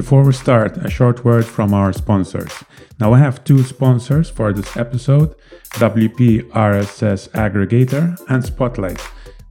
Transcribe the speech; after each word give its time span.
Before 0.00 0.24
we 0.24 0.32
start, 0.32 0.78
a 0.78 0.88
short 0.88 1.26
word 1.26 1.44
from 1.44 1.74
our 1.74 1.92
sponsors. 1.92 2.54
Now, 2.98 3.12
I 3.12 3.18
have 3.18 3.44
two 3.44 3.62
sponsors 3.62 4.30
for 4.30 4.50
this 4.50 4.74
episode 4.74 5.34
WP 5.74 6.50
RSS 6.52 7.28
Aggregator 7.44 8.18
and 8.30 8.42
Spotlight. 8.42 8.98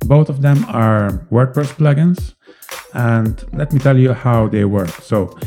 Both 0.08 0.28
of 0.28 0.42
them 0.42 0.66
are 0.68 1.24
WordPress 1.32 1.72
plugins, 1.78 2.34
and 2.96 3.46
let 3.54 3.72
me 3.72 3.80
tell 3.80 3.96
you 3.96 4.14
how 4.14 4.48
they 4.48 4.66
work. 4.66 4.90
So, 5.04 5.38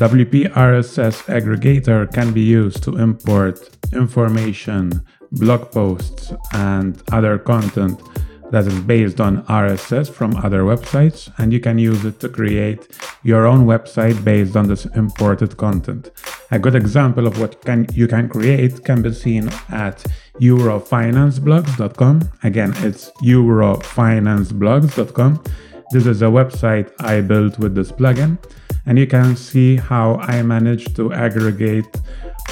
WP 0.00 0.52
RSS 0.54 1.16
Aggregator 1.36 2.12
can 2.12 2.32
be 2.32 2.42
used 2.42 2.82
to 2.82 2.96
import 2.96 3.60
information, 3.92 5.06
blog 5.30 5.70
posts, 5.70 6.32
and 6.52 7.00
other 7.12 7.38
content 7.38 8.02
that 8.50 8.66
is 8.66 8.80
based 8.80 9.20
on 9.20 9.44
RSS 9.44 10.10
from 10.10 10.34
other 10.36 10.62
websites, 10.62 11.30
and 11.38 11.52
you 11.52 11.60
can 11.60 11.78
use 11.78 12.04
it 12.04 12.18
to 12.20 12.28
create 12.28 12.88
your 13.22 13.46
own 13.46 13.66
website 13.66 14.24
based 14.24 14.56
on 14.56 14.66
this 14.68 14.86
imported 14.86 15.56
content. 15.56 16.10
A 16.50 16.58
good 16.58 16.74
example 16.74 17.26
of 17.26 17.38
what 17.38 17.62
can 17.64 17.86
you 17.92 18.08
can 18.08 18.28
create 18.28 18.84
can 18.84 19.02
be 19.02 19.12
seen 19.12 19.48
at 19.70 20.04
eurofinanceblogs.com. 20.40 22.32
Again, 22.42 22.72
it's 22.78 23.12
eurofinanceblogs.com. 23.22 25.42
This 25.90 26.06
is 26.06 26.22
a 26.22 26.26
website 26.26 26.90
I 27.00 27.20
built 27.20 27.58
with 27.58 27.74
this 27.74 27.92
plugin, 27.92 28.38
and 28.86 28.98
you 28.98 29.06
can 29.06 29.36
see 29.36 29.76
how 29.76 30.14
I 30.16 30.42
managed 30.42 30.96
to 30.96 31.12
aggregate 31.12 32.00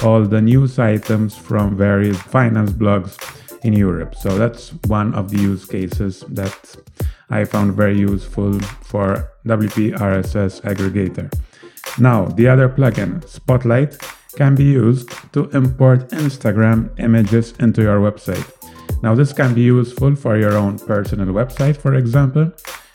all 0.03 0.23
the 0.23 0.41
news 0.41 0.77
items 0.77 1.35
from 1.35 1.75
various 1.75 2.21
finance 2.21 2.71
blogs 2.71 3.17
in 3.63 3.73
Europe. 3.73 4.15
So 4.15 4.37
that's 4.37 4.69
one 4.87 5.13
of 5.13 5.29
the 5.29 5.39
use 5.41 5.65
cases 5.65 6.23
that 6.29 6.75
I 7.29 7.43
found 7.45 7.73
very 7.73 7.97
useful 7.97 8.59
for 8.59 9.29
WP 9.45 9.97
RSS 9.97 10.61
aggregator. 10.61 11.31
Now, 11.99 12.25
the 12.25 12.47
other 12.47 12.69
plugin, 12.69 13.27
Spotlight, 13.27 13.97
can 14.35 14.55
be 14.55 14.65
used 14.65 15.09
to 15.33 15.49
import 15.49 16.09
Instagram 16.09 16.97
images 16.99 17.53
into 17.59 17.81
your 17.81 17.99
website. 17.99 18.47
Now, 19.01 19.15
this 19.15 19.33
can 19.33 19.53
be 19.53 19.61
useful 19.61 20.15
for 20.15 20.37
your 20.37 20.53
own 20.53 20.77
personal 20.79 21.27
website, 21.27 21.77
for 21.77 21.95
example, 21.95 22.51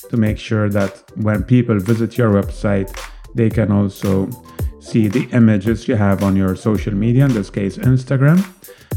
to 0.08 0.16
make 0.16 0.38
sure 0.38 0.68
that 0.68 1.02
when 1.16 1.42
people 1.42 1.78
visit 1.78 2.16
your 2.16 2.30
website, 2.32 2.88
they 3.34 3.50
can 3.50 3.72
also 3.72 4.28
see 4.80 5.08
the 5.08 5.28
images 5.32 5.88
you 5.88 5.96
have 5.96 6.22
on 6.22 6.36
your 6.36 6.54
social 6.56 6.94
media, 6.94 7.24
in 7.24 7.32
this 7.32 7.50
case, 7.50 7.76
Instagram 7.78 8.44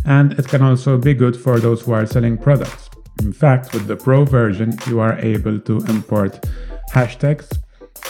and 0.06 0.34
it 0.34 0.48
can 0.48 0.62
also 0.62 0.98
be 0.98 1.14
good 1.14 1.36
for 1.36 1.60
those 1.60 1.82
who 1.82 1.94
are 1.94 2.06
selling 2.06 2.38
products. 2.38 2.90
In 3.22 3.34
fact, 3.34 3.74
with 3.74 3.88
the 3.88 3.96
Pro 3.96 4.26
version, 4.26 4.78
you 4.88 5.00
are 5.00 5.18
able 5.20 5.60
to 5.62 5.78
import 5.86 6.46
hashtags, 6.92 7.58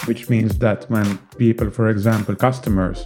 which 0.06 0.28
means 0.28 0.58
that 0.58 0.84
when 0.90 1.18
people, 1.38 1.70
for 1.70 1.88
example, 1.88 2.34
customers, 2.34 3.04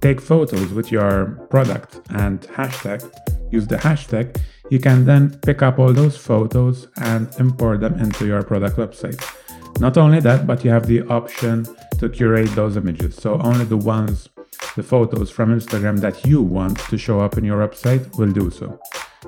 take 0.00 0.20
photos 0.20 0.72
with 0.72 0.90
your 0.90 1.46
product 1.50 2.00
and 2.10 2.40
hashtag, 2.42 3.02
use 3.50 3.66
the 3.66 3.76
hashtag, 3.76 4.40
you 4.70 4.78
can 4.78 5.04
then 5.04 5.38
pick 5.40 5.62
up 5.62 5.78
all 5.78 5.92
those 5.92 6.16
photos 6.16 6.88
and 6.96 7.28
import 7.38 7.80
them 7.80 7.98
into 8.00 8.26
your 8.26 8.42
product 8.42 8.76
website. 8.76 9.20
Not 9.80 9.98
only 9.98 10.20
that, 10.20 10.46
but 10.46 10.64
you 10.64 10.70
have 10.70 10.86
the 10.86 11.02
option 11.08 11.66
to 11.98 12.08
curate 12.08 12.54
those 12.54 12.76
images. 12.76 13.16
So 13.16 13.40
only 13.40 13.64
the 13.64 13.76
ones 13.76 14.28
the 14.76 14.82
photos 14.82 15.30
from 15.30 15.58
Instagram 15.58 16.00
that 16.00 16.26
you 16.26 16.42
want 16.42 16.78
to 16.90 16.98
show 16.98 17.20
up 17.20 17.38
in 17.38 17.44
your 17.44 17.66
website 17.66 18.18
will 18.18 18.32
do 18.32 18.50
so. 18.50 18.78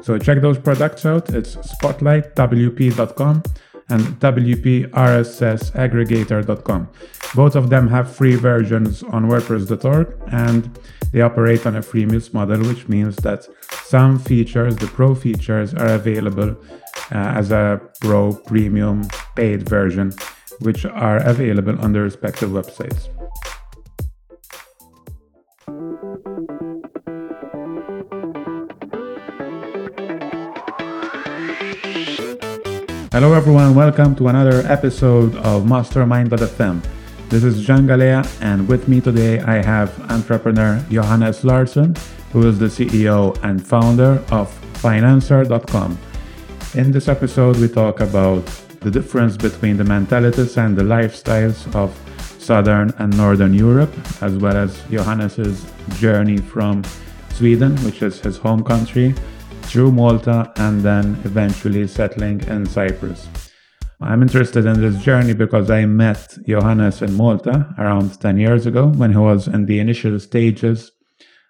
So 0.02 0.19
check 0.19 0.41
those 0.41 0.58
products 0.58 1.06
out. 1.06 1.30
It's 1.30 1.55
spotlightwp.com 1.56 3.42
and 3.88 4.02
wprssaggregator.com. 4.20 6.88
Both 7.34 7.56
of 7.56 7.70
them 7.70 7.88
have 7.88 8.14
free 8.14 8.36
versions 8.36 9.02
on 9.02 9.27
WordPress.org 9.27 10.14
and 10.32 10.78
they 11.12 11.20
operate 11.20 11.66
on 11.66 11.77
a 11.77 11.80
freemium 11.80 12.32
model, 12.34 12.66
which 12.66 12.88
means 12.88 13.16
that 13.16 13.47
some 13.84 14.19
features, 14.19 14.74
the 14.77 14.86
pro 14.88 15.14
features, 15.14 15.72
are 15.74 15.94
available 15.94 16.56
uh, 17.12 17.14
as 17.14 17.53
a 17.53 17.81
pro 18.00 18.34
premium 18.34 19.06
paid 19.37 19.69
version, 19.69 20.12
which 20.60 20.84
are 20.84 21.19
available 21.19 21.78
on 21.81 21.93
the 21.93 22.00
respective 22.00 22.50
websites. 22.50 23.08
Hello 33.16 33.32
everyone, 33.32 33.75
welcome 33.75 34.15
to 34.16 34.28
another 34.28 34.60
episode 34.71 35.34
of 35.37 35.65
Mastermind.fm. 35.66 36.84
This 37.31 37.44
is 37.44 37.65
Jean 37.65 37.87
Galea, 37.87 38.27
and 38.43 38.69
with 38.69 38.88
me 38.88 39.00
today 39.00 39.41
I 39.41 39.62
have 39.62 39.99
entrepreneur 40.10 40.84
Johannes 40.91 41.43
Larsson, 41.43 41.97
who 42.34 42.47
is 42.47 42.59
the 42.59 42.66
CEO 42.66 43.34
and 43.43 43.66
founder 43.66 44.22
of 44.31 44.50
Financer.com. 44.82 45.99
In 46.75 46.93
this 46.93 47.09
episode, 47.09 47.56
we 47.56 47.69
talk 47.69 48.00
about 48.00 48.44
the 48.81 48.91
difference 48.91 49.38
between 49.38 49.78
the 49.78 49.84
mentalities 49.84 50.59
and 50.59 50.76
the 50.76 50.84
lifestyles 50.84 51.75
of 51.75 51.99
Southern 52.38 52.93
and 52.99 53.16
Northern 53.16 53.55
Europe, 53.55 53.94
as 54.21 54.37
well 54.37 54.59
as 54.59 54.82
Johannes's 54.91 55.65
journey 55.99 56.37
from 56.37 56.84
Sweden, 57.31 57.76
which 57.76 58.03
is 58.03 58.21
his 58.21 58.37
home 58.37 58.62
country, 58.62 59.15
through 59.66 59.91
Malta 59.93 60.53
and 60.56 60.82
then 60.82 61.21
eventually 61.25 61.87
settling 61.87 62.41
in 62.43 62.65
Cyprus. 62.66 63.28
I'm 64.00 64.22
interested 64.22 64.65
in 64.66 64.81
this 64.81 65.03
journey 65.03 65.32
because 65.32 65.71
I 65.71 65.87
met 65.87 66.37
Johannes 66.47 67.03
in 67.03 67.15
Malta 67.15 67.75
around 67.78 68.21
10 68.21 68.38
years 68.38 68.66
ago 68.66 68.88
when 68.88 69.10
he 69.10 69.16
was 69.19 69.49
in 69.49 69.66
the 69.66 69.81
initial 69.81 70.21
stages 70.21 70.93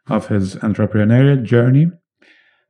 of 0.09 0.28
his 0.28 0.55
entrepreneurial 0.56 1.43
journey. 1.43 1.91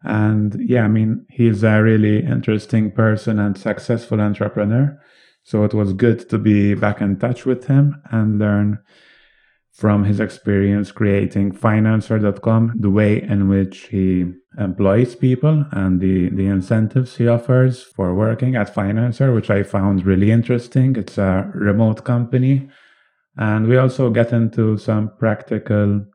And 0.02 0.56
yeah, 0.58 0.84
I 0.84 0.88
mean, 0.88 1.26
he's 1.30 1.62
a 1.62 1.82
really 1.82 2.24
interesting 2.24 2.90
person 2.90 3.38
and 3.38 3.56
successful 3.56 4.20
entrepreneur. 4.20 4.98
So 5.44 5.62
it 5.62 5.74
was 5.74 5.92
good 5.92 6.28
to 6.30 6.38
be 6.38 6.74
back 6.74 7.00
in 7.00 7.18
touch 7.18 7.46
with 7.46 7.66
him 7.66 8.02
and 8.10 8.38
learn 8.38 8.78
from 9.72 10.04
his 10.04 10.20
experience 10.20 10.90
creating 10.90 11.52
Financer.com, 11.52 12.72
the 12.80 12.90
way 12.90 13.22
in 13.22 13.48
which 13.48 13.88
he 13.88 14.32
employs 14.58 15.14
people 15.14 15.66
and 15.72 16.00
the, 16.00 16.30
the 16.30 16.46
incentives 16.46 17.16
he 17.16 17.28
offers 17.28 17.82
for 17.82 18.14
working 18.14 18.56
at 18.56 18.74
Financer, 18.74 19.34
which 19.34 19.50
I 19.50 19.62
found 19.62 20.06
really 20.06 20.30
interesting. 20.30 20.96
It's 20.96 21.18
a 21.18 21.50
remote 21.54 22.04
company. 22.04 22.68
And 23.36 23.66
we 23.66 23.76
also 23.76 24.10
get 24.10 24.32
into 24.32 24.78
some 24.78 25.12
practical 25.18 26.06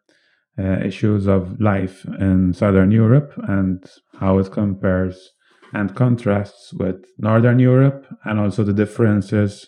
uh, 0.57 0.79
issues 0.83 1.27
of 1.27 1.59
life 1.59 2.05
in 2.19 2.53
Southern 2.53 2.91
Europe 2.91 3.31
and 3.47 3.83
how 4.19 4.39
it 4.39 4.51
compares 4.51 5.29
and 5.73 5.95
contrasts 5.95 6.73
with 6.73 7.05
Northern 7.17 7.59
Europe 7.59 8.05
and 8.25 8.39
also 8.39 8.63
the 8.63 8.73
differences 8.73 9.67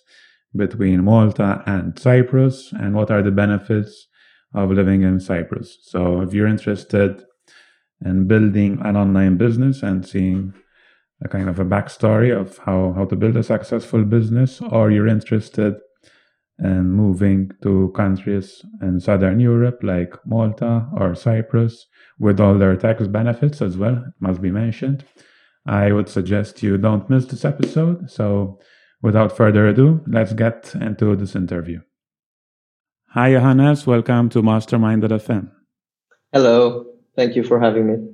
between 0.56 1.04
Malta 1.04 1.64
and 1.66 1.98
Cyprus 1.98 2.74
and 2.74 2.96
what 2.96 3.10
are 3.10 3.22
the 3.22 3.32
benefits 3.32 4.08
of 4.54 4.72
living 4.72 5.02
in 5.02 5.20
Cyprus. 5.20 5.78
So, 5.84 6.22
if 6.22 6.34
you're 6.34 6.48
interested 6.48 7.24
in 8.06 8.28
building 8.28 8.80
an 8.84 8.96
online 8.98 9.38
business 9.38 9.84
and 9.84 10.06
seeing 10.06 10.54
a 11.24 11.28
kind 11.28 11.50
of 11.50 11.60
a 11.60 11.66
backstory 11.66 12.38
of 12.38 12.58
how, 12.60 12.94
how 12.94 13.06
to 13.06 13.16
build 13.16 13.38
a 13.38 13.44
successful 13.44 14.04
business, 14.04 14.62
or 14.62 14.92
you're 14.92 15.08
interested 15.08 15.76
in 16.60 16.92
moving 16.92 17.50
to 17.62 17.92
countries 17.96 18.64
in 18.82 19.00
Southern 19.00 19.40
Europe 19.40 19.80
like 19.82 20.14
Malta 20.26 20.88
or 20.96 21.16
Cyprus 21.16 21.88
with 22.20 22.40
all 22.40 22.58
their 22.58 22.76
tax 22.76 23.08
benefits 23.08 23.62
as 23.62 23.78
well, 23.78 23.96
it 23.96 24.14
must 24.20 24.42
be 24.42 24.52
mentioned, 24.52 25.04
I 25.66 25.92
would 25.92 26.10
suggest 26.10 26.62
you 26.62 26.78
don't 26.78 27.10
miss 27.10 27.26
this 27.26 27.46
episode. 27.46 28.12
So, 28.12 28.60
Without 29.04 29.36
further 29.36 29.68
ado, 29.68 30.02
let's 30.08 30.32
get 30.32 30.74
into 30.76 31.14
this 31.18 31.36
interview. 31.36 31.82
Hi, 33.10 33.34
Johannes. 33.34 33.86
Welcome 33.86 34.30
to 34.30 34.42
Mastermind.fm. 34.42 35.52
Hello. 36.32 36.93
Thank 37.16 37.36
you 37.36 37.44
for 37.44 37.60
having 37.60 37.88
me. 37.88 38.14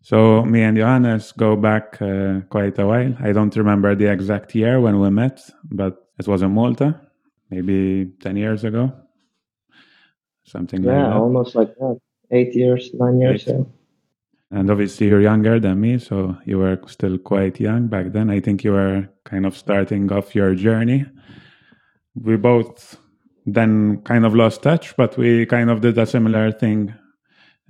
So, 0.00 0.44
me 0.44 0.62
and 0.62 0.76
Johannes 0.76 1.32
go 1.32 1.56
back 1.56 2.00
uh, 2.02 2.40
quite 2.50 2.78
a 2.78 2.86
while. 2.86 3.14
I 3.20 3.32
don't 3.32 3.56
remember 3.56 3.94
the 3.94 4.12
exact 4.12 4.54
year 4.54 4.80
when 4.80 5.00
we 5.00 5.08
met, 5.10 5.40
but 5.64 6.08
it 6.18 6.28
was 6.28 6.42
in 6.42 6.52
Malta, 6.52 7.00
maybe 7.50 8.12
10 8.20 8.36
years 8.36 8.64
ago. 8.64 8.92
Something 10.44 10.84
yeah, 10.84 10.90
like 10.90 10.98
that. 10.98 11.08
Yeah, 11.08 11.18
almost 11.18 11.54
like 11.54 11.74
that. 11.76 11.98
Eight 12.30 12.54
years, 12.54 12.90
nine 12.92 13.18
years. 13.18 13.48
Eight. 13.48 13.54
Yeah. 13.54 13.64
And 14.50 14.70
obviously, 14.70 15.08
you're 15.08 15.22
younger 15.22 15.58
than 15.58 15.80
me, 15.80 15.98
so 15.98 16.36
you 16.44 16.58
were 16.58 16.78
still 16.86 17.16
quite 17.16 17.58
young 17.58 17.88
back 17.88 18.12
then. 18.12 18.30
I 18.30 18.40
think 18.40 18.62
you 18.62 18.72
were 18.72 19.08
kind 19.24 19.46
of 19.46 19.56
starting 19.56 20.12
off 20.12 20.34
your 20.34 20.54
journey. 20.54 21.06
We 22.14 22.36
both 22.36 22.98
then 23.46 24.02
kind 24.02 24.24
of 24.24 24.34
lost 24.34 24.62
touch, 24.62 24.94
but 24.96 25.16
we 25.16 25.46
kind 25.46 25.70
of 25.70 25.80
did 25.80 25.98
a 25.98 26.06
similar 26.06 26.52
thing 26.52 26.94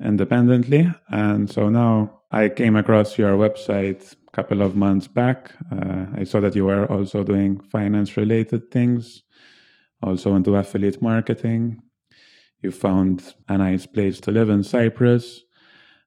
independently. 0.03 0.93
And 1.09 1.51
so 1.51 1.69
now 1.69 2.23
I 2.31 2.49
came 2.49 2.77
across 2.77 3.19
your 3.19 3.37
website 3.37 4.15
a 4.29 4.31
couple 4.33 4.63
of 4.63 4.77
months 4.77 5.07
back. 5.07 5.53
Uh, 5.71 6.07
I 6.17 6.25
saw 6.25 6.41
that 6.41 6.57
you 6.57 6.65
were 6.65 6.87
also 6.87 7.23
doing 7.23 7.61
finance 7.61 8.17
related 8.17 8.71
things, 8.71 9.23
also 10.03 10.35
into 10.35 10.57
affiliate 10.57 11.01
marketing. 11.01 11.81
you 12.63 12.71
found 12.71 13.35
a 13.49 13.59
nice 13.59 13.87
place 13.87 14.19
to 14.21 14.31
live 14.33 14.49
in 14.49 14.63
Cyprus. 14.65 15.43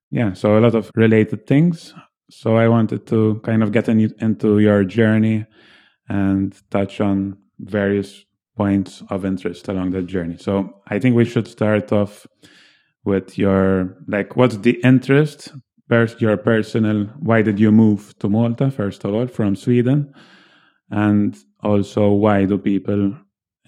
Yeah, 0.09 0.33
so 0.33 0.57
a 0.57 0.59
lot 0.59 0.75
of 0.75 0.91
related 0.95 1.45
things. 1.45 1.93
So 2.29 2.57
I 2.57 2.67
wanted 2.67 3.05
to 3.07 3.39
kind 3.43 3.61
of 3.63 3.71
get 3.71 3.87
in, 3.87 4.13
into 4.19 4.59
your 4.59 4.83
journey 4.83 5.45
and 6.09 6.55
touch 6.71 6.99
on 6.99 7.37
various 7.59 8.25
points 8.55 9.03
of 9.09 9.23
interest 9.23 9.67
along 9.67 9.91
that 9.91 10.07
journey. 10.07 10.37
So 10.37 10.81
I 10.87 10.99
think 10.99 11.15
we 11.15 11.25
should 11.25 11.47
start 11.47 11.91
off 11.91 12.25
with 13.07 13.37
your 13.37 13.95
like 14.07 14.35
what's 14.35 14.57
the 14.57 14.79
interest 14.83 15.53
your 16.19 16.35
personal 16.35 17.05
why 17.19 17.41
did 17.41 17.57
you 17.59 17.71
move 17.71 18.13
to 18.19 18.27
Malta 18.27 18.69
first 18.69 19.05
of 19.05 19.13
all 19.13 19.27
from 19.27 19.55
Sweden 19.55 20.13
and 20.91 21.37
also 21.63 22.09
why 22.09 22.45
do 22.45 22.57
people 22.57 23.13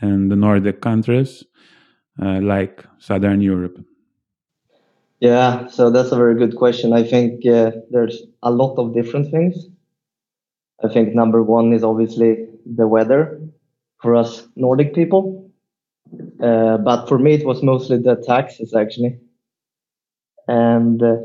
in 0.02 0.30
the 0.30 0.36
Nordic 0.36 0.82
countries 0.82 1.44
uh, 2.22 2.40
like 2.42 2.86
Southern 2.98 3.42
Europe? 3.42 3.78
Yeah, 5.20 5.68
so 5.68 5.90
that's 5.90 6.12
a 6.12 6.16
very 6.16 6.36
good 6.36 6.56
question. 6.56 6.94
I 6.94 7.04
think 7.04 7.46
uh, 7.46 7.72
there's 7.92 8.22
a 8.42 8.52
lot 8.52 8.76
of 8.76 8.94
different 8.94 9.32
things. 9.32 9.56
I 10.84 10.88
think 10.88 11.14
number 11.14 11.44
one 11.44 11.74
is 11.74 11.84
obviously 11.84 12.48
the 12.66 12.88
weather 12.88 13.42
for 14.02 14.16
us 14.16 14.48
Nordic 14.56 14.94
people. 14.96 15.52
Uh, 16.42 16.78
but 16.78 17.08
for 17.08 17.20
me, 17.20 17.34
it 17.34 17.46
was 17.46 17.62
mostly 17.62 17.98
the 17.98 18.16
taxes 18.26 18.74
actually. 18.74 19.20
And 20.50 21.02
uh, 21.04 21.18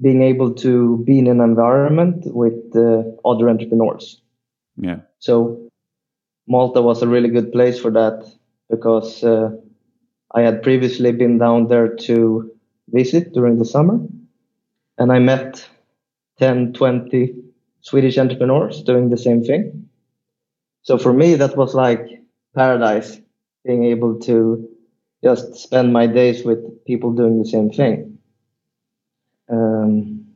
being 0.00 0.22
able 0.22 0.52
to 0.54 1.02
be 1.06 1.18
in 1.18 1.26
an 1.26 1.40
environment 1.40 2.24
with 2.26 2.76
uh, 2.76 3.02
other 3.24 3.48
entrepreneurs. 3.48 4.20
Yeah. 4.76 5.00
So 5.18 5.70
Malta 6.46 6.82
was 6.82 7.02
a 7.02 7.08
really 7.08 7.30
good 7.30 7.50
place 7.52 7.78
for 7.78 7.90
that 7.92 8.30
because 8.68 9.24
uh, 9.24 9.50
I 10.34 10.42
had 10.42 10.62
previously 10.62 11.12
been 11.12 11.38
down 11.38 11.68
there 11.68 11.94
to 12.08 12.50
visit 12.88 13.32
during 13.32 13.58
the 13.58 13.64
summer 13.64 13.98
and 14.98 15.12
I 15.12 15.18
met 15.18 15.66
10, 16.38 16.74
20 16.74 17.34
Swedish 17.80 18.18
entrepreneurs 18.18 18.82
doing 18.82 19.10
the 19.10 19.16
same 19.16 19.42
thing. 19.42 19.88
So 20.82 20.98
for 20.98 21.12
me, 21.12 21.34
that 21.36 21.56
was 21.56 21.74
like 21.74 22.06
paradise, 22.54 23.18
being 23.64 23.84
able 23.84 24.18
to 24.20 24.68
just 25.22 25.54
spend 25.56 25.92
my 25.92 26.06
days 26.06 26.44
with 26.44 26.84
people 26.84 27.12
doing 27.12 27.38
the 27.38 27.48
same 27.48 27.70
thing. 27.70 28.15
Um, 29.48 30.26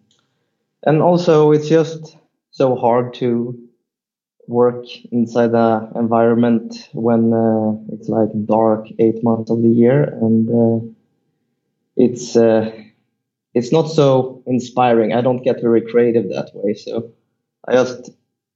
and 0.85 1.03
also, 1.03 1.53
it's 1.53 1.69
just 1.69 2.17
so 2.51 2.75
hard 2.77 3.15
to 3.15 3.59
work 4.47 4.85
inside 5.13 5.53
the 5.53 5.91
environment 5.95 6.89
when 6.93 7.33
uh, 7.33 7.95
it's 7.95 8.09
like 8.09 8.31
dark 8.47 8.87
eight 8.99 9.23
months 9.23 9.51
of 9.51 9.63
the 9.63 9.69
year, 9.69 10.03
and 10.05 10.49
uh, 10.51 10.87
it's 11.97 12.37
uh, 12.37 12.71
it's 13.55 13.73
not 13.73 13.89
so 13.91 14.43
inspiring. 14.47 15.13
I 15.13 15.21
don't 15.21 15.43
get 15.43 15.61
very 15.61 15.83
creative 15.83 16.29
that 16.31 16.51
way, 16.55 16.75
so 16.75 17.13
I 17.67 17.73
just 17.73 18.11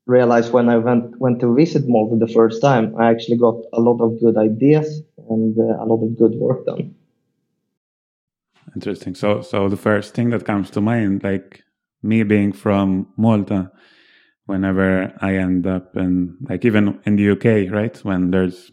realized 0.06 0.52
when 0.52 0.68
I 0.68 0.78
went 0.78 1.18
went 1.20 1.40
to 1.40 1.54
visit 1.54 1.84
Malta 1.88 2.16
the 2.16 2.32
first 2.32 2.60
time, 2.62 2.94
I 2.98 3.10
actually 3.10 3.38
got 3.38 3.56
a 3.72 3.80
lot 3.80 4.00
of 4.00 4.20
good 4.20 4.36
ideas 4.36 5.02
and 5.30 5.58
uh, 5.58 5.82
a 5.82 5.86
lot 5.86 6.04
of 6.04 6.18
good 6.18 6.34
work 6.36 6.66
done. 6.66 6.94
Interesting. 8.74 9.14
So, 9.14 9.42
so 9.42 9.68
the 9.68 9.76
first 9.76 10.14
thing 10.14 10.30
that 10.30 10.44
comes 10.44 10.70
to 10.70 10.80
mind, 10.80 11.22
like 11.22 11.62
me 12.02 12.22
being 12.22 12.52
from 12.52 13.12
Malta, 13.16 13.70
whenever 14.46 15.12
I 15.20 15.36
end 15.36 15.66
up 15.66 15.96
in, 15.96 16.36
like 16.48 16.64
even 16.64 17.00
in 17.06 17.16
the 17.16 17.30
UK, 17.30 17.72
right, 17.72 17.96
when 18.04 18.30
there's 18.30 18.72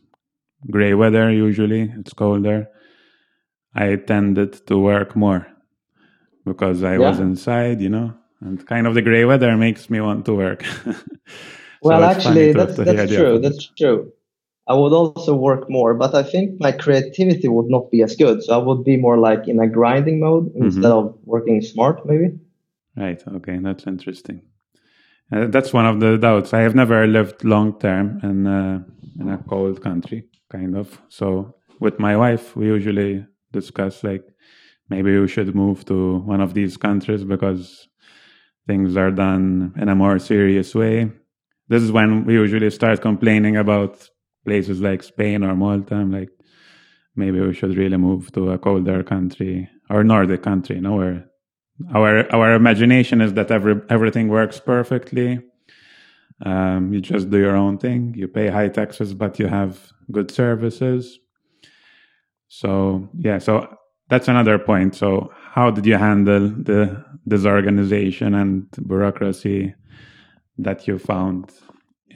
gray 0.70 0.94
weather, 0.94 1.32
usually 1.32 1.94
it's 1.98 2.14
colder, 2.14 2.68
I 3.74 3.96
tended 3.96 4.66
to 4.68 4.78
work 4.78 5.16
more 5.16 5.48
because 6.46 6.84
I 6.84 6.94
yeah. 6.94 7.10
was 7.10 7.20
inside, 7.20 7.82
you 7.82 7.90
know, 7.90 8.14
and 8.42 8.66
kind 8.68 8.88
of 8.88 8.96
the 8.96 9.02
gray 9.02 9.26
weather 9.26 9.56
makes 9.56 9.90
me 9.90 10.02
want 10.02 10.26
to 10.26 10.34
work. 10.34 10.64
so 10.86 10.96
well, 11.82 12.04
actually, 12.04 12.54
that's, 12.54 12.76
to 12.76 12.84
that's 12.84 13.12
true. 13.12 13.40
That's 13.40 13.66
true. 13.78 14.12
I 14.68 14.74
would 14.74 14.94
also 14.94 15.36
work 15.36 15.70
more, 15.70 15.94
but 15.94 16.14
I 16.14 16.24
think 16.24 16.60
my 16.60 16.72
creativity 16.72 17.48
would 17.48 17.70
not 17.70 17.92
be 17.92 18.04
as 18.04 18.16
good. 18.16 18.44
So 18.44 18.54
I 18.54 18.64
would 18.64 18.84
be 18.84 18.96
more 18.96 19.18
like 19.18 19.48
in 19.48 19.60
a 19.60 19.68
grinding 19.68 20.20
mode 20.20 20.46
mm-hmm. 20.50 20.66
instead 20.66 20.92
of 20.92 21.18
working 21.26 21.62
smart, 21.62 22.06
maybe. 22.06 22.40
Right. 22.96 23.22
Okay. 23.28 23.58
That's 23.58 23.88
interesting. 23.88 24.42
Uh, 25.32 25.48
that's 25.48 25.74
one 25.74 25.86
of 25.86 26.00
the 26.00 26.18
doubts. 26.18 26.54
I 26.54 26.62
have 26.62 26.76
never 26.76 27.08
lived 27.08 27.44
long 27.44 27.80
term 27.80 28.20
in 28.22 28.48
uh, 28.48 28.84
in 29.20 29.30
a 29.30 29.38
cold 29.50 29.82
country, 29.82 30.26
kind 30.52 30.76
of. 30.76 31.02
So 31.10 31.56
with 31.80 32.00
my 32.00 32.18
wife, 32.18 32.56
we 32.56 32.68
usually 32.68 33.26
discuss 33.52 34.04
like 34.04 34.24
maybe 34.90 35.18
we 35.18 35.28
should 35.28 35.56
move 35.56 35.86
to 35.86 36.20
one 36.20 36.42
of 36.42 36.54
these 36.54 36.76
countries 36.78 37.24
because 37.24 37.88
things 38.68 38.98
are 38.98 39.12
done 39.12 39.74
in 39.78 39.90
a 39.90 39.96
more 39.96 40.20
serious 40.20 40.76
way. 40.76 41.12
This 41.70 41.82
is 41.82 41.92
when 41.92 42.26
we 42.26 42.34
usually 42.34 42.70
start 42.70 43.02
complaining 43.02 43.56
about 43.56 44.10
places 44.46 44.82
like 44.82 45.04
Spain 45.04 45.44
or 45.44 45.56
Malta. 45.56 45.96
I'm 45.96 46.12
like, 46.12 46.30
maybe 47.16 47.40
we 47.40 47.54
should 47.54 47.78
really 47.78 47.98
move 47.98 48.32
to 48.34 48.52
a 48.52 48.58
colder 48.58 49.04
country 49.04 49.70
or 49.90 50.04
Nordic 50.04 50.44
country, 50.44 50.78
you 50.78 50.82
know, 50.82 50.96
where 50.96 51.26
our 51.94 52.32
our 52.34 52.54
imagination 52.54 53.22
is 53.22 53.34
that 53.34 53.52
every 53.52 53.82
everything 53.90 54.28
works 54.30 54.60
perfectly. 54.60 55.42
Um, 56.44 56.94
you 56.94 57.02
just 57.02 57.30
do 57.30 57.38
your 57.38 57.56
own 57.56 57.78
thing. 57.78 58.16
You 58.16 58.28
pay 58.28 58.48
high 58.48 58.70
taxes, 58.70 59.14
but 59.14 59.40
you 59.40 59.48
have 59.48 59.92
good 60.12 60.32
services. 60.32 61.20
So 62.48 63.10
yeah, 63.18 63.38
so 63.38 63.78
that's 64.10 64.28
another 64.28 64.58
point. 64.60 64.96
So 64.96 65.32
how 65.54 65.72
did 65.72 65.86
you 65.86 65.98
handle 65.98 66.50
the 66.50 67.04
disorganization 67.28 68.34
and 68.34 68.68
bureaucracy 68.88 69.74
that 70.58 70.88
you 70.88 70.98
found 71.00 71.52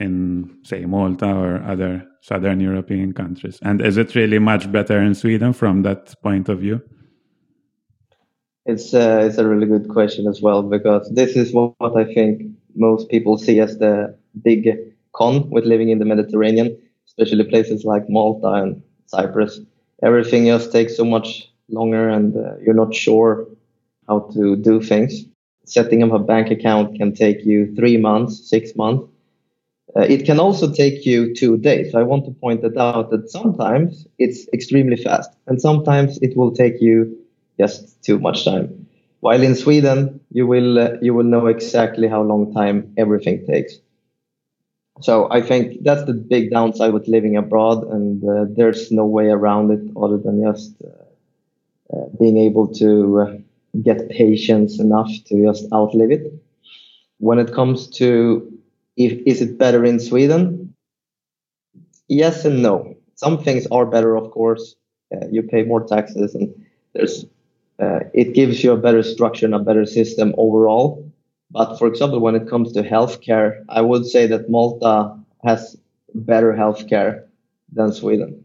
in 0.00 0.58
say 0.62 0.84
Malta 0.84 1.26
or 1.26 1.62
other 1.62 2.06
southern 2.22 2.60
European 2.60 3.12
countries? 3.12 3.58
And 3.62 3.80
is 3.80 3.96
it 3.96 4.14
really 4.14 4.38
much 4.38 4.70
better 4.70 5.00
in 5.00 5.14
Sweden 5.14 5.52
from 5.52 5.82
that 5.82 6.14
point 6.22 6.48
of 6.48 6.60
view? 6.60 6.80
It's 8.64 8.92
uh, 8.94 9.22
it's 9.26 9.38
a 9.38 9.46
really 9.46 9.66
good 9.66 9.88
question 9.88 10.26
as 10.26 10.42
well 10.42 10.62
because 10.62 11.08
this 11.14 11.36
is 11.36 11.52
what, 11.52 11.96
I 11.96 12.04
think 12.12 12.42
most 12.74 13.08
people 13.08 13.38
see 13.38 13.60
as 13.60 13.78
the 13.78 14.16
big 14.42 14.68
con 15.14 15.48
with 15.50 15.64
living 15.64 15.90
in 15.90 15.98
the 15.98 16.04
Mediterranean, 16.04 16.76
especially 17.06 17.44
places 17.44 17.84
like 17.84 18.08
Malta 18.08 18.48
and 18.48 18.82
Cyprus 19.06 19.60
everything 20.02 20.48
else 20.48 20.68
takes 20.68 20.96
so 20.96 21.04
much 21.04 21.50
longer 21.68 22.08
and 22.08 22.36
uh, 22.36 22.56
you're 22.64 22.74
not 22.74 22.94
sure 22.94 23.46
how 24.08 24.20
to 24.34 24.56
do 24.56 24.80
things. 24.80 25.24
Setting 25.64 26.02
up 26.02 26.12
a 26.12 26.18
bank 26.18 26.50
account 26.50 26.96
can 26.96 27.12
take 27.14 27.44
you 27.44 27.74
three 27.74 27.96
months, 27.96 28.48
six 28.48 28.76
months. 28.76 29.10
Uh, 29.96 30.02
it 30.02 30.26
can 30.26 30.38
also 30.38 30.70
take 30.72 31.06
you 31.06 31.34
two 31.34 31.56
days. 31.56 31.94
I 31.94 32.02
want 32.02 32.26
to 32.26 32.30
point 32.32 32.62
that 32.62 32.76
out 32.76 33.10
that 33.10 33.30
sometimes 33.30 34.06
it's 34.18 34.46
extremely 34.52 34.96
fast 34.96 35.30
and 35.46 35.60
sometimes 35.60 36.18
it 36.22 36.36
will 36.36 36.52
take 36.52 36.80
you 36.80 37.16
just 37.58 38.02
too 38.04 38.18
much 38.18 38.44
time. 38.44 38.86
While 39.20 39.42
in 39.42 39.54
Sweden, 39.54 40.20
you 40.30 40.46
will 40.46 40.78
uh, 40.78 40.90
you 41.00 41.14
will 41.14 41.24
know 41.24 41.46
exactly 41.46 42.08
how 42.08 42.22
long 42.22 42.52
time 42.52 42.92
everything 42.98 43.46
takes. 43.46 43.78
So 45.00 45.28
I 45.30 45.40
think 45.42 45.82
that's 45.84 46.04
the 46.04 46.12
big 46.14 46.50
downside 46.50 46.92
with 46.92 47.08
living 47.08 47.36
abroad, 47.36 47.84
and 47.84 48.22
uh, 48.24 48.44
there's 48.56 48.90
no 48.90 49.04
way 49.06 49.26
around 49.28 49.70
it 49.70 49.80
other 49.96 50.16
than 50.18 50.42
just 50.42 50.74
uh, 50.82 50.88
uh, 51.96 52.06
being 52.18 52.38
able 52.38 52.68
to 52.74 53.20
uh, 53.20 53.36
get 53.82 54.08
patience 54.10 54.78
enough 54.80 55.10
to 55.26 55.42
just 55.44 55.72
outlive 55.72 56.10
it. 56.10 56.32
When 57.18 57.38
it 57.38 57.52
comes 57.54 57.88
to 57.98 58.55
if 58.96 59.20
is 59.26 59.42
it 59.42 59.58
better 59.58 59.84
in 59.84 59.98
Sweden? 60.00 60.74
Yes 62.08 62.44
and 62.44 62.62
no. 62.62 62.94
Some 63.14 63.42
things 63.42 63.66
are 63.68 63.86
better, 63.86 64.16
of 64.16 64.30
course. 64.30 64.76
Uh, 65.14 65.26
you 65.30 65.42
pay 65.42 65.62
more 65.62 65.84
taxes, 65.84 66.34
and 66.34 66.52
there's 66.94 67.24
uh, 67.78 68.00
it 68.14 68.34
gives 68.34 68.62
you 68.64 68.72
a 68.72 68.76
better 68.76 69.02
structure 69.02 69.46
and 69.46 69.54
a 69.54 69.58
better 69.58 69.86
system 69.86 70.34
overall 70.38 71.06
but 71.50 71.78
for 71.78 71.86
example, 71.86 72.20
when 72.20 72.34
it 72.34 72.48
comes 72.48 72.72
to 72.72 72.82
healthcare, 72.82 73.64
I 73.68 73.80
would 73.80 74.06
say 74.06 74.26
that 74.26 74.50
Malta 74.50 75.16
has 75.44 75.76
better 76.14 76.52
healthcare 76.52 77.24
than 77.72 77.92
Sweden. 77.92 78.44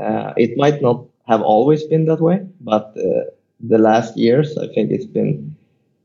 Uh, 0.00 0.32
it 0.36 0.56
might 0.56 0.82
not 0.82 1.04
have 1.26 1.42
always 1.42 1.84
been 1.84 2.06
that 2.06 2.20
way, 2.20 2.46
but 2.60 2.94
uh, 2.96 3.30
the 3.60 3.78
last 3.78 4.16
years, 4.16 4.56
I 4.58 4.66
think 4.68 4.90
it's 4.90 5.06
been 5.06 5.56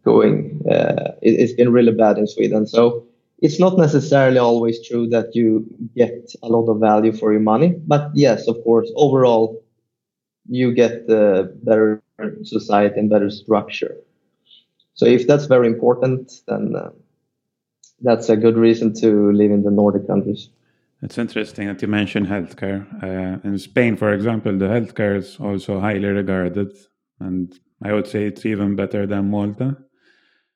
going, 0.06 0.62
uh, 0.70 1.12
it, 1.22 1.40
has 1.40 1.54
been 1.54 1.72
really 1.72 1.92
bad 1.92 2.18
in 2.18 2.28
Sweden. 2.28 2.66
So 2.68 3.06
it's 3.40 3.60
not 3.60 3.78
necessarily 3.78 4.40
always 4.40 4.86
true 4.88 5.08
that 5.10 5.36
you 5.36 5.66
get 5.96 6.34
a 6.44 6.48
lot 6.48 6.68
of 6.72 6.80
value 6.80 7.14
for 7.14 7.32
your 7.32 7.42
money. 7.42 7.76
But 7.86 8.12
yes, 8.14 8.48
of 8.48 8.64
course, 8.64 8.92
overall, 8.96 9.64
you 10.50 10.74
get 10.74 11.08
the 11.08 11.56
better 11.64 12.02
society 12.44 13.00
and 13.00 13.10
better 13.10 13.30
structure. 13.30 13.96
So 14.94 15.06
if 15.06 15.28
that's 15.28 15.46
very 15.46 15.68
important, 15.68 16.42
then 16.48 16.76
uh, 16.76 16.90
that's 18.02 18.30
a 18.30 18.38
good 18.38 18.58
reason 18.58 18.94
to 19.02 19.32
live 19.32 19.52
in 19.52 19.64
the 19.64 19.72
Nordic 19.72 20.08
countries. 20.08 20.50
It's 21.04 21.20
interesting 21.20 21.68
that 21.68 21.82
you 21.82 21.88
mentioned 21.88 22.26
healthcare. 22.26 22.88
Uh, 23.04 23.40
in 23.48 23.60
Spain, 23.60 23.96
for 23.96 24.14
example, 24.14 24.58
the 24.58 24.66
healthcare 24.66 25.16
is 25.16 25.38
also 25.40 25.80
highly 25.80 26.08
regarded, 26.08 26.72
and 27.20 27.54
I 27.84 27.94
would 27.94 28.08
say 28.08 28.26
it's 28.26 28.46
even 28.48 28.76
better 28.76 29.06
than 29.06 29.30
Malta. 29.30 29.78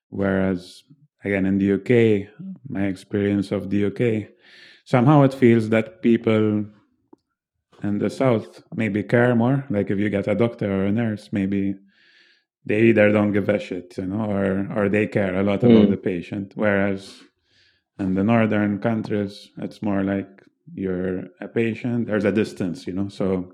Whereas, 0.09 0.83
again, 1.23 1.45
in 1.45 1.57
the 1.57 1.73
UK, 1.73 2.29
my 2.67 2.85
experience 2.85 3.51
of 3.51 3.69
the 3.69 3.85
UK, 3.85 4.29
somehow 4.85 5.23
it 5.23 5.33
feels 5.33 5.69
that 5.69 6.01
people 6.01 6.65
in 7.83 7.97
the 7.97 8.09
south 8.09 8.63
maybe 8.75 9.03
care 9.03 9.35
more. 9.35 9.65
Like 9.69 9.89
if 9.89 9.99
you 9.99 10.09
get 10.09 10.27
a 10.27 10.35
doctor 10.35 10.71
or 10.71 10.85
a 10.85 10.91
nurse, 10.91 11.29
maybe 11.31 11.75
they 12.65 12.81
either 12.83 13.11
don't 13.11 13.33
give 13.33 13.49
a 13.49 13.59
shit, 13.59 13.97
you 13.97 14.05
know, 14.05 14.29
or 14.29 14.67
or 14.75 14.89
they 14.89 15.07
care 15.07 15.35
a 15.35 15.43
lot 15.43 15.63
about 15.63 15.87
mm. 15.87 15.89
the 15.89 15.97
patient. 15.97 16.53
Whereas 16.55 17.21
in 17.99 18.13
the 18.13 18.23
northern 18.23 18.79
countries, 18.79 19.49
it's 19.57 19.81
more 19.81 20.03
like 20.03 20.29
you're 20.73 21.25
a 21.39 21.47
patient. 21.47 22.07
There's 22.07 22.25
a 22.25 22.31
distance, 22.31 22.87
you 22.87 22.93
know, 22.93 23.09
so 23.09 23.53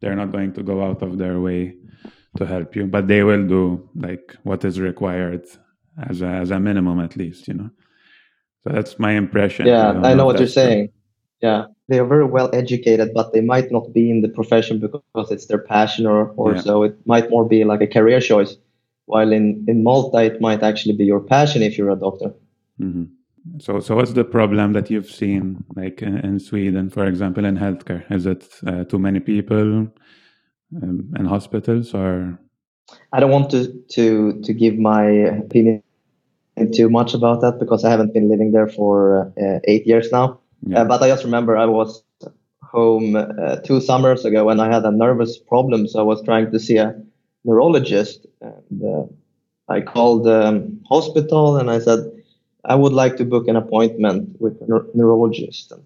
they're 0.00 0.16
not 0.16 0.32
going 0.32 0.52
to 0.54 0.62
go 0.62 0.84
out 0.84 1.02
of 1.02 1.18
their 1.18 1.40
way 1.40 1.76
to 2.36 2.46
help 2.46 2.76
you, 2.76 2.86
but 2.86 3.08
they 3.08 3.22
will 3.22 3.46
do 3.46 3.88
like 3.94 4.36
what 4.42 4.64
is 4.64 4.80
required 4.80 5.46
as 6.08 6.22
a, 6.22 6.26
as 6.26 6.50
a 6.50 6.60
minimum, 6.60 7.00
at 7.00 7.16
least, 7.16 7.48
you 7.48 7.54
know. 7.54 7.70
So 8.62 8.70
that's 8.70 8.98
my 8.98 9.12
impression. 9.12 9.66
Yeah, 9.66 9.92
I, 9.92 10.10
I 10.10 10.14
know 10.14 10.24
what 10.24 10.38
you're 10.38 10.48
saying. 10.48 10.90
Yeah, 11.40 11.66
they 11.88 11.98
are 11.98 12.06
very 12.06 12.24
well 12.24 12.48
educated, 12.52 13.12
but 13.12 13.32
they 13.32 13.40
might 13.40 13.72
not 13.72 13.92
be 13.92 14.10
in 14.10 14.22
the 14.22 14.28
profession 14.28 14.78
because 14.78 15.30
it's 15.32 15.46
their 15.46 15.58
passion 15.58 16.06
or, 16.06 16.28
or 16.36 16.54
yeah. 16.54 16.60
so. 16.60 16.84
It 16.84 16.96
might 17.04 17.30
more 17.30 17.44
be 17.44 17.64
like 17.64 17.80
a 17.80 17.86
career 17.88 18.20
choice. 18.20 18.56
While 19.06 19.32
in, 19.32 19.64
in 19.66 19.82
Malta, 19.82 20.22
it 20.22 20.40
might 20.40 20.62
actually 20.62 20.96
be 20.96 21.04
your 21.04 21.20
passion 21.20 21.62
if 21.62 21.76
you're 21.76 21.90
a 21.90 21.96
doctor. 21.96 22.32
Mm-hmm. 22.80 23.04
So, 23.58 23.80
so 23.80 23.96
what's 23.96 24.12
the 24.12 24.24
problem 24.24 24.72
that 24.74 24.88
you've 24.88 25.10
seen, 25.10 25.64
like 25.74 26.00
in, 26.00 26.18
in 26.18 26.38
Sweden, 26.38 26.88
for 26.88 27.04
example, 27.06 27.44
in 27.44 27.56
healthcare? 27.56 28.08
Is 28.12 28.26
it 28.26 28.48
uh, 28.64 28.84
too 28.84 29.00
many 29.00 29.18
people 29.18 29.88
um, 30.80 31.12
in 31.18 31.24
hospitals, 31.24 31.92
or? 31.92 32.38
I 33.12 33.20
don't 33.20 33.30
want 33.30 33.50
to 33.50 33.72
to 33.96 34.40
to 34.42 34.52
give 34.52 34.78
my 34.78 35.04
opinion 35.44 35.82
too 36.74 36.88
much 36.90 37.14
about 37.14 37.40
that 37.40 37.58
because 37.58 37.84
I 37.84 37.90
haven't 37.90 38.12
been 38.12 38.28
living 38.28 38.52
there 38.52 38.68
for 38.68 39.32
uh, 39.40 39.58
eight 39.64 39.86
years 39.86 40.10
now. 40.12 40.40
Yeah. 40.66 40.82
Uh, 40.82 40.84
but 40.84 41.02
I 41.02 41.08
just 41.08 41.24
remember 41.24 41.56
I 41.56 41.66
was 41.66 42.02
home 42.62 43.16
uh, 43.16 43.56
two 43.56 43.80
summers 43.80 44.24
ago 44.24 44.48
and 44.48 44.60
I 44.60 44.72
had 44.72 44.84
a 44.84 44.90
nervous 44.90 45.38
problem, 45.38 45.86
so 45.88 46.00
I 46.00 46.02
was 46.02 46.22
trying 46.22 46.50
to 46.52 46.58
see 46.58 46.76
a 46.76 46.94
neurologist. 47.44 48.26
And 48.40 48.82
uh, 48.82 49.04
I 49.68 49.80
called 49.80 50.24
the 50.24 50.46
um, 50.46 50.80
hospital 50.88 51.56
and 51.56 51.70
I 51.70 51.78
said 51.78 52.00
I 52.64 52.74
would 52.74 52.92
like 52.92 53.16
to 53.16 53.24
book 53.24 53.48
an 53.48 53.56
appointment 53.56 54.40
with 54.40 54.60
a 54.62 54.86
neurologist. 54.94 55.72
And 55.72 55.82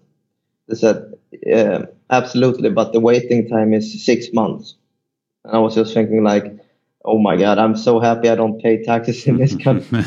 they 0.67 0.75
said, 0.75 1.13
yeah, 1.43 1.85
absolutely, 2.09 2.69
but 2.69 2.93
the 2.93 2.99
waiting 2.99 3.49
time 3.49 3.73
is 3.73 4.05
six 4.05 4.27
months. 4.33 4.75
And 5.43 5.55
I 5.55 5.59
was 5.59 5.75
just 5.75 5.93
thinking 5.93 6.23
like, 6.23 6.45
oh 7.05 7.17
my 7.17 7.37
God, 7.37 7.57
I'm 7.57 7.75
so 7.75 7.99
happy 7.99 8.29
I 8.29 8.35
don't 8.35 8.61
pay 8.61 8.83
taxes 8.83 9.25
in 9.27 9.37
this 9.37 9.55
country. 9.55 10.03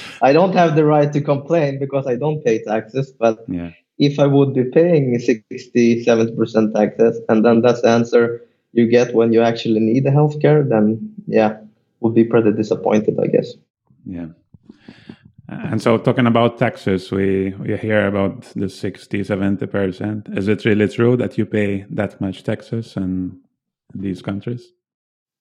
I 0.22 0.32
don't 0.32 0.54
have 0.54 0.76
the 0.76 0.84
right 0.84 1.12
to 1.12 1.20
complain 1.20 1.78
because 1.78 2.06
I 2.06 2.16
don't 2.16 2.44
pay 2.44 2.62
taxes, 2.62 3.12
but 3.12 3.44
yeah. 3.48 3.70
if 3.98 4.18
I 4.18 4.26
would 4.26 4.54
be 4.54 4.64
paying 4.64 5.18
60, 5.18 6.04
70% 6.04 6.74
taxes, 6.74 7.20
and 7.28 7.44
then 7.44 7.62
that's 7.62 7.82
the 7.82 7.88
answer 7.88 8.44
you 8.72 8.86
get 8.86 9.14
when 9.14 9.32
you 9.32 9.42
actually 9.42 9.80
need 9.80 10.04
the 10.04 10.10
healthcare, 10.10 10.68
then 10.68 11.14
yeah, 11.26 11.58
would 12.00 12.14
be 12.14 12.24
pretty 12.24 12.52
disappointed, 12.52 13.18
I 13.20 13.26
guess. 13.26 13.54
Yeah. 14.04 14.28
And 15.48 15.80
so, 15.80 15.96
talking 15.96 16.26
about 16.26 16.58
taxes, 16.58 17.10
we, 17.10 17.54
we 17.58 17.74
hear 17.78 18.06
about 18.06 18.42
the 18.54 18.68
60, 18.68 19.20
70%. 19.20 20.36
Is 20.36 20.46
it 20.46 20.64
really 20.66 20.88
true 20.88 21.16
that 21.16 21.38
you 21.38 21.46
pay 21.46 21.86
that 21.88 22.20
much 22.20 22.44
taxes 22.44 22.96
in 22.96 23.40
these 23.94 24.20
countries? 24.20 24.72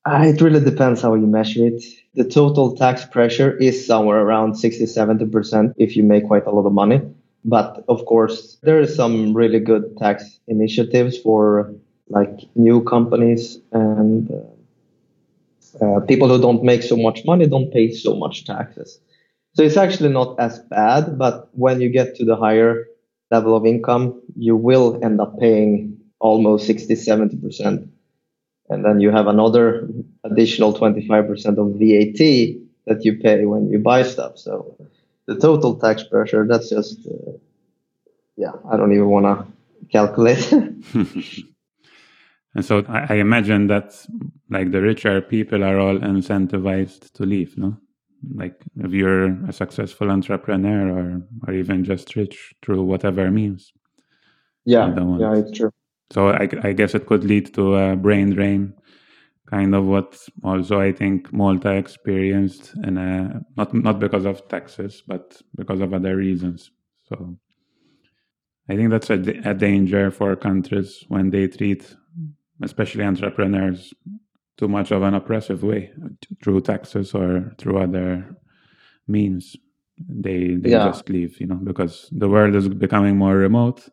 Uh, 0.08 0.24
it 0.24 0.40
really 0.40 0.64
depends 0.64 1.02
how 1.02 1.16
you 1.16 1.28
measure 1.28 1.68
it. 1.68 1.84
The 2.16 2.24
total 2.24 2.78
tax 2.78 3.04
pressure 3.04 3.58
is 3.58 3.86
somewhere 3.86 4.22
around 4.22 4.56
60, 4.56 4.86
70% 4.86 5.74
if 5.76 5.98
you 5.98 6.04
make 6.04 6.28
quite 6.28 6.46
a 6.46 6.52
lot 6.52 6.66
of 6.66 6.72
money. 6.72 7.02
But 7.44 7.84
of 7.90 8.06
course, 8.06 8.58
there 8.64 8.80
are 8.80 8.88
some 8.88 9.34
really 9.34 9.60
good 9.60 9.98
tax 9.98 10.40
initiatives 10.48 11.18
for 11.18 11.74
like 12.08 12.40
new 12.56 12.86
companies 12.86 13.60
and 13.74 14.32
uh, 15.82 15.86
uh, 15.86 16.00
people 16.06 16.30
who 16.30 16.40
don't 16.42 16.64
make 16.64 16.84
so 16.84 16.96
much 16.96 17.26
money 17.26 17.46
don't 17.46 17.74
pay 17.74 17.92
so 17.92 18.16
much 18.16 18.46
taxes. 18.46 19.02
So 19.56 19.64
it's 19.64 19.76
actually 19.76 20.14
not 20.14 20.40
as 20.40 20.60
bad, 20.60 21.18
but 21.18 21.50
when 21.52 21.82
you 21.82 21.90
get 21.90 22.16
to 22.16 22.24
the 22.24 22.38
higher 22.38 22.86
level 23.30 23.58
of 23.58 23.66
income, 23.66 24.22
you 24.38 24.56
will 24.56 25.04
end 25.04 25.20
up 25.20 25.38
paying 25.38 26.00
almost 26.20 26.66
60, 26.66 26.94
70%. 26.94 27.90
And 28.70 28.84
then 28.84 29.00
you 29.00 29.12
have 29.12 29.28
another 29.28 29.88
additional 30.24 30.74
25% 30.74 31.58
of 31.58 31.76
VAT 31.80 32.22
that 32.86 33.06
you 33.06 33.18
pay 33.18 33.46
when 33.46 33.70
you 33.70 33.80
buy 33.80 34.04
stuff. 34.04 34.38
So 34.38 34.76
the 35.26 35.36
total 35.38 35.76
tax 35.76 36.04
pressure, 36.04 36.46
that's 36.48 36.70
just, 36.70 37.00
uh, 37.08 37.32
yeah, 38.36 38.52
I 38.70 38.78
don't 38.78 38.92
even 38.92 39.10
want 39.10 39.26
to 39.26 39.46
calculate. 39.92 40.52
and 40.52 40.76
so 42.62 42.84
I, 42.90 43.14
I 43.14 43.16
imagine 43.16 43.68
that 43.68 44.06
like 44.50 44.72
the 44.72 44.82
richer 44.82 45.22
people 45.22 45.64
are 45.64 45.80
all 45.80 45.98
incentivized 46.00 47.12
to 47.14 47.24
leave, 47.24 47.58
no? 47.58 47.78
like 48.36 48.62
if 48.78 48.92
you're 48.92 49.28
a 49.48 49.54
successful 49.54 50.10
entrepreneur 50.12 50.90
or 50.90 51.22
or 51.48 51.54
even 51.54 51.84
just 51.84 52.16
rich 52.16 52.54
through 52.62 52.84
whatever 52.84 53.30
means 53.32 53.74
yeah 54.66 54.94
yeah 55.20 55.36
it's 55.36 55.52
true 55.52 55.72
so 56.12 56.30
I, 56.30 56.48
I 56.64 56.74
guess 56.74 56.96
it 56.96 57.06
could 57.06 57.24
lead 57.24 57.54
to 57.56 57.76
a 57.76 57.96
brain 57.96 58.32
drain 58.32 58.74
kind 59.50 59.74
of 59.74 59.86
what 59.86 60.18
also 60.44 60.80
i 60.80 60.92
think 60.92 61.32
malta 61.32 61.74
experienced 61.74 62.74
and 62.84 62.96
not 63.56 63.74
not 63.74 64.00
because 64.00 64.26
of 64.26 64.48
taxes 64.50 65.04
but 65.08 65.42
because 65.56 65.80
of 65.80 65.94
other 65.94 66.16
reasons. 66.16 66.72
So 67.08 67.38
i 68.70 68.76
think 68.76 68.90
that's 68.90 69.10
a, 69.10 69.20
a 69.46 69.54
danger 69.54 70.12
for 70.12 70.36
countries 70.36 71.04
when 71.08 71.30
they 71.30 71.48
treat 71.48 71.96
especially 72.62 73.04
entrepreneurs 73.04 73.94
too 74.58 74.68
much 74.68 74.92
of 74.92 75.04
an 75.04 75.14
oppressive 75.14 75.64
way 75.64 75.92
through 76.44 76.62
taxes 76.62 77.14
or 77.14 77.54
through 77.58 77.80
other 77.80 78.36
means. 79.08 79.56
They 80.00 80.56
they 80.56 80.72
yeah. 80.72 80.86
just 80.86 81.10
leave 81.10 81.42
you 81.42 81.48
know 81.48 81.56
because 81.56 82.08
the 82.12 82.30
world 82.30 82.54
is 82.54 82.70
becoming 82.70 83.18
more 83.18 83.36
remote 83.36 83.90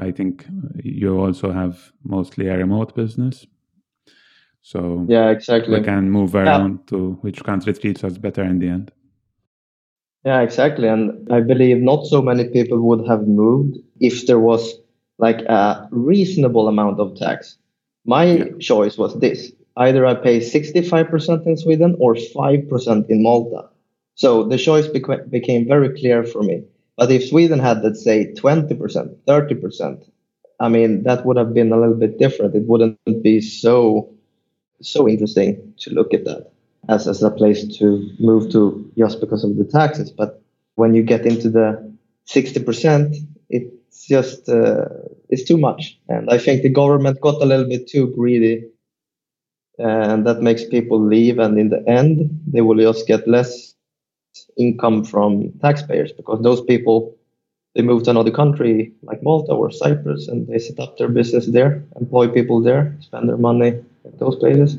i 0.00 0.10
think 0.10 0.46
you 0.82 1.18
also 1.18 1.52
have 1.52 1.92
mostly 2.04 2.48
a 2.48 2.56
remote 2.56 2.94
business 2.94 3.46
so 4.62 5.04
yeah 5.08 5.30
exactly 5.30 5.78
we 5.78 5.84
can 5.84 6.10
move 6.10 6.34
around 6.34 6.72
yeah. 6.72 6.86
to 6.86 7.12
which 7.22 7.42
country 7.44 7.72
treats 7.72 8.04
us 8.04 8.18
better 8.18 8.42
in 8.42 8.58
the 8.58 8.68
end 8.68 8.92
yeah 10.24 10.40
exactly 10.40 10.88
and 10.88 11.32
i 11.32 11.40
believe 11.40 11.78
not 11.78 12.06
so 12.06 12.22
many 12.22 12.48
people 12.48 12.80
would 12.80 13.06
have 13.06 13.26
moved 13.26 13.76
if 14.00 14.26
there 14.26 14.38
was 14.38 14.74
like 15.18 15.40
a 15.42 15.88
reasonable 15.90 16.68
amount 16.68 17.00
of 17.00 17.16
tax 17.16 17.58
my 18.04 18.24
yeah. 18.24 18.44
choice 18.60 18.96
was 18.98 19.18
this 19.20 19.52
either 19.76 20.04
I 20.06 20.14
pay 20.14 20.40
65% 20.40 21.46
in 21.46 21.56
Sweden 21.56 21.96
or 21.98 22.14
5% 22.14 23.10
in 23.10 23.22
Malta. 23.22 23.68
So 24.14 24.44
the 24.44 24.58
choice 24.58 24.86
beca- 24.88 25.28
became 25.30 25.66
very 25.66 25.98
clear 25.98 26.24
for 26.24 26.42
me. 26.42 26.64
But 26.96 27.10
if 27.10 27.28
Sweden 27.28 27.58
had, 27.58 27.82
let's 27.82 28.04
say, 28.04 28.32
20%, 28.34 29.16
30%, 29.26 30.10
I 30.60 30.68
mean, 30.68 31.02
that 31.04 31.24
would 31.24 31.36
have 31.36 31.54
been 31.54 31.72
a 31.72 31.80
little 31.80 31.94
bit 31.94 32.18
different. 32.18 32.54
It 32.54 32.66
wouldn't 32.66 32.98
be 33.22 33.40
so 33.40 34.14
so 34.80 35.08
interesting 35.08 35.74
to 35.78 35.94
look 35.94 36.12
at 36.12 36.24
that 36.24 36.50
as, 36.88 37.06
as 37.06 37.22
a 37.22 37.30
place 37.30 37.64
to 37.78 38.10
move 38.18 38.50
to 38.50 38.90
just 38.98 39.20
because 39.20 39.44
of 39.44 39.56
the 39.56 39.64
taxes. 39.64 40.10
But 40.10 40.42
when 40.74 40.92
you 40.92 41.04
get 41.04 41.24
into 41.24 41.48
the 41.50 41.96
60%, 42.28 43.16
it's 43.48 44.06
just 44.06 44.48
uh, 44.48 44.86
it's 45.28 45.44
too 45.44 45.56
much. 45.56 45.98
And 46.08 46.30
I 46.30 46.38
think 46.38 46.62
the 46.62 46.68
government 46.68 47.20
got 47.20 47.40
a 47.40 47.46
little 47.46 47.68
bit 47.68 47.88
too 47.88 48.12
greedy 48.14 48.64
and 49.78 50.26
that 50.26 50.42
makes 50.42 50.64
people 50.64 51.00
leave 51.00 51.38
and 51.38 51.58
in 51.58 51.70
the 51.70 51.82
end 51.88 52.30
they 52.46 52.60
will 52.60 52.78
just 52.78 53.06
get 53.06 53.26
less 53.26 53.74
income 54.56 55.04
from 55.04 55.52
taxpayers 55.60 56.12
because 56.12 56.42
those 56.42 56.60
people 56.62 57.16
they 57.74 57.82
move 57.82 58.02
to 58.02 58.10
another 58.10 58.30
country 58.30 58.92
like 59.02 59.22
Malta 59.22 59.52
or 59.52 59.70
Cyprus 59.70 60.28
and 60.28 60.46
they 60.46 60.58
set 60.58 60.78
up 60.78 60.98
their 60.98 61.08
business 61.08 61.46
there, 61.46 61.82
employ 61.98 62.28
people 62.28 62.60
there, 62.62 62.96
spend 63.00 63.28
their 63.28 63.38
money 63.38 63.80
at 64.04 64.18
those 64.18 64.36
places. 64.36 64.78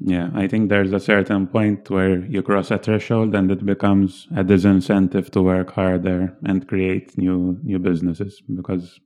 Yeah, 0.00 0.28
I 0.34 0.46
think 0.46 0.68
there's 0.68 0.92
a 0.92 1.00
certain 1.00 1.46
point 1.46 1.88
where 1.88 2.18
you 2.26 2.42
cross 2.42 2.70
a 2.70 2.76
threshold 2.76 3.34
and 3.34 3.50
it 3.50 3.64
becomes 3.64 4.28
a 4.36 4.44
disincentive 4.44 5.30
to 5.30 5.40
work 5.40 5.72
harder 5.72 6.36
and 6.44 6.68
create 6.68 7.16
new 7.16 7.58
new 7.62 7.78
businesses 7.78 8.42
because 8.54 9.00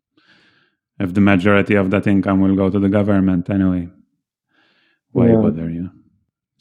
if 0.98 1.14
the 1.14 1.20
majority 1.20 1.76
of 1.76 1.90
that 1.92 2.08
income 2.08 2.40
will 2.40 2.56
go 2.56 2.68
to 2.70 2.80
the 2.80 2.88
government 2.88 3.48
anyway, 3.48 3.88
why 5.12 5.28
yeah. 5.28 5.36
bother 5.36 5.70
you? 5.70 5.90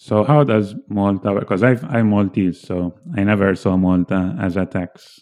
So 0.01 0.23
how 0.23 0.45
does 0.45 0.75
Malta 0.87 1.33
work? 1.33 1.41
Because 1.41 1.61
I'm 1.61 2.09
Maltese, 2.09 2.61
so 2.61 2.97
I 3.17 3.25
never 3.25 3.53
saw 3.53 3.75
Malta 3.75 4.33
as 4.39 4.55
a 4.55 4.65
tax 4.65 5.19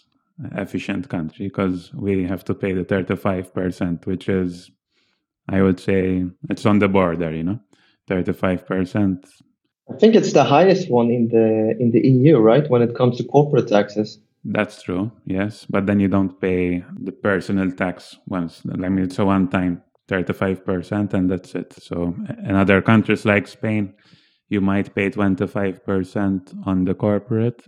efficient 0.52 1.08
country 1.08 1.48
because 1.48 1.92
we 1.94 2.24
have 2.28 2.44
to 2.44 2.54
pay 2.54 2.72
the 2.72 2.84
35%, 2.84 4.06
which 4.06 4.28
is, 4.28 4.70
I 5.48 5.62
would 5.62 5.80
say, 5.80 6.26
it's 6.48 6.64
on 6.64 6.78
the 6.78 6.86
border, 6.86 7.34
you 7.34 7.42
know, 7.42 7.58
35%. 8.08 9.24
I 9.90 9.96
think 9.96 10.14
it's 10.14 10.32
the 10.32 10.44
highest 10.44 10.88
one 10.88 11.10
in 11.10 11.26
the 11.26 11.74
in 11.80 11.90
the 11.90 12.06
EU, 12.06 12.38
right? 12.38 12.70
When 12.70 12.80
it 12.80 12.94
comes 12.94 13.16
to 13.16 13.24
corporate 13.24 13.66
taxes. 13.66 14.20
That's 14.44 14.80
true, 14.80 15.10
yes. 15.26 15.66
But 15.68 15.86
then 15.86 15.98
you 15.98 16.06
don't 16.06 16.40
pay 16.40 16.84
the 17.02 17.10
personal 17.10 17.72
tax 17.72 18.16
once. 18.28 18.62
I 18.72 18.88
mean, 18.88 19.06
it's 19.06 19.18
a 19.18 19.24
one 19.24 19.48
time 19.48 19.82
35%, 20.08 21.14
and 21.14 21.28
that's 21.28 21.56
it. 21.56 21.72
So, 21.82 22.14
in 22.46 22.54
other 22.54 22.80
countries 22.80 23.24
like 23.24 23.48
Spain, 23.48 23.94
you 24.48 24.60
might 24.60 24.94
pay 24.94 25.10
25% 25.10 26.66
on 26.66 26.84
the 26.84 26.94
corporate, 26.94 27.66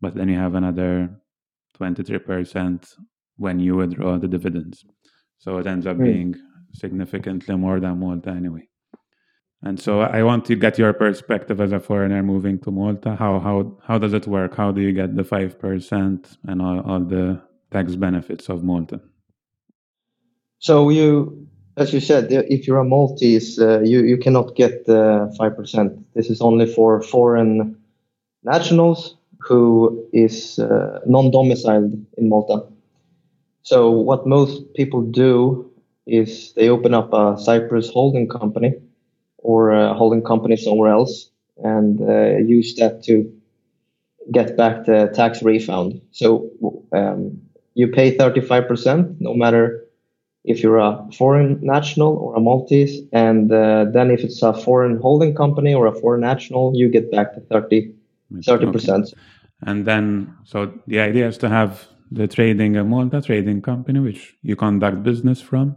but 0.00 0.14
then 0.14 0.28
you 0.28 0.38
have 0.38 0.54
another 0.54 1.10
23% 1.78 2.94
when 3.36 3.60
you 3.60 3.76
withdraw 3.76 4.18
the 4.18 4.28
dividends. 4.28 4.84
So, 5.38 5.58
it 5.58 5.66
ends 5.66 5.86
up 5.86 5.96
mm. 5.96 6.04
being 6.04 6.34
significantly 6.72 7.56
more 7.56 7.80
than 7.80 7.98
Malta 7.98 8.30
anyway. 8.30 8.68
And 9.62 9.80
so 9.80 10.02
I 10.02 10.22
want 10.22 10.44
to 10.46 10.54
get 10.54 10.78
your 10.78 10.92
perspective 10.92 11.60
as 11.60 11.72
a 11.72 11.80
foreigner 11.80 12.22
moving 12.22 12.58
to 12.60 12.70
Malta. 12.70 13.16
How 13.16 13.40
how 13.40 13.78
how 13.82 13.98
does 13.98 14.12
it 14.12 14.26
work? 14.26 14.54
How 14.54 14.70
do 14.70 14.80
you 14.80 14.92
get 14.92 15.16
the 15.16 15.24
five 15.24 15.58
percent 15.58 16.36
and 16.46 16.60
all, 16.60 16.80
all 16.80 17.00
the 17.00 17.40
tax 17.70 17.96
benefits 17.96 18.48
of 18.48 18.62
Malta? 18.62 19.00
So 20.58 20.90
you, 20.90 21.48
as 21.76 21.92
you 21.92 22.00
said, 22.00 22.28
if 22.30 22.66
you're 22.66 22.78
a 22.78 22.84
Maltese, 22.84 23.58
uh, 23.58 23.80
you 23.80 24.00
you 24.00 24.16
cannot 24.16 24.56
get 24.56 24.86
the 24.86 25.34
five 25.38 25.56
percent. 25.56 25.92
This 26.14 26.30
is 26.30 26.40
only 26.40 26.66
for 26.66 27.02
foreign 27.02 27.76
nationals 28.42 29.16
who 29.38 30.08
is 30.12 30.58
uh, 30.58 31.00
non-domiciled 31.06 31.92
in 32.16 32.28
Malta. 32.28 32.66
So 33.62 33.90
what 33.90 34.26
most 34.26 34.74
people 34.74 35.02
do 35.02 35.70
is 36.06 36.52
they 36.54 36.68
open 36.68 36.94
up 36.94 37.12
a 37.12 37.36
Cyprus 37.38 37.90
holding 37.90 38.28
company 38.28 38.74
or 39.38 39.72
a 39.72 39.94
holding 39.94 40.22
company 40.22 40.56
somewhere 40.56 40.90
else 40.90 41.30
and 41.62 42.00
uh, 42.00 42.36
use 42.38 42.74
that 42.76 43.02
to 43.04 43.30
get 44.32 44.56
back 44.56 44.86
the 44.86 45.10
tax 45.14 45.42
refund. 45.42 46.00
So 46.12 46.50
um, 46.92 47.42
you 47.74 47.88
pay 47.88 48.16
35% 48.16 49.16
no 49.20 49.34
matter 49.34 49.85
if 50.46 50.62
you're 50.62 50.78
a 50.78 51.06
foreign 51.16 51.58
national 51.62 52.16
or 52.16 52.36
a 52.36 52.40
Maltese. 52.40 53.00
And 53.12 53.52
uh, 53.52 53.86
then 53.92 54.10
if 54.10 54.20
it's 54.20 54.42
a 54.42 54.52
foreign 54.52 54.98
holding 55.00 55.34
company 55.34 55.74
or 55.74 55.86
a 55.86 55.92
foreign 55.92 56.20
national, 56.20 56.72
you 56.74 56.88
get 56.88 57.10
back 57.10 57.34
the 57.34 57.40
30, 57.40 57.94
30%. 58.32 58.88
Okay. 58.88 59.12
And 59.62 59.86
then, 59.86 60.34
so 60.44 60.72
the 60.86 61.00
idea 61.00 61.28
is 61.28 61.38
to 61.38 61.48
have 61.48 61.86
the 62.10 62.28
trading 62.28 62.76
a 62.76 62.84
Malta 62.84 63.20
trading 63.20 63.62
company, 63.62 63.98
which 64.00 64.34
you 64.42 64.54
conduct 64.56 65.02
business 65.02 65.40
from 65.40 65.76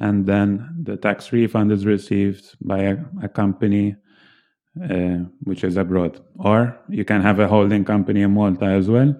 and 0.00 0.26
then 0.26 0.66
the 0.82 0.96
tax 0.96 1.30
refund 1.30 1.70
is 1.70 1.84
received 1.84 2.56
by 2.62 2.78
a, 2.78 2.96
a 3.22 3.28
company 3.28 3.96
uh, 4.82 5.18
which 5.42 5.62
is 5.62 5.76
abroad. 5.76 6.20
Or 6.38 6.80
you 6.88 7.04
can 7.04 7.20
have 7.20 7.38
a 7.38 7.46
holding 7.46 7.84
company 7.84 8.22
in 8.22 8.32
Malta 8.32 8.64
as 8.64 8.88
well 8.88 9.14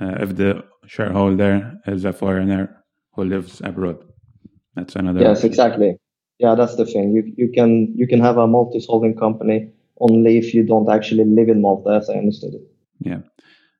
uh, 0.00 0.16
if 0.20 0.36
the 0.36 0.64
shareholder 0.86 1.78
is 1.86 2.04
a 2.04 2.12
foreigner 2.12 2.84
who 3.14 3.24
lives 3.24 3.60
abroad. 3.62 4.04
That's 4.76 4.94
another. 4.94 5.20
Yes, 5.20 5.38
option. 5.38 5.50
exactly. 5.50 5.98
Yeah, 6.38 6.54
that's 6.54 6.76
the 6.76 6.86
thing. 6.86 7.12
You 7.12 7.32
you 7.36 7.50
can 7.50 7.92
you 7.96 8.06
can 8.06 8.20
have 8.20 8.36
a 8.36 8.46
Maltese 8.46 8.86
holding 8.86 9.16
company 9.16 9.70
only 10.00 10.38
if 10.38 10.54
you 10.54 10.62
don't 10.62 10.88
actually 10.88 11.24
live 11.24 11.48
in 11.48 11.62
Malta, 11.62 11.90
as 12.00 12.10
I 12.10 12.14
understood 12.14 12.54
it. 12.54 12.62
Yeah. 13.00 13.20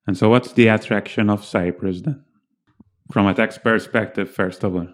And 0.07 0.17
so, 0.17 0.29
what's 0.29 0.53
the 0.53 0.69
attraction 0.69 1.29
of 1.31 1.45
Cyprus 1.45 2.01
then, 2.01 2.25
from 3.13 3.27
a 3.27 3.35
tax 3.35 3.59
perspective, 3.59 4.31
first 4.31 4.65
of 4.65 4.75
all? 4.75 4.89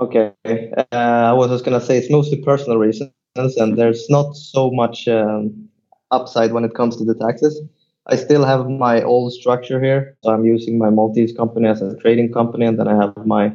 Okay. 0.00 0.32
Uh, 0.46 0.84
I 0.92 1.32
was 1.32 1.50
just 1.50 1.64
going 1.64 1.78
to 1.78 1.84
say 1.84 1.98
it's 1.98 2.10
mostly 2.10 2.40
personal 2.42 2.78
reasons, 2.78 3.12
and 3.36 3.76
there's 3.76 4.08
not 4.08 4.34
so 4.34 4.70
much 4.70 5.06
um, 5.08 5.68
upside 6.10 6.52
when 6.52 6.64
it 6.64 6.74
comes 6.74 6.96
to 6.96 7.04
the 7.04 7.14
taxes. 7.14 7.60
I 8.06 8.16
still 8.16 8.44
have 8.44 8.68
my 8.68 9.02
old 9.02 9.32
structure 9.32 9.80
here. 9.80 10.16
So 10.24 10.30
I'm 10.30 10.44
using 10.44 10.78
my 10.78 10.90
Maltese 10.90 11.36
company 11.36 11.68
as 11.68 11.82
a 11.82 11.96
trading 11.96 12.32
company, 12.32 12.64
and 12.64 12.78
then 12.78 12.88
I 12.88 12.96
have 12.96 13.14
my 13.26 13.52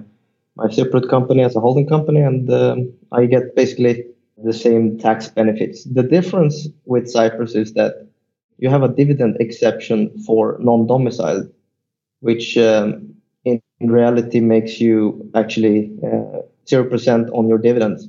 my 0.55 0.69
separate 0.69 1.09
company 1.09 1.43
as 1.43 1.55
a 1.55 1.59
holding 1.59 1.87
company, 1.87 2.21
and 2.21 2.49
um, 2.49 2.93
I 3.11 3.25
get 3.25 3.55
basically 3.55 4.05
the 4.43 4.53
same 4.53 4.97
tax 4.97 5.27
benefits. 5.27 5.83
The 5.85 6.03
difference 6.03 6.67
with 6.85 7.09
Cyprus 7.09 7.55
is 7.55 7.73
that 7.73 8.07
you 8.57 8.69
have 8.69 8.83
a 8.83 8.87
dividend 8.87 9.37
exception 9.39 10.17
for 10.25 10.57
non-domiciled, 10.59 11.51
which 12.21 12.57
um, 12.57 13.15
in 13.43 13.61
reality 13.81 14.39
makes 14.39 14.79
you 14.79 15.29
actually 15.35 15.91
uh, 16.03 16.39
zero 16.67 16.89
percent 16.89 17.29
on 17.31 17.47
your 17.47 17.57
dividends. 17.57 18.07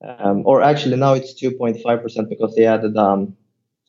Um, 0.00 0.42
or 0.46 0.62
actually 0.62 0.96
now 0.96 1.14
it's 1.14 1.34
2.5 1.40 2.02
percent 2.02 2.28
because 2.28 2.54
they 2.54 2.66
added 2.66 2.96
um, 2.96 3.36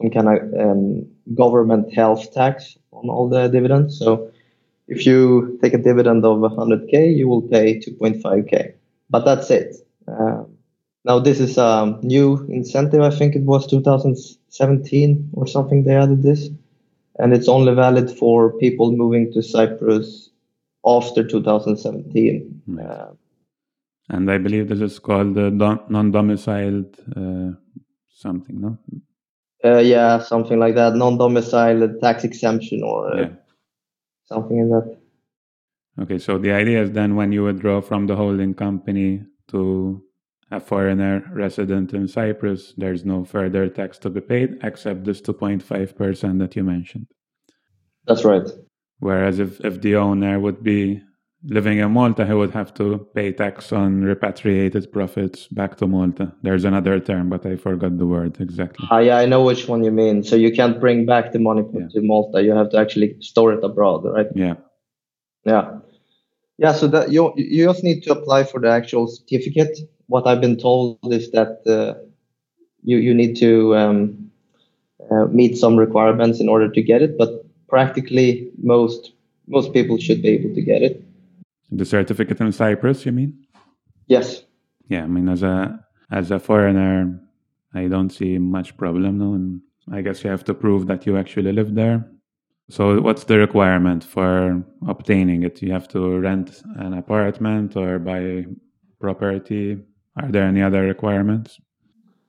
some 0.01 0.09
kind 0.09 0.27
of 0.27 0.53
um, 0.59 1.07
government 1.35 1.93
health 1.93 2.33
tax 2.33 2.77
on 2.91 3.09
all 3.09 3.29
the 3.29 3.47
dividends. 3.47 3.99
So 3.99 4.28
if 4.89 5.05
you 5.05 5.57
take 5.61 5.73
a 5.73 5.77
dividend 5.77 6.25
of 6.25 6.39
100k, 6.39 7.15
you 7.15 7.29
will 7.29 7.43
pay 7.43 7.79
2.5k. 7.79 8.73
But 9.09 9.23
that's 9.23 9.49
it. 9.51 9.75
Uh, 10.07 10.43
now 11.05 11.19
this 11.19 11.39
is 11.39 11.57
a 11.57 11.97
new 12.01 12.45
incentive. 12.49 13.01
I 13.01 13.11
think 13.11 13.35
it 13.35 13.43
was 13.43 13.67
2017 13.67 15.29
or 15.33 15.47
something. 15.47 15.83
They 15.83 15.95
added 15.95 16.23
this, 16.23 16.49
and 17.19 17.33
it's 17.33 17.47
only 17.47 17.73
valid 17.73 18.09
for 18.11 18.53
people 18.57 18.91
moving 18.91 19.31
to 19.33 19.41
Cyprus 19.41 20.29
after 20.85 21.23
2017. 21.23 22.61
Right. 22.67 22.85
Uh, 22.85 23.11
and 24.09 24.31
I 24.31 24.39
believe 24.39 24.69
this 24.69 24.81
is 24.81 24.97
called 24.97 25.35
the 25.35 25.51
non-domiciled 25.51 26.97
uh, 27.15 27.55
something, 28.09 28.59
no? 28.59 28.77
Uh, 29.63 29.79
yeah, 29.79 30.19
something 30.19 30.57
like 30.57 30.73
that. 30.75 30.95
Non-domiciled 30.95 32.01
tax 32.01 32.23
exemption 32.23 32.81
or 32.81 33.13
uh, 33.13 33.21
yeah. 33.21 33.29
Something 34.29 34.57
in 34.57 34.69
that. 34.69 34.97
Okay, 36.01 36.17
so 36.17 36.37
the 36.37 36.51
idea 36.51 36.81
is 36.83 36.91
then 36.91 37.15
when 37.15 37.31
you 37.31 37.43
withdraw 37.43 37.81
from 37.81 38.07
the 38.07 38.15
holding 38.15 38.53
company 38.53 39.23
to 39.49 40.01
a 40.51 40.59
foreigner 40.59 41.23
resident 41.33 41.93
in 41.93 42.07
Cyprus, 42.07 42.73
there's 42.77 43.03
no 43.05 43.25
further 43.25 43.67
tax 43.69 43.97
to 43.99 44.09
be 44.09 44.21
paid 44.21 44.57
except 44.63 45.03
this 45.03 45.21
2.5% 45.21 46.39
that 46.39 46.55
you 46.55 46.63
mentioned. 46.63 47.07
That's 48.07 48.23
right. 48.23 48.47
Whereas 48.99 49.39
if, 49.39 49.59
if 49.61 49.81
the 49.81 49.95
owner 49.95 50.39
would 50.39 50.63
be 50.63 51.01
living 51.43 51.79
in 51.79 51.91
Malta, 51.91 52.25
he 52.25 52.33
would 52.33 52.51
have 52.51 52.73
to 52.75 53.07
pay 53.15 53.31
tax 53.31 53.71
on 53.71 54.03
repatriated 54.03 54.91
profits 54.91 55.47
back 55.47 55.77
to 55.77 55.87
Malta. 55.87 56.33
There's 56.41 56.65
another 56.65 56.99
term, 56.99 57.29
but 57.29 57.45
I 57.45 57.55
forgot 57.55 57.97
the 57.97 58.05
word 58.05 58.39
exactly. 58.39 58.87
Uh, 58.91 58.99
yeah, 58.99 59.17
I 59.17 59.25
know 59.25 59.43
which 59.43 59.67
one 59.67 59.83
you 59.83 59.91
mean. 59.91 60.23
So 60.23 60.35
you 60.35 60.51
can't 60.51 60.79
bring 60.79 61.05
back 61.05 61.31
the 61.31 61.39
money 61.39 61.63
yeah. 61.73 61.87
to 61.93 62.01
Malta. 62.01 62.43
You 62.43 62.51
have 62.51 62.69
to 62.71 62.77
actually 62.77 63.15
store 63.21 63.53
it 63.53 63.63
abroad, 63.63 64.03
right? 64.05 64.27
Yeah. 64.35 64.55
Yeah. 65.45 65.79
Yeah, 66.57 66.73
so 66.73 66.87
that 66.87 67.11
you 67.11 67.31
you 67.37 67.65
just 67.65 67.85
need 67.85 68.03
to 68.03 68.11
apply 68.11 68.43
for 68.43 68.59
the 68.59 68.69
actual 68.69 69.07
certificate. 69.07 69.79
What 70.07 70.27
I've 70.27 70.41
been 70.41 70.57
told 70.57 70.99
is 71.03 71.31
that 71.31 71.65
uh, 71.65 71.97
you 72.83 72.97
you 72.97 73.13
need 73.13 73.37
to 73.37 73.77
um, 73.77 74.29
uh, 75.09 75.25
meet 75.27 75.57
some 75.57 75.77
requirements 75.77 76.41
in 76.41 76.49
order 76.49 76.69
to 76.69 76.81
get 76.81 77.01
it, 77.01 77.17
but 77.17 77.45
practically 77.69 78.51
most 78.61 79.13
most 79.47 79.71
people 79.71 79.97
should 79.97 80.21
be 80.21 80.29
able 80.29 80.53
to 80.53 80.61
get 80.61 80.81
it. 80.81 81.01
The 81.71 81.85
certificate 81.85 82.41
in 82.41 82.51
Cyprus, 82.51 83.05
you 83.05 83.11
mean? 83.11 83.45
Yes. 84.07 84.43
Yeah, 84.87 85.03
I 85.03 85.07
mean 85.07 85.29
as 85.29 85.43
a 85.43 85.79
as 86.11 86.31
a 86.31 86.39
foreigner, 86.39 87.19
I 87.73 87.87
don't 87.87 88.09
see 88.09 88.39
much 88.39 88.75
problem, 88.77 89.19
no, 89.19 89.33
and 89.35 89.61
I 89.91 90.01
guess 90.01 90.23
you 90.23 90.29
have 90.31 90.43
to 90.45 90.53
prove 90.53 90.87
that 90.87 91.05
you 91.05 91.17
actually 91.17 91.51
live 91.51 91.75
there. 91.75 92.09
So, 92.69 93.01
what's 93.01 93.23
the 93.23 93.37
requirement 93.37 94.03
for 94.03 94.63
obtaining 94.87 95.43
it? 95.43 95.61
You 95.61 95.71
have 95.71 95.87
to 95.89 96.19
rent 96.19 96.61
an 96.77 96.93
apartment 96.93 97.75
or 97.75 97.97
buy 97.97 98.45
property. 98.99 99.77
Are 100.17 100.31
there 100.31 100.43
any 100.43 100.61
other 100.61 100.83
requirements? 100.83 101.59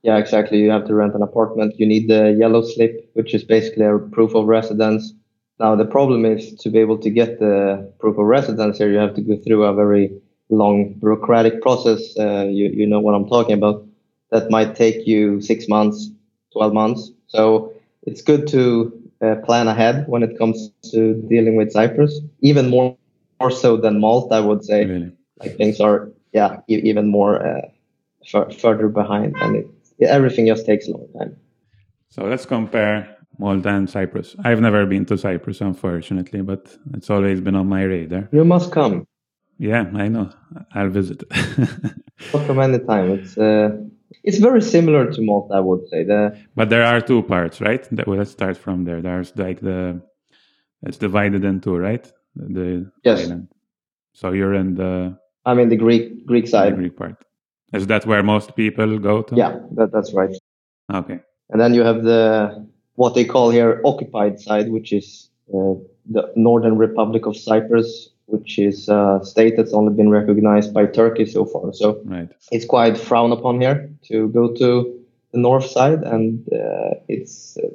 Yeah, 0.03 0.16
exactly. 0.16 0.59
You 0.59 0.70
have 0.70 0.87
to 0.87 0.94
rent 0.94 1.14
an 1.14 1.22
apartment. 1.22 1.74
You 1.79 1.87
need 1.87 2.09
the 2.09 2.35
yellow 2.38 2.62
slip, 2.62 3.11
which 3.14 3.35
is 3.35 3.44
basically 3.44 3.85
a 3.85 3.98
proof 3.98 4.35
of 4.35 4.46
residence. 4.46 5.12
Now, 5.61 5.77
the 5.77 5.85
problem 5.85 6.25
is 6.25 6.55
to 6.55 6.70
be 6.70 6.79
able 6.79 6.96
to 6.99 7.11
get 7.11 7.38
the 7.38 7.92
proof 7.99 8.16
of 8.16 8.25
residence 8.25 8.79
here, 8.79 8.90
you 8.90 8.96
have 8.96 9.14
to 9.14 9.20
go 9.20 9.37
through 9.37 9.64
a 9.64 9.75
very 9.75 10.11
long 10.49 10.94
bureaucratic 10.94 11.61
process. 11.61 12.01
Uh, 12.18 12.46
you, 12.51 12.70
you 12.70 12.87
know 12.87 12.99
what 12.99 13.14
I'm 13.14 13.29
talking 13.29 13.53
about. 13.53 13.87
That 14.31 14.51
might 14.51 14.75
take 14.75 15.07
you 15.07 15.42
six 15.42 15.68
months, 15.68 16.11
12 16.55 16.73
months. 16.73 17.12
So 17.27 17.75
it's 18.05 18.23
good 18.23 18.46
to 18.49 18.90
uh, 19.20 19.35
plan 19.44 19.68
ahead 19.68 20.09
when 20.09 20.23
it 20.23 20.38
comes 20.38 20.70
to 20.92 21.14
dealing 21.29 21.57
with 21.57 21.73
Cyprus, 21.73 22.20
even 22.40 22.70
more, 22.70 22.96
more 23.38 23.51
so 23.51 23.77
than 23.77 24.01
Malta, 24.01 24.37
I 24.37 24.40
would 24.40 24.64
say. 24.64 24.87
Really? 24.87 25.12
Like 25.40 25.57
things 25.59 25.79
are, 25.79 26.11
yeah, 26.33 26.61
e- 26.68 26.81
even 26.85 27.09
more 27.09 27.46
uh, 27.46 27.68
f- 28.35 28.59
further 28.59 28.88
behind, 28.88 29.37
and 29.42 29.57
it, 29.57 29.66
everything 30.07 30.46
just 30.46 30.64
takes 30.64 30.88
a 30.88 30.92
long 30.92 31.09
time. 31.18 31.37
So 32.09 32.25
let's 32.25 32.46
compare 32.46 33.19
Malta 33.40 33.70
and 33.70 33.88
Cyprus. 33.88 34.37
I've 34.44 34.61
never 34.61 34.85
been 34.85 35.07
to 35.07 35.16
Cyprus, 35.16 35.62
unfortunately, 35.62 36.42
but 36.42 36.76
it's 36.94 37.09
always 37.09 37.40
been 37.40 37.57
on 37.57 37.68
my 37.68 37.85
radar. 37.85 38.29
You 38.33 38.44
must 38.44 38.70
come. 38.70 39.07
Yeah, 39.59 39.90
I 39.94 40.09
know. 40.09 40.31
I'll 40.74 40.90
visit. 40.90 41.24
Welcome 42.35 42.61
anytime. 42.61 43.11
It's 43.11 43.38
uh, 43.38 43.70
it's 44.24 44.38
very 44.38 44.61
similar 44.61 45.11
to 45.11 45.22
Malta, 45.22 45.55
I 45.55 45.61
would 45.61 45.88
say. 45.88 46.05
The 46.05 46.38
but 46.55 46.68
there 46.68 46.85
are 46.85 47.00
two 47.00 47.22
parts, 47.22 47.61
right? 47.61 47.83
That, 47.92 48.07
well, 48.07 48.18
let's 48.18 48.31
start 48.31 48.57
from 48.59 48.85
there. 48.85 49.00
There's 49.00 49.35
like 49.37 49.61
the 49.61 50.03
it's 50.83 50.98
divided 50.98 51.42
in 51.44 51.61
two, 51.61 51.76
right? 51.76 52.07
The 52.37 52.90
yes. 53.05 53.24
island. 53.24 53.48
So 54.12 54.33
you're 54.33 54.55
in 54.55 54.74
the. 54.74 55.18
I'm 55.46 55.59
in 55.59 55.70
the 55.70 55.76
Greek 55.76 56.26
Greek 56.26 56.46
side. 56.46 56.72
The 56.72 56.76
Greek 56.76 56.96
part. 56.96 57.16
Is 57.72 57.87
that 57.87 58.05
where 58.05 58.22
most 58.22 58.55
people 58.55 58.98
go 58.98 59.22
to? 59.22 59.35
Yeah, 59.35 59.61
that, 59.76 59.92
that's 59.92 60.12
right. 60.12 60.35
Okay. 60.92 61.20
And 61.50 61.61
then 61.61 61.72
you 61.72 61.83
have 61.85 62.03
the 62.03 62.66
what 62.94 63.14
they 63.14 63.24
call 63.24 63.50
here 63.50 63.81
occupied 63.85 64.40
side, 64.40 64.70
which 64.70 64.92
is 64.92 65.29
uh, 65.55 65.74
the 66.09 66.33
Northern 66.37 66.76
Republic 66.76 67.26
of 67.26 67.37
Cyprus, 67.37 68.11
which 68.26 68.59
is 68.59 68.88
a 68.88 69.20
state 69.22 69.57
that's 69.57 69.72
only 69.72 69.94
been 69.94 70.11
recognized 70.11 70.72
by 70.72 70.87
Turkey 70.87 71.26
so 71.26 71.44
far. 71.44 71.72
So 71.72 72.00
right. 72.05 72.29
it's 72.50 72.64
quite 72.64 72.96
frowned 72.98 73.33
upon 73.33 73.61
here 73.61 73.90
to 74.09 74.29
go 74.29 74.55
to 74.55 75.00
the 75.33 75.38
north 75.38 75.66
side, 75.66 76.03
and 76.03 76.46
uh, 76.53 76.94
it's 77.09 77.57
uh, 77.57 77.68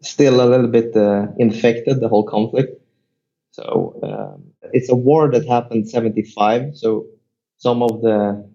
still 0.00 0.40
a 0.40 0.46
little 0.46 0.68
bit 0.68 0.96
uh, 0.96 1.26
infected, 1.38 2.00
the 2.00 2.08
whole 2.08 2.24
conflict. 2.24 2.80
So 3.50 3.98
um, 4.02 4.44
it's 4.72 4.88
a 4.88 4.94
war 4.94 5.30
that 5.30 5.46
happened 5.46 5.88
75. 5.88 6.76
So 6.76 7.06
some 7.56 7.82
of 7.82 8.02
the 8.02 8.48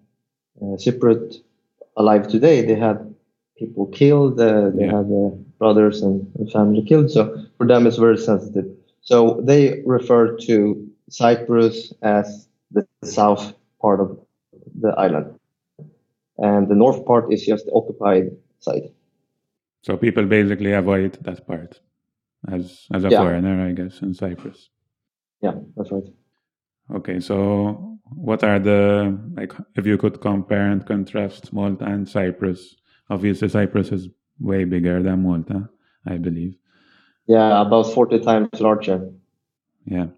uh, 0.60 0.76
Cypriot 0.76 1.36
alive 1.96 2.28
today, 2.28 2.64
they 2.64 2.74
had 2.74 3.14
people 3.58 3.86
killed, 3.86 4.40
uh, 4.40 4.70
they 4.70 4.86
yeah. 4.86 4.96
had 4.96 5.06
uh, 5.06 5.30
brothers 5.58 6.02
and, 6.02 6.26
family 6.52 6.84
killed. 6.84 7.10
So 7.10 7.44
for 7.56 7.66
them, 7.66 7.86
it's 7.86 7.96
very 7.96 8.18
sensitive. 8.18 8.66
So 9.00 9.40
they 9.42 9.82
refer 9.84 10.36
to 10.46 10.90
Cyprus 11.10 11.92
as 12.02 12.48
the 12.70 12.86
south 13.04 13.54
part 13.80 14.00
of 14.00 14.18
the 14.80 14.90
island, 14.90 15.38
and 16.38 16.68
the 16.68 16.74
north 16.74 17.04
part 17.06 17.32
is 17.32 17.44
just 17.44 17.66
the 17.66 17.72
occupied 17.72 18.30
side. 18.60 18.90
So 19.82 19.96
people 19.96 20.24
basically 20.24 20.72
avoid 20.72 21.18
that 21.24 21.46
part 21.46 21.80
as 22.50 22.86
as 22.92 23.04
a 23.04 23.10
yeah. 23.10 23.18
foreigner, 23.18 23.66
I 23.68 23.72
guess, 23.72 24.00
in 24.00 24.14
Cyprus. 24.14 24.70
Yeah, 25.42 25.54
that's 25.76 25.92
right. 25.92 26.08
Okay, 26.94 27.20
so 27.20 27.98
what 28.14 28.42
are 28.42 28.58
the 28.58 29.18
like 29.36 29.52
if 29.74 29.86
you 29.86 29.98
could 29.98 30.20
compare 30.20 30.70
and 30.70 30.84
contrast 30.86 31.52
Malta 31.52 31.84
and 31.84 32.08
Cyprus? 32.08 32.76
Obviously, 33.10 33.48
Cyprus 33.48 33.92
is 33.92 34.08
way 34.40 34.64
bigger 34.64 35.02
than 35.02 35.22
Malta, 35.22 35.68
I 36.06 36.18
believe. 36.18 36.56
Yeah, 37.26 37.60
about 37.60 37.92
forty 37.92 38.18
times 38.18 38.48
larger. 38.60 39.10
Yeah. 39.86 40.08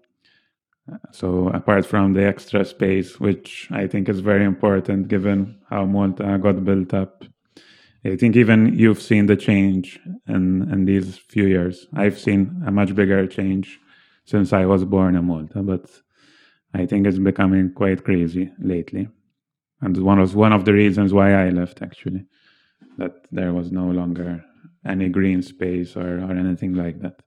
So 1.11 1.49
apart 1.49 1.85
from 1.85 2.13
the 2.13 2.25
extra 2.25 2.63
space, 2.63 3.19
which 3.19 3.67
I 3.71 3.87
think 3.87 4.07
is 4.07 4.21
very 4.21 4.45
important 4.45 5.09
given 5.09 5.59
how 5.69 5.85
Malta 5.85 6.37
got 6.41 6.63
built 6.63 6.93
up, 6.93 7.25
I 8.05 8.15
think 8.15 8.37
even 8.37 8.77
you've 8.79 9.01
seen 9.01 9.25
the 9.25 9.35
change 9.35 9.99
in, 10.27 10.71
in 10.71 10.85
these 10.85 11.17
few 11.17 11.45
years. 11.45 11.87
I've 11.93 12.17
seen 12.17 12.63
a 12.65 12.71
much 12.71 12.95
bigger 12.95 13.27
change 13.27 13.79
since 14.23 14.53
I 14.53 14.65
was 14.65 14.85
born 14.85 15.15
in 15.15 15.25
Malta, 15.25 15.61
but 15.61 15.89
I 16.73 16.85
think 16.85 17.05
it's 17.05 17.19
becoming 17.19 17.73
quite 17.73 18.03
crazy 18.05 18.51
lately. 18.59 19.09
And 19.81 19.97
one 19.97 20.19
was 20.19 20.35
one 20.35 20.53
of 20.53 20.63
the 20.63 20.73
reasons 20.73 21.13
why 21.13 21.33
I 21.33 21.49
left 21.49 21.81
actually, 21.81 22.25
that 22.97 23.27
there 23.31 23.53
was 23.53 23.71
no 23.71 23.85
longer 23.85 24.43
any 24.85 25.09
green 25.09 25.41
space 25.41 25.95
or, 25.95 26.19
or 26.19 26.31
anything 26.31 26.73
like 26.73 26.99
that 27.01 27.21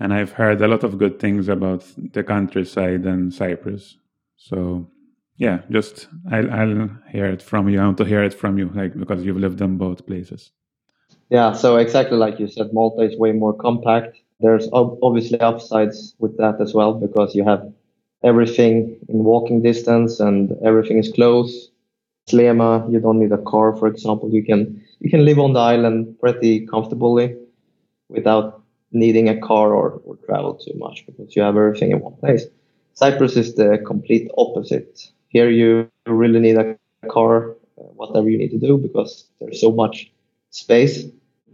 and 0.00 0.12
I've 0.12 0.32
heard 0.32 0.60
a 0.60 0.68
lot 0.68 0.84
of 0.84 0.98
good 0.98 1.18
things 1.18 1.48
about 1.48 1.84
the 1.96 2.24
countryside 2.24 3.04
and 3.04 3.32
Cyprus. 3.32 3.96
So, 4.36 4.90
yeah, 5.36 5.60
just 5.70 6.08
I'll, 6.30 6.50
I'll 6.50 6.90
hear 7.10 7.26
it 7.26 7.42
from 7.42 7.68
you. 7.68 7.80
I 7.80 7.84
want 7.84 7.98
to 7.98 8.04
hear 8.04 8.22
it 8.24 8.34
from 8.34 8.58
you, 8.58 8.70
like 8.74 8.98
because 8.98 9.24
you've 9.24 9.36
lived 9.36 9.60
in 9.60 9.78
both 9.78 10.06
places. 10.06 10.50
Yeah, 11.30 11.52
so 11.52 11.76
exactly 11.76 12.16
like 12.16 12.38
you 12.40 12.48
said, 12.48 12.72
Malta 12.72 13.02
is 13.02 13.16
way 13.16 13.32
more 13.32 13.54
compact. 13.54 14.18
There's 14.40 14.68
obviously 14.72 15.40
upsides 15.40 16.14
with 16.18 16.36
that 16.38 16.60
as 16.60 16.74
well 16.74 16.92
because 16.94 17.34
you 17.34 17.44
have 17.44 17.72
everything 18.22 18.98
in 19.08 19.24
walking 19.24 19.62
distance 19.62 20.20
and 20.20 20.52
everything 20.64 20.98
is 20.98 21.10
close. 21.12 21.70
Sliema, 22.28 22.90
you 22.90 23.00
don't 23.00 23.18
need 23.18 23.32
a 23.32 23.38
car, 23.38 23.76
for 23.76 23.86
example. 23.86 24.30
You 24.30 24.44
can 24.44 24.82
you 25.00 25.10
can 25.10 25.24
live 25.24 25.38
on 25.38 25.52
the 25.52 25.60
island 25.60 26.18
pretty 26.20 26.66
comfortably 26.66 27.36
without 28.08 28.62
needing 28.92 29.28
a 29.28 29.38
car 29.40 29.74
or, 29.74 30.00
or 30.04 30.16
travel 30.26 30.54
too 30.54 30.72
much 30.76 31.04
because 31.06 31.34
you 31.36 31.42
have 31.42 31.56
everything 31.56 31.90
in 31.90 32.00
one 32.00 32.14
place. 32.16 32.44
Cyprus 32.94 33.36
is 33.36 33.54
the 33.56 33.78
complete 33.84 34.30
opposite. 34.38 35.10
Here 35.28 35.50
you 35.50 35.88
really 36.06 36.38
need 36.38 36.56
a 36.56 36.76
car, 37.10 37.50
uh, 37.78 37.82
whatever 37.96 38.30
you 38.30 38.38
need 38.38 38.52
to 38.52 38.58
do, 38.58 38.78
because 38.78 39.26
there's 39.40 39.60
so 39.60 39.72
much 39.72 40.10
space. 40.50 41.04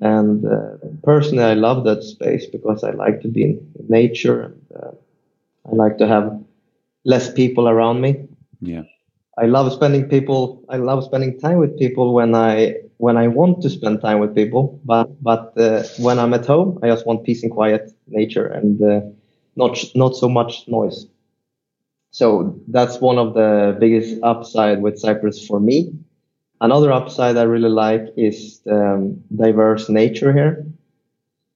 And 0.02 0.44
uh, 0.44 0.76
personally, 1.02 1.44
I 1.44 1.54
love 1.54 1.84
that 1.84 2.02
space 2.02 2.46
because 2.46 2.84
I 2.84 2.90
like 2.90 3.22
to 3.22 3.28
be 3.28 3.44
in 3.44 3.72
nature 3.88 4.42
and 4.42 4.62
uh, 4.82 4.90
I 5.66 5.74
like 5.74 5.98
to 5.98 6.06
have 6.06 6.38
less 7.04 7.32
people 7.32 7.68
around 7.68 8.00
me. 8.00 8.28
Yeah. 8.60 8.82
I 9.38 9.46
love 9.46 9.72
spending 9.72 10.08
people. 10.08 10.62
I 10.68 10.76
love 10.76 11.04
spending 11.04 11.38
time 11.40 11.58
with 11.58 11.78
people 11.78 12.14
when 12.14 12.34
I 12.34 12.74
when 12.98 13.16
I 13.16 13.28
want 13.28 13.62
to 13.62 13.70
spend 13.70 14.00
time 14.00 14.20
with 14.20 14.34
people. 14.34 14.80
But 14.84 15.08
but 15.22 15.56
uh, 15.58 15.82
when 15.98 16.18
I'm 16.18 16.34
at 16.34 16.46
home, 16.46 16.78
I 16.82 16.88
just 16.88 17.06
want 17.06 17.24
peace 17.24 17.42
and 17.42 17.50
quiet, 17.52 17.90
nature, 18.08 18.46
and 18.46 18.82
uh, 18.82 19.00
not 19.56 19.78
not 19.94 20.14
so 20.16 20.28
much 20.28 20.64
noise. 20.68 21.06
So 22.12 22.58
that's 22.68 23.00
one 23.00 23.18
of 23.18 23.34
the 23.34 23.76
biggest 23.78 24.22
upside 24.22 24.82
with 24.82 24.98
Cyprus 24.98 25.46
for 25.46 25.60
me. 25.60 25.92
Another 26.60 26.92
upside 26.92 27.36
I 27.36 27.42
really 27.44 27.70
like 27.70 28.02
is 28.16 28.62
um, 28.70 29.22
diverse 29.34 29.88
nature 29.88 30.32
here. 30.32 30.66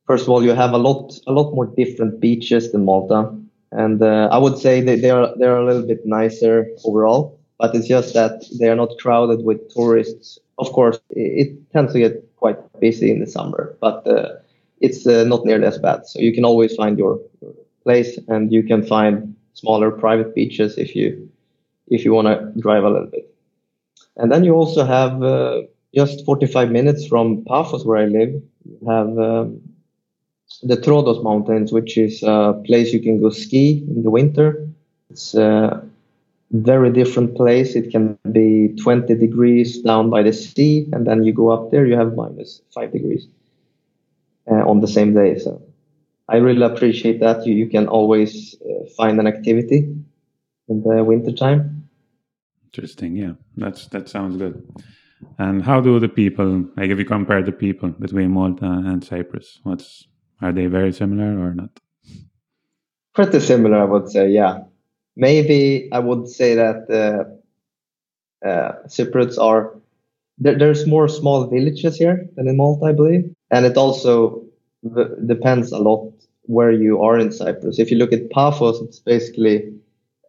First 0.06 0.24
of 0.24 0.30
all, 0.30 0.42
you 0.44 0.52
have 0.52 0.72
a 0.72 0.78
lot 0.78 1.18
a 1.26 1.32
lot 1.32 1.54
more 1.54 1.66
different 1.66 2.20
beaches 2.20 2.72
than 2.72 2.84
Malta, 2.84 3.34
and 3.72 4.02
uh, 4.02 4.28
I 4.32 4.38
would 4.38 4.58
say 4.58 4.80
that 4.82 5.02
they 5.02 5.10
are 5.10 5.34
they 5.38 5.46
are 5.46 5.58
a 5.58 5.66
little 5.66 5.86
bit 5.86 6.06
nicer 6.06 6.66
overall 6.84 7.33
but 7.58 7.74
it's 7.74 7.88
just 7.88 8.14
that 8.14 8.44
they 8.58 8.68
are 8.68 8.76
not 8.76 8.90
crowded 8.98 9.44
with 9.44 9.68
tourists. 9.72 10.38
Of 10.58 10.72
course, 10.72 10.98
it, 11.10 11.48
it 11.48 11.72
tends 11.72 11.92
to 11.92 11.98
get 11.98 12.24
quite 12.36 12.58
busy 12.80 13.10
in 13.10 13.20
the 13.20 13.26
summer, 13.26 13.76
but 13.80 14.06
uh, 14.06 14.34
it's 14.80 15.06
uh, 15.06 15.24
not 15.24 15.44
nearly 15.44 15.66
as 15.66 15.78
bad. 15.78 16.06
So 16.06 16.20
you 16.20 16.32
can 16.32 16.44
always 16.44 16.74
find 16.74 16.98
your, 16.98 17.20
your 17.40 17.52
place, 17.82 18.18
and 18.28 18.52
you 18.52 18.62
can 18.62 18.84
find 18.84 19.34
smaller 19.54 19.90
private 19.90 20.34
beaches 20.34 20.76
if 20.78 20.94
you 20.96 21.28
if 21.88 22.04
you 22.04 22.12
want 22.12 22.26
to 22.28 22.60
drive 22.60 22.84
a 22.84 22.90
little 22.90 23.06
bit. 23.08 23.32
And 24.16 24.30
then 24.30 24.44
you 24.44 24.54
also 24.54 24.84
have 24.84 25.22
uh, 25.22 25.62
just 25.94 26.24
45 26.24 26.70
minutes 26.70 27.06
from 27.06 27.44
Paphos, 27.44 27.84
where 27.84 27.98
I 27.98 28.06
live. 28.06 28.40
You 28.64 28.88
have 28.88 29.18
um, 29.18 29.60
the 30.62 30.76
Troodos 30.76 31.22
Mountains, 31.22 31.72
which 31.72 31.96
is 31.98 32.22
a 32.22 32.60
place 32.64 32.92
you 32.92 33.00
can 33.00 33.20
go 33.20 33.30
ski 33.30 33.84
in 33.88 34.02
the 34.02 34.10
winter. 34.10 34.68
It's 35.10 35.34
uh, 35.34 35.80
very 36.54 36.92
different 36.92 37.36
place. 37.36 37.74
It 37.74 37.90
can 37.90 38.16
be 38.30 38.74
20 38.80 39.14
degrees 39.16 39.82
down 39.82 40.08
by 40.08 40.22
the 40.22 40.32
sea, 40.32 40.88
and 40.92 41.06
then 41.06 41.24
you 41.24 41.32
go 41.32 41.50
up 41.50 41.70
there, 41.70 41.84
you 41.84 41.96
have 41.96 42.14
minus 42.14 42.62
five 42.72 42.92
degrees 42.92 43.26
uh, 44.50 44.62
on 44.68 44.80
the 44.80 44.88
same 44.88 45.14
day. 45.14 45.38
So 45.38 45.62
I 46.28 46.36
really 46.36 46.62
appreciate 46.62 47.20
that. 47.20 47.44
You, 47.44 47.54
you 47.54 47.68
can 47.68 47.88
always 47.88 48.54
uh, 48.62 48.88
find 48.96 49.18
an 49.18 49.26
activity 49.26 49.94
in 50.68 50.82
the 50.82 51.02
winter 51.02 51.32
time. 51.32 51.88
Interesting. 52.66 53.16
Yeah, 53.16 53.32
that's 53.56 53.88
that 53.88 54.08
sounds 54.08 54.36
good. 54.36 54.62
And 55.38 55.62
how 55.62 55.80
do 55.80 55.98
the 55.98 56.08
people, 56.08 56.66
like 56.76 56.90
if 56.90 56.98
you 56.98 57.04
compare 57.04 57.42
the 57.42 57.52
people 57.52 57.88
between 57.88 58.30
Malta 58.30 58.66
and 58.66 59.02
Cyprus, 59.02 59.60
what's 59.62 60.06
are 60.40 60.52
they 60.52 60.66
very 60.66 60.92
similar 60.92 61.38
or 61.40 61.54
not? 61.54 61.70
Pretty 63.14 63.40
similar, 63.40 63.78
I 63.78 63.84
would 63.84 64.10
say. 64.10 64.30
Yeah, 64.30 64.64
maybe 65.16 65.88
I 65.92 65.98
would 66.00 66.28
say 66.28 66.54
that 66.54 66.88
uh, 66.90 67.24
uh, 68.46 68.72
Cypriots 68.86 69.38
are 69.38 69.74
there, 70.38 70.58
there's 70.58 70.86
more 70.86 71.08
small 71.08 71.46
villages 71.48 71.96
here 71.96 72.28
than 72.36 72.48
in 72.48 72.56
Malta, 72.56 72.86
I 72.86 72.92
believe, 72.92 73.34
and 73.50 73.66
it 73.66 73.76
also 73.76 74.44
v- 74.82 75.14
depends 75.26 75.72
a 75.72 75.78
lot 75.78 76.12
where 76.44 76.72
you 76.72 77.02
are 77.02 77.18
in 77.18 77.32
Cyprus. 77.32 77.78
If 77.78 77.90
you 77.90 77.96
look 77.98 78.12
at 78.12 78.30
Paphos, 78.30 78.80
it's 78.82 79.00
basically 79.00 79.72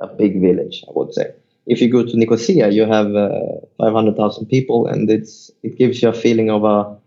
a 0.02 0.08
big 0.08 0.41
village, 0.41 0.84
I 0.88 0.91
would 0.95 1.13
say. 1.13 1.34
If 1.67 1.82
you 1.82 1.91
go 1.91 2.04
to 2.06 2.17
Nicosia, 2.17 2.69
you 2.71 2.86
have 2.86 3.15
uh, 3.15 3.32
500,000 3.78 4.48
people, 4.48 4.88
and 4.88 5.10
it's 5.10 5.52
it 5.63 5.78
gives 5.78 6.02
you 6.02 6.10
a 6.10 6.13
feeling 6.13 6.50
of 6.52 6.63
a, 6.63 6.98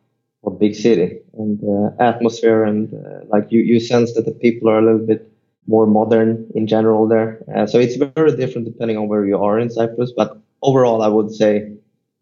a 0.46 0.50
big 0.50 0.74
city 0.74 1.20
and 1.38 1.60
uh, 1.64 1.90
atmosphere, 2.02 2.64
and 2.64 2.92
uh, 2.92 3.24
like 3.28 3.52
you 3.52 3.60
you 3.60 3.80
sense 3.80 4.14
that 4.14 4.26
the 4.26 4.32
people 4.32 4.68
are 4.68 4.78
a 4.78 4.82
little 4.84 5.06
bit 5.06 5.30
more 5.68 5.86
modern 5.86 6.50
in 6.54 6.66
general 6.66 7.06
there. 7.06 7.38
Uh, 7.54 7.66
so 7.66 7.78
it's 7.78 7.96
very 7.96 8.34
different 8.34 8.66
depending 8.66 8.96
on 8.96 9.06
where 9.06 9.24
you 9.26 9.38
are 9.38 9.60
in 9.60 9.70
Cyprus. 9.70 10.12
But 10.16 10.36
overall, 10.62 11.02
I 11.02 11.08
would 11.08 11.30
say 11.30 11.70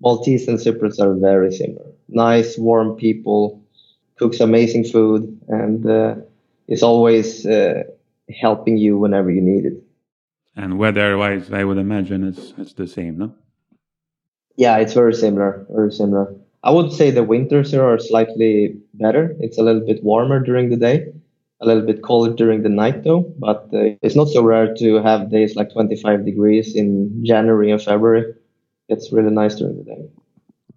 Maltese 0.00 0.48
and 0.48 0.60
Cyprus 0.60 0.98
are 1.00 1.14
very 1.14 1.52
similar. 1.52 1.86
Nice, 2.08 2.58
warm 2.58 2.96
people, 2.96 3.62
cooks 4.16 4.40
amazing 4.40 4.84
food, 4.84 5.40
and 5.48 5.88
uh, 5.88 6.16
is 6.68 6.82
always 6.82 7.46
uh, 7.46 7.84
helping 8.34 8.76
you 8.76 8.98
whenever 8.98 9.30
you 9.30 9.40
need 9.40 9.64
it. 9.64 9.82
And 10.56 10.78
weather-wise, 10.78 11.52
I 11.52 11.64
would 11.64 11.78
imagine 11.78 12.24
it's 12.24 12.52
it's 12.58 12.72
the 12.74 12.86
same, 12.86 13.18
no? 13.18 13.34
Yeah, 14.56 14.78
it's 14.78 14.94
very 14.94 15.14
similar. 15.14 15.66
Very 15.70 15.92
similar. 15.92 16.34
I 16.64 16.70
would 16.70 16.92
say 16.92 17.10
the 17.10 17.22
winters 17.22 17.70
here 17.70 17.84
are 17.84 17.98
slightly 17.98 18.76
better. 18.94 19.36
It's 19.38 19.58
a 19.58 19.62
little 19.62 19.86
bit 19.86 20.02
warmer 20.02 20.40
during 20.40 20.70
the 20.70 20.76
day, 20.76 21.12
a 21.60 21.66
little 21.66 21.84
bit 21.86 22.02
colder 22.02 22.32
during 22.34 22.62
the 22.62 22.68
night 22.68 23.04
though. 23.04 23.32
But 23.38 23.68
uh, 23.72 23.96
it's 24.02 24.16
not 24.16 24.28
so 24.28 24.42
rare 24.42 24.74
to 24.74 25.02
have 25.02 25.30
days 25.30 25.56
like 25.56 25.72
25 25.72 26.24
degrees 26.24 26.74
in 26.74 27.22
January 27.24 27.70
and 27.70 27.82
February. 27.82 28.34
It's 28.88 29.12
really 29.12 29.30
nice 29.30 29.56
during 29.56 29.78
the 29.78 29.84
day. 29.84 30.08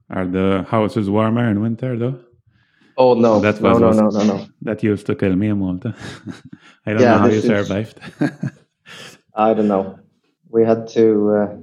Are 0.10 0.26
the 0.26 0.66
houses 0.68 1.10
warmer 1.10 1.50
in 1.50 1.62
winter 1.62 1.98
though? 1.98 2.20
Oh 2.98 3.14
no, 3.14 3.40
that 3.40 3.62
was 3.62 3.80
no, 3.80 3.92
no, 3.92 4.10
no, 4.10 4.10
no, 4.10 4.24
no. 4.24 4.48
That 4.62 4.84
used 4.84 5.06
to 5.06 5.16
kill 5.16 5.36
me 5.36 5.48
in 5.48 5.60
Malta. 5.60 5.96
I 6.86 6.94
don't 6.94 7.02
yeah, 7.02 7.12
know 7.12 7.18
how 7.20 7.28
you 7.28 7.42
survived. 7.42 8.00
I 9.36 9.54
don't 9.54 9.70
know. 9.70 10.00
We 10.50 10.66
had 10.66 10.88
to 10.90 11.36
uh, 11.36 11.58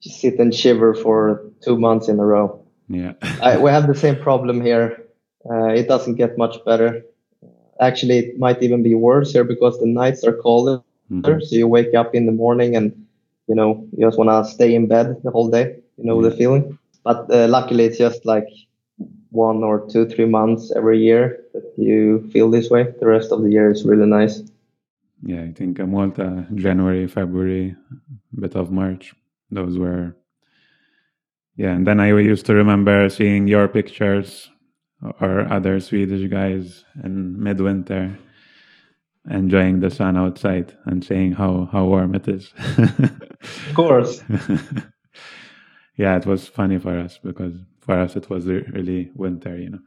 sit 0.00 0.38
and 0.38 0.54
shiver 0.54 0.94
for 0.94 1.50
two 1.62 1.78
months 1.78 2.08
in 2.08 2.18
a 2.18 2.24
row. 2.24 2.64
Yeah. 2.88 3.12
I, 3.42 3.58
we 3.58 3.70
have 3.76 3.86
the 3.86 3.94
same 3.94 4.16
problem 4.16 4.60
here. 4.62 5.04
Uh, 5.48 5.68
it 5.68 5.88
doesn't 5.88 6.16
get 6.16 6.38
much 6.38 6.56
better. 6.64 7.02
Actually, 7.80 8.18
it 8.18 8.38
might 8.38 8.62
even 8.62 8.82
be 8.82 8.94
worse 8.94 9.32
here 9.32 9.44
because 9.44 9.78
the 9.78 9.86
nights 9.86 10.24
are 10.24 10.32
colder. 10.32 10.82
Mm-hmm. 11.10 11.40
So 11.40 11.56
you 11.56 11.66
wake 11.66 11.94
up 11.94 12.14
in 12.14 12.26
the 12.26 12.32
morning 12.32 12.76
and 12.76 13.06
you 13.48 13.54
know 13.54 13.86
you 13.96 14.06
just 14.06 14.18
want 14.18 14.30
to 14.30 14.50
stay 14.50 14.74
in 14.74 14.86
bed 14.86 15.20
the 15.24 15.30
whole 15.30 15.50
day. 15.50 15.76
You 15.96 16.04
know 16.04 16.22
the 16.22 16.30
feeling. 16.30 16.78
But 17.02 17.32
uh, 17.32 17.48
luckily, 17.48 17.84
it's 17.84 17.98
just 17.98 18.24
like 18.26 18.46
one 19.30 19.64
or 19.64 19.88
two, 19.90 20.06
three 20.06 20.26
months 20.26 20.72
every 20.76 20.98
year 21.00 21.42
that 21.54 21.72
you 21.76 22.28
feel 22.32 22.50
this 22.50 22.68
way. 22.70 22.92
The 23.00 23.06
rest 23.06 23.32
of 23.32 23.42
the 23.42 23.50
year 23.50 23.70
is 23.70 23.84
really 23.84 24.06
nice. 24.06 24.42
Yeah, 25.22 25.42
I 25.42 25.52
think 25.52 25.78
Malta, 25.78 26.46
January, 26.54 27.06
February, 27.06 27.76
bit 28.38 28.54
of 28.54 28.70
March. 28.70 29.14
Those 29.50 29.78
were 29.78 30.14
yeah, 31.60 31.72
and 31.72 31.86
then 31.86 32.00
I 32.00 32.08
used 32.08 32.46
to 32.46 32.54
remember 32.54 33.10
seeing 33.10 33.46
your 33.46 33.68
pictures 33.68 34.48
or 35.20 35.50
other 35.52 35.80
Swedish 35.80 36.30
guys 36.30 36.84
in 37.02 37.42
midwinter 37.42 38.18
enjoying 39.28 39.80
the 39.80 39.90
sun 39.90 40.16
outside 40.16 40.76
and 40.86 41.04
saying 41.04 41.32
how, 41.32 41.68
how 41.72 41.84
warm 41.84 42.14
it 42.14 42.26
is. 42.28 42.52
of 42.78 43.74
course. 43.74 44.22
yeah, 45.96 46.16
it 46.16 46.26
was 46.26 46.48
funny 46.48 46.78
for 46.78 46.98
us 46.98 47.18
because 47.22 47.54
for 47.80 47.98
us 47.98 48.16
it 48.16 48.30
was 48.30 48.46
really 48.46 49.10
winter, 49.14 49.56
you 49.56 49.70
know. 49.70 49.78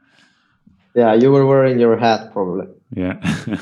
Yeah, 0.94 1.14
you 1.14 1.32
were 1.32 1.46
wearing 1.46 1.80
your 1.80 1.96
hat 1.96 2.32
probably. 2.32 2.66
Yeah. 2.94 3.18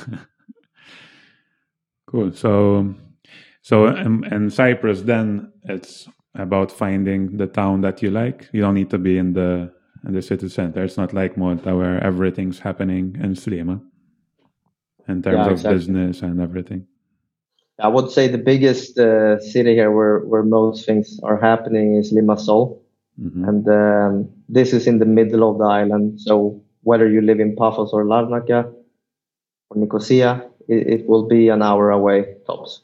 cool. 2.07 2.33
So, 2.33 2.95
so 3.63 3.87
in, 3.87 4.25
in 4.25 4.51
Cyprus, 4.51 5.03
then 5.03 5.53
it's 5.65 6.09
about 6.35 6.71
finding 6.71 7.39
the 7.39 7.47
town 7.47 7.81
that 7.83 8.03
you 8.03 8.11
like. 8.11 8.49
You 8.53 8.61
don't 8.61 8.75
need 8.75 8.91
to 8.91 8.99
be 8.99 9.17
in 9.17 9.33
the 9.33 9.73
in 10.07 10.15
the 10.15 10.23
city 10.23 10.49
center. 10.49 10.83
It's 10.85 10.97
not 10.97 11.13
like 11.13 11.37
Malta 11.37 11.77
where 11.77 12.03
everything's 12.03 12.59
happening 12.59 13.17
in 13.21 13.35
Sliema 13.35 13.81
in 15.09 15.23
terms 15.23 15.37
yeah, 15.37 15.47
of 15.47 15.53
exactly. 15.53 15.79
business 15.79 16.23
and 16.23 16.41
everything. 16.41 16.87
I 17.81 17.89
would 17.89 18.11
say 18.11 18.29
the 18.29 18.39
biggest 18.39 18.99
uh, 18.99 19.41
city 19.41 19.75
here 19.75 19.91
where, 19.91 20.21
where 20.21 20.43
most 20.43 20.87
things 20.87 21.19
are 21.23 21.41
happening 21.41 21.97
is 21.97 22.13
Limassol. 22.13 22.79
Mm-hmm. 23.21 23.49
And 23.49 23.69
um, 23.69 24.31
this 24.49 24.73
is 24.73 24.87
in 24.87 24.99
the 24.99 25.05
middle 25.05 25.51
of 25.51 25.59
the 25.59 25.65
island. 25.65 26.21
So 26.21 26.63
whether 26.83 27.09
you 27.09 27.21
live 27.21 27.41
in 27.41 27.57
Paphos 27.57 27.91
or 27.93 28.05
Larnaca 28.05 28.73
or 29.71 29.77
Nicosia, 29.77 30.49
it, 30.69 31.01
it 31.01 31.09
will 31.09 31.27
be 31.27 31.49
an 31.49 31.63
hour 31.63 31.91
away 31.91 32.37
tops. 32.47 32.83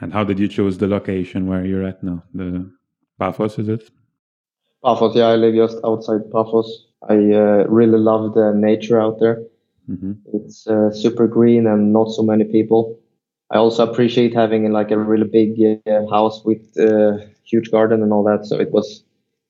And 0.00 0.12
how 0.12 0.24
did 0.24 0.38
you 0.38 0.48
choose 0.48 0.78
the 0.78 0.86
location 0.86 1.46
where 1.46 1.64
you're 1.64 1.84
at 1.84 2.02
now? 2.02 2.22
The 2.34 2.70
Paphos, 3.18 3.58
is 3.58 3.68
it? 3.68 3.90
Paphos, 4.84 5.14
yeah, 5.14 5.28
I 5.28 5.36
live 5.36 5.54
just 5.54 5.78
outside 5.84 6.30
Paphos. 6.32 6.86
I 7.08 7.14
uh, 7.14 7.64
really 7.68 7.98
love 7.98 8.34
the 8.34 8.52
nature 8.54 9.00
out 9.00 9.18
there. 9.20 9.42
Mm-hmm. 9.90 10.12
It's 10.32 10.66
uh, 10.66 10.90
super 10.92 11.26
green 11.26 11.66
and 11.66 11.92
not 11.92 12.10
so 12.10 12.22
many 12.22 12.44
people. 12.44 12.98
I 13.50 13.56
also 13.56 13.90
appreciate 13.90 14.34
having 14.34 14.70
like 14.72 14.90
a 14.90 14.98
really 14.98 15.26
big 15.26 15.82
uh, 15.86 16.06
house 16.08 16.44
with 16.44 16.62
a 16.76 17.08
uh, 17.08 17.26
huge 17.44 17.70
garden 17.70 18.02
and 18.02 18.12
all 18.12 18.22
that. 18.24 18.46
So 18.46 18.58
it 18.60 18.70
was 18.70 19.02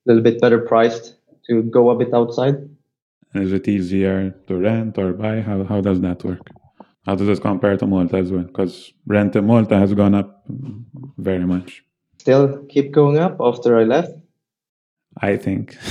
a 0.05 0.09
little 0.09 0.23
bit 0.23 0.41
better 0.41 0.59
priced 0.59 1.15
to 1.47 1.61
go 1.63 1.91
a 1.91 1.95
bit 1.95 2.13
outside. 2.13 2.55
Is 3.35 3.53
it 3.53 3.67
easier 3.67 4.31
to 4.47 4.57
rent 4.57 4.97
or 4.97 5.13
buy? 5.13 5.41
How 5.41 5.63
how 5.63 5.79
does 5.81 6.01
that 6.01 6.23
work? 6.23 6.49
How 7.05 7.15
does 7.15 7.29
it 7.29 7.41
compare 7.41 7.77
to 7.77 7.87
Malta 7.87 8.17
as 8.17 8.31
well? 8.31 8.43
Because 8.43 8.91
rent 9.07 9.35
in 9.35 9.45
Malta 9.45 9.77
has 9.77 9.93
gone 9.93 10.15
up 10.15 10.43
very 11.17 11.45
much. 11.45 11.83
Still 12.17 12.65
keep 12.69 12.91
going 12.91 13.17
up 13.17 13.37
after 13.39 13.77
I 13.77 13.83
left? 13.83 14.11
I 15.17 15.37
think. 15.37 15.77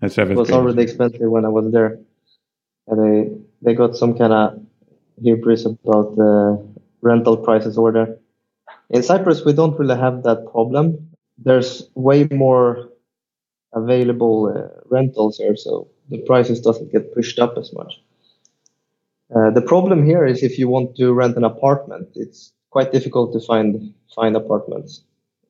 That's 0.00 0.18
it 0.18 0.36
was 0.36 0.50
already 0.50 0.82
expensive 0.82 1.30
when 1.30 1.44
I 1.44 1.48
was 1.48 1.72
there. 1.72 1.98
And 2.86 2.98
they, 3.02 3.30
they 3.62 3.74
got 3.74 3.96
some 3.96 4.16
kind 4.16 4.32
of 4.32 4.60
hubris 5.22 5.64
about 5.64 6.16
the 6.16 6.64
rental 7.00 7.36
prices 7.38 7.78
over 7.78 7.92
there. 7.92 8.18
In 8.90 9.02
Cyprus, 9.02 9.44
we 9.44 9.52
don't 9.52 9.78
really 9.78 9.96
have 9.96 10.22
that 10.24 10.46
problem. 10.52 11.10
There's 11.38 11.88
way 11.94 12.28
more 12.30 12.90
available 13.74 14.52
uh, 14.54 14.80
rentals 14.88 15.38
here, 15.38 15.56
so 15.56 15.88
the 16.08 16.18
prices 16.18 16.60
doesn't 16.60 16.92
get 16.92 17.14
pushed 17.14 17.38
up 17.38 17.58
as 17.58 17.72
much. 17.72 18.00
Uh, 19.34 19.50
the 19.50 19.60
problem 19.60 20.06
here 20.06 20.24
is 20.24 20.42
if 20.42 20.58
you 20.58 20.68
want 20.68 20.96
to 20.96 21.12
rent 21.12 21.36
an 21.36 21.44
apartment, 21.44 22.08
it's 22.14 22.52
quite 22.70 22.92
difficult 22.92 23.32
to 23.32 23.40
find 23.40 23.92
find 24.14 24.36
apartments. 24.36 25.02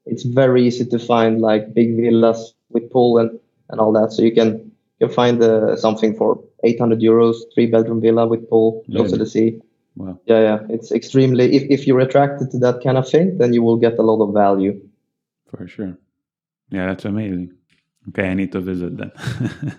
It's 0.07 0.23
very 0.23 0.67
easy 0.67 0.87
to 0.87 0.99
find 0.99 1.41
like 1.41 1.75
big 1.75 1.97
villas 1.97 2.55
with 2.71 2.91
pool 2.91 3.19
and, 3.19 3.39
and 3.71 3.81
all 3.81 3.93
that. 3.93 4.13
So 4.13 4.23
you 4.23 4.33
can 4.33 4.71
you 4.99 5.07
can 5.07 5.15
find 5.15 5.43
uh, 5.43 5.77
something 5.77 6.17
for 6.17 6.43
800 6.65 7.01
euros, 7.01 7.37
three 7.55 7.67
bedroom 7.67 8.01
villa 8.01 8.27
with 8.27 8.49
pool 8.49 8.85
close 8.91 9.11
to 9.11 9.19
the 9.19 9.27
sea. 9.27 9.61
Wow. 9.97 10.19
Yeah, 10.27 10.41
yeah. 10.41 10.59
It's 10.69 10.93
extremely. 10.93 11.55
If 11.57 11.65
if 11.71 11.87
you're 11.87 12.01
attracted 12.01 12.51
to 12.53 12.59
that 12.59 12.83
kind 12.83 12.99
of 12.99 13.09
thing, 13.09 13.39
then 13.39 13.53
you 13.53 13.63
will 13.63 13.77
get 13.77 13.99
a 13.99 14.03
lot 14.03 14.23
of 14.23 14.33
value. 14.33 14.81
For 15.51 15.67
sure. 15.69 15.99
Yeah, 16.71 16.87
that's 16.87 17.05
amazing. 17.05 17.53
Okay, 18.09 18.29
I 18.29 18.35
need 18.35 18.53
to 18.53 18.61
visit 18.61 18.97
then. 18.97 19.13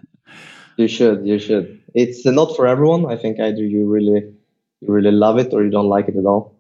You 0.77 0.87
should. 0.87 1.25
You 1.25 1.39
should. 1.39 1.81
It's 1.95 2.23
not 2.23 2.55
for 2.55 2.67
everyone. 2.67 3.11
I 3.11 3.17
think 3.17 3.39
either 3.39 3.63
you 3.63 3.87
really, 3.87 4.31
you 4.81 4.87
really 4.87 5.11
love 5.11 5.39
it 5.39 5.51
or 5.51 5.63
you 5.63 5.71
don't 5.71 5.89
like 5.89 6.07
it 6.07 6.15
at 6.15 6.25
all. 6.25 6.55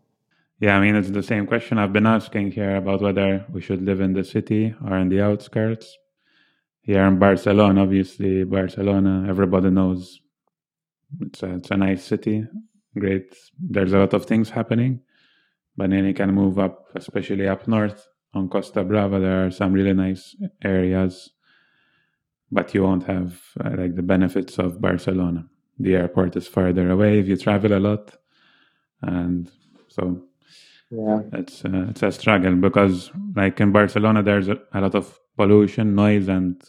Yeah, 0.59 0.77
I 0.77 0.81
mean 0.81 0.95
it's 0.95 1.11
the 1.11 1.23
same 1.23 1.45
question 1.45 1.77
I've 1.77 1.93
been 1.93 2.07
asking 2.07 2.51
here 2.51 2.77
about 2.77 3.01
whether 3.01 3.45
we 3.51 3.61
should 3.61 3.83
live 3.83 4.01
in 4.01 4.13
the 4.13 4.23
city 4.23 4.73
or 4.83 4.97
in 4.97 5.09
the 5.09 5.21
outskirts. 5.21 5.97
Here 6.81 7.03
in 7.05 7.19
Barcelona, 7.19 7.83
obviously 7.83 8.43
Barcelona, 8.43 9.25
everybody 9.29 9.69
knows 9.69 10.19
it's 11.21 11.43
a, 11.43 11.55
it's 11.55 11.71
a 11.71 11.77
nice 11.77 12.03
city. 12.03 12.45
Great. 12.97 13.35
There's 13.59 13.93
a 13.93 13.99
lot 13.99 14.13
of 14.13 14.25
things 14.25 14.49
happening, 14.49 15.01
but 15.75 15.91
then 15.91 16.05
you 16.05 16.13
can 16.13 16.33
move 16.33 16.57
up, 16.57 16.85
especially 16.95 17.47
up 17.47 17.67
north 17.67 18.07
on 18.33 18.49
Costa 18.49 18.83
Brava. 18.83 19.19
There 19.19 19.45
are 19.45 19.51
some 19.51 19.73
really 19.73 19.93
nice 19.93 20.35
areas 20.63 21.29
but 22.51 22.73
you 22.73 22.83
won't 22.83 23.03
have 23.03 23.41
uh, 23.63 23.71
like 23.77 23.95
the 23.95 24.01
benefits 24.01 24.57
of 24.57 24.81
Barcelona. 24.81 25.45
The 25.79 25.95
airport 25.95 26.35
is 26.35 26.47
further 26.47 26.89
away 26.89 27.19
if 27.19 27.27
you 27.27 27.37
travel 27.37 27.73
a 27.73 27.79
lot, 27.79 28.15
and 29.01 29.51
so 29.89 30.23
yeah, 30.89 31.21
it's 31.33 31.65
uh, 31.65 31.87
it's 31.89 32.03
a 32.03 32.11
struggle 32.11 32.55
because 32.55 33.11
like 33.35 33.59
in 33.59 33.71
Barcelona 33.71 34.23
there's 34.23 34.47
a, 34.47 34.57
a 34.73 34.81
lot 34.81 34.95
of 34.95 35.19
pollution, 35.35 35.95
noise, 35.95 36.27
and 36.29 36.61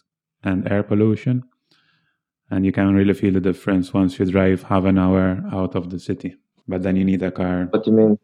and 0.42 0.70
air 0.70 0.82
pollution, 0.82 1.44
and 2.50 2.66
you 2.66 2.72
can 2.72 2.94
really 2.94 3.14
feel 3.14 3.32
the 3.32 3.40
difference 3.40 3.94
once 3.94 4.18
you 4.18 4.26
drive 4.26 4.64
half 4.64 4.84
an 4.84 4.98
hour 4.98 5.42
out 5.52 5.76
of 5.76 5.90
the 5.90 6.00
city. 6.00 6.36
But 6.66 6.82
then 6.82 6.96
you 6.96 7.04
need 7.04 7.22
a 7.22 7.30
car. 7.30 7.68
What 7.70 7.84
do 7.84 7.90
you 7.90 7.96
mean? 7.96 8.18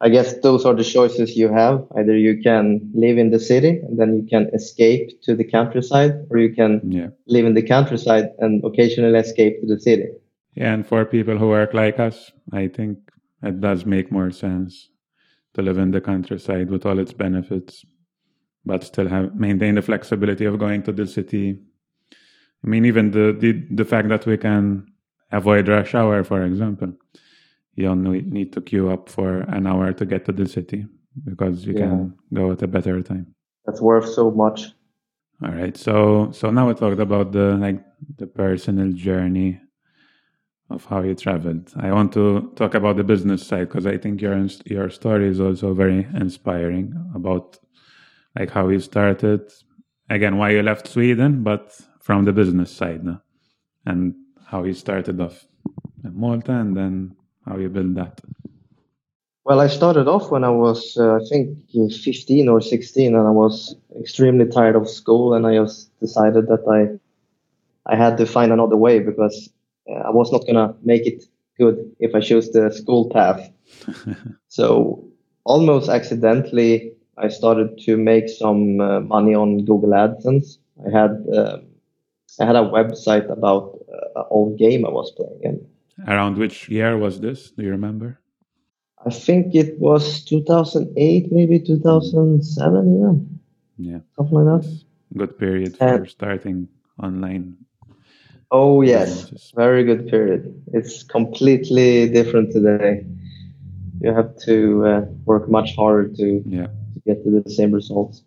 I 0.00 0.10
guess 0.10 0.38
those 0.40 0.64
are 0.64 0.74
the 0.74 0.84
choices 0.84 1.36
you 1.36 1.48
have. 1.48 1.86
Either 1.98 2.16
you 2.16 2.40
can 2.42 2.92
live 2.94 3.16
in 3.18 3.30
the 3.30 3.40
city 3.40 3.80
and 3.80 3.98
then 3.98 4.14
you 4.14 4.26
can 4.28 4.50
escape 4.54 5.22
to 5.22 5.34
the 5.34 5.44
countryside, 5.44 6.12
or 6.30 6.38
you 6.38 6.54
can 6.54 6.80
yeah. 6.84 7.08
live 7.26 7.46
in 7.46 7.54
the 7.54 7.62
countryside 7.62 8.26
and 8.38 8.62
occasionally 8.64 9.18
escape 9.18 9.60
to 9.60 9.66
the 9.66 9.80
city. 9.80 10.08
Yeah, 10.54 10.72
and 10.74 10.86
for 10.86 11.04
people 11.04 11.36
who 11.36 11.48
work 11.48 11.74
like 11.74 11.98
us, 11.98 12.30
I 12.52 12.68
think 12.68 12.98
it 13.42 13.60
does 13.60 13.84
make 13.84 14.12
more 14.12 14.30
sense 14.30 14.90
to 15.56 15.62
live 15.62 15.78
in 15.78 15.90
the 15.90 16.00
countryside 16.00 16.70
with 16.70 16.86
all 16.86 16.98
its 16.98 17.12
benefits, 17.12 17.84
but 18.64 18.84
still 18.84 19.08
have 19.08 19.34
maintain 19.34 19.74
the 19.74 19.82
flexibility 19.82 20.44
of 20.44 20.58
going 20.58 20.82
to 20.84 20.92
the 20.92 21.06
city. 21.06 21.58
I 22.64 22.66
mean, 22.68 22.84
even 22.84 23.10
the 23.10 23.36
the, 23.38 23.52
the 23.70 23.84
fact 23.84 24.08
that 24.08 24.24
we 24.26 24.38
can 24.38 24.86
avoid 25.32 25.68
rush 25.68 25.94
hour, 25.94 26.22
for 26.24 26.42
example 26.42 26.92
you 27.76 27.86
only 27.86 28.22
need 28.22 28.52
to 28.54 28.60
queue 28.60 28.90
up 28.90 29.08
for 29.08 29.40
an 29.48 29.66
hour 29.66 29.92
to 29.92 30.04
get 30.04 30.24
to 30.24 30.32
the 30.32 30.46
city 30.46 30.86
because 31.24 31.66
you 31.66 31.74
yeah. 31.74 31.80
can 31.80 32.14
go 32.32 32.50
at 32.50 32.62
a 32.62 32.66
better 32.66 33.00
time. 33.02 33.34
That's 33.66 33.80
worth 33.80 34.08
so 34.08 34.30
much. 34.30 34.72
All 35.44 35.52
right. 35.52 35.76
So 35.76 36.30
so 36.32 36.50
now 36.50 36.66
we 36.66 36.74
talked 36.74 37.00
about 37.00 37.32
the 37.32 37.56
like 37.56 37.84
the 38.16 38.26
personal 38.26 38.90
journey 38.92 39.60
of 40.70 40.84
how 40.84 41.00
you 41.00 41.14
traveled. 41.14 41.72
I 41.76 41.92
want 41.92 42.12
to 42.14 42.52
talk 42.56 42.74
about 42.74 42.96
the 42.96 43.04
business 43.04 43.46
side 43.46 43.68
because 43.68 43.86
I 43.86 43.98
think 43.98 44.20
your 44.20 44.36
your 44.64 44.90
story 44.90 45.28
is 45.28 45.40
also 45.40 45.74
very 45.74 46.06
inspiring 46.14 46.94
about 47.14 47.58
like 48.38 48.50
how 48.50 48.68
you 48.68 48.80
started, 48.80 49.52
again 50.10 50.36
why 50.36 50.50
you 50.50 50.62
left 50.62 50.88
Sweden, 50.88 51.42
but 51.42 51.78
from 52.00 52.24
the 52.24 52.32
business 52.32 52.70
side 52.70 53.04
now, 53.04 53.22
and 53.84 54.14
how 54.46 54.64
you 54.64 54.74
started 54.74 55.20
off 55.20 55.46
in 56.04 56.18
Malta 56.18 56.52
and 56.52 56.76
then 56.76 57.16
how 57.46 57.56
you 57.56 57.68
built 57.68 57.94
that. 57.94 58.20
Well, 59.44 59.60
I 59.60 59.68
started 59.68 60.08
off 60.08 60.32
when 60.32 60.42
I 60.42 60.50
was, 60.50 60.96
uh, 60.98 61.14
I 61.14 61.20
think, 61.28 61.56
15 61.70 62.48
or 62.48 62.60
16, 62.60 63.14
and 63.14 63.26
I 63.26 63.30
was 63.30 63.76
extremely 64.00 64.46
tired 64.46 64.74
of 64.74 64.88
school, 64.88 65.34
and 65.34 65.46
I 65.46 65.54
just 65.54 65.96
decided 66.00 66.48
that 66.48 66.66
I, 66.68 66.98
I 67.92 67.96
had 67.96 68.16
to 68.16 68.26
find 68.26 68.52
another 68.52 68.76
way 68.76 68.98
because 68.98 69.48
I 69.88 70.10
was 70.10 70.32
not 70.32 70.46
gonna 70.46 70.74
make 70.82 71.06
it 71.06 71.24
good 71.58 71.76
if 72.00 72.14
I 72.14 72.20
chose 72.20 72.50
the 72.52 72.70
school 72.70 73.08
path. 73.10 73.50
so 74.48 75.04
almost 75.44 75.88
accidentally, 75.88 76.92
I 77.16 77.28
started 77.28 77.78
to 77.86 77.96
make 77.96 78.28
some 78.28 78.80
uh, 78.80 79.00
money 79.00 79.34
on 79.34 79.64
Google 79.64 79.90
AdSense. 79.90 80.58
I 80.86 80.90
had 80.90 81.12
um, 81.32 81.66
I 82.40 82.44
had 82.44 82.56
a 82.56 82.68
website 82.68 83.30
about 83.30 83.78
uh, 83.88 84.20
an 84.20 84.26
old 84.30 84.58
game 84.58 84.84
I 84.84 84.90
was 84.90 85.10
playing. 85.12 85.40
And 85.44 85.66
Around 86.06 86.36
which 86.36 86.68
year 86.68 86.98
was 86.98 87.20
this? 87.20 87.50
Do 87.50 87.62
you 87.64 87.70
remember? 87.70 88.20
I 89.04 89.10
think 89.10 89.54
it 89.54 89.78
was 89.78 90.24
2008, 90.24 91.30
maybe 91.30 91.60
2007, 91.60 93.28
yeah. 93.78 93.92
Yeah. 93.92 94.00
Something 94.16 94.44
like 94.44 94.62
that. 94.62 94.80
Good 95.16 95.38
period 95.38 95.76
for 95.76 96.06
starting 96.06 96.68
online. 97.02 97.56
Oh, 98.50 98.82
yes. 98.82 99.32
Very 99.54 99.84
good 99.84 100.08
period. 100.08 100.62
It's 100.72 101.02
completely 101.02 102.08
different 102.08 102.52
today. 102.52 103.04
You 104.00 104.12
have 104.12 104.36
to 104.44 104.86
uh, 104.86 105.00
work 105.24 105.48
much 105.50 105.74
harder 105.74 106.08
to, 106.08 106.42
yeah. 106.46 106.66
to 106.66 107.00
get 107.06 107.24
to 107.24 107.42
the 107.42 107.50
same 107.50 107.72
results. 107.72 108.22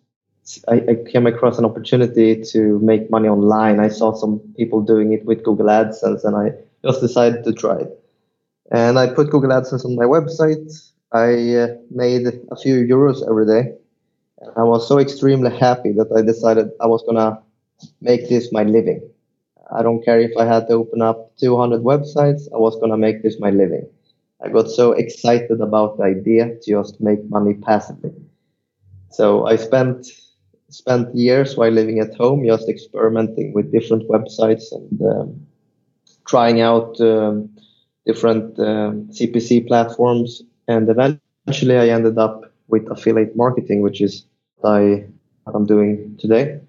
I, 0.68 0.74
I, 0.74 0.96
came 1.10 1.26
across 1.26 1.58
an 1.58 1.64
opportunity 1.64 2.42
to 2.52 2.78
make 2.80 3.10
money 3.10 3.28
online. 3.28 3.78
I 3.78 3.88
saw 3.88 4.12
some 4.14 4.40
people 4.56 4.80
doing 4.82 5.12
it 5.12 5.24
with 5.24 5.44
Google 5.44 5.66
AdSense, 5.66 6.24
and 6.24 6.34
I 6.34 6.52
just 6.84 7.00
decided 7.00 7.44
to 7.44 7.52
try 7.52 7.78
it. 7.78 8.04
And 8.72 8.98
I 8.98 9.06
put 9.06 9.30
Google 9.30 9.50
AdSense 9.50 9.84
on 9.84 9.94
my 9.94 10.04
website. 10.04 10.90
I 11.12 11.54
uh, 11.54 11.76
made 11.90 12.26
a 12.26 12.56
few 12.56 12.84
euros 12.86 13.26
every 13.28 13.46
day. 13.46 13.74
And 14.40 14.52
I 14.56 14.62
was 14.62 14.88
so 14.88 14.98
extremely 14.98 15.56
happy 15.56 15.92
that 15.92 16.10
I 16.16 16.22
decided 16.22 16.70
I 16.80 16.86
was 16.86 17.02
gonna 17.06 17.40
make 18.00 18.28
this 18.28 18.52
my 18.52 18.64
living. 18.64 19.09
I 19.72 19.82
don't 19.82 20.04
care 20.04 20.20
if 20.20 20.36
I 20.36 20.44
had 20.44 20.68
to 20.68 20.74
open 20.74 21.02
up 21.02 21.32
200 21.38 21.82
websites. 21.82 22.42
I 22.54 22.58
was 22.58 22.78
gonna 22.80 22.96
make 22.98 23.22
this 23.22 23.38
my 23.40 23.50
living. 23.50 23.86
I 24.42 24.48
got 24.48 24.70
so 24.70 24.92
excited 24.92 25.60
about 25.60 25.98
the 25.98 26.04
idea 26.04 26.56
to 26.62 26.70
just 26.70 27.00
make 27.00 27.28
money 27.30 27.54
passively. 27.54 28.12
So 29.10 29.46
I 29.46 29.56
spent 29.56 30.06
spent 30.70 31.14
years 31.14 31.56
while 31.56 31.70
living 31.70 31.98
at 32.00 32.14
home 32.14 32.44
just 32.46 32.68
experimenting 32.68 33.52
with 33.52 33.72
different 33.72 34.08
websites 34.08 34.70
and 34.72 35.02
um, 35.02 35.46
trying 36.26 36.60
out 36.60 37.00
um, 37.00 37.50
different 38.06 38.58
um, 38.60 39.08
CPC 39.10 39.66
platforms. 39.66 40.42
And 40.68 40.88
eventually 40.88 41.42
I 41.44 41.88
ended 41.88 42.18
up 42.18 42.52
with 42.68 42.88
affiliate 42.90 43.36
marketing, 43.36 43.82
which 43.82 44.00
is 44.00 44.26
what, 44.58 44.70
I, 44.70 45.04
what 45.44 45.54
I'm 45.56 45.66
doing 45.66 46.16
today. 46.18 46.60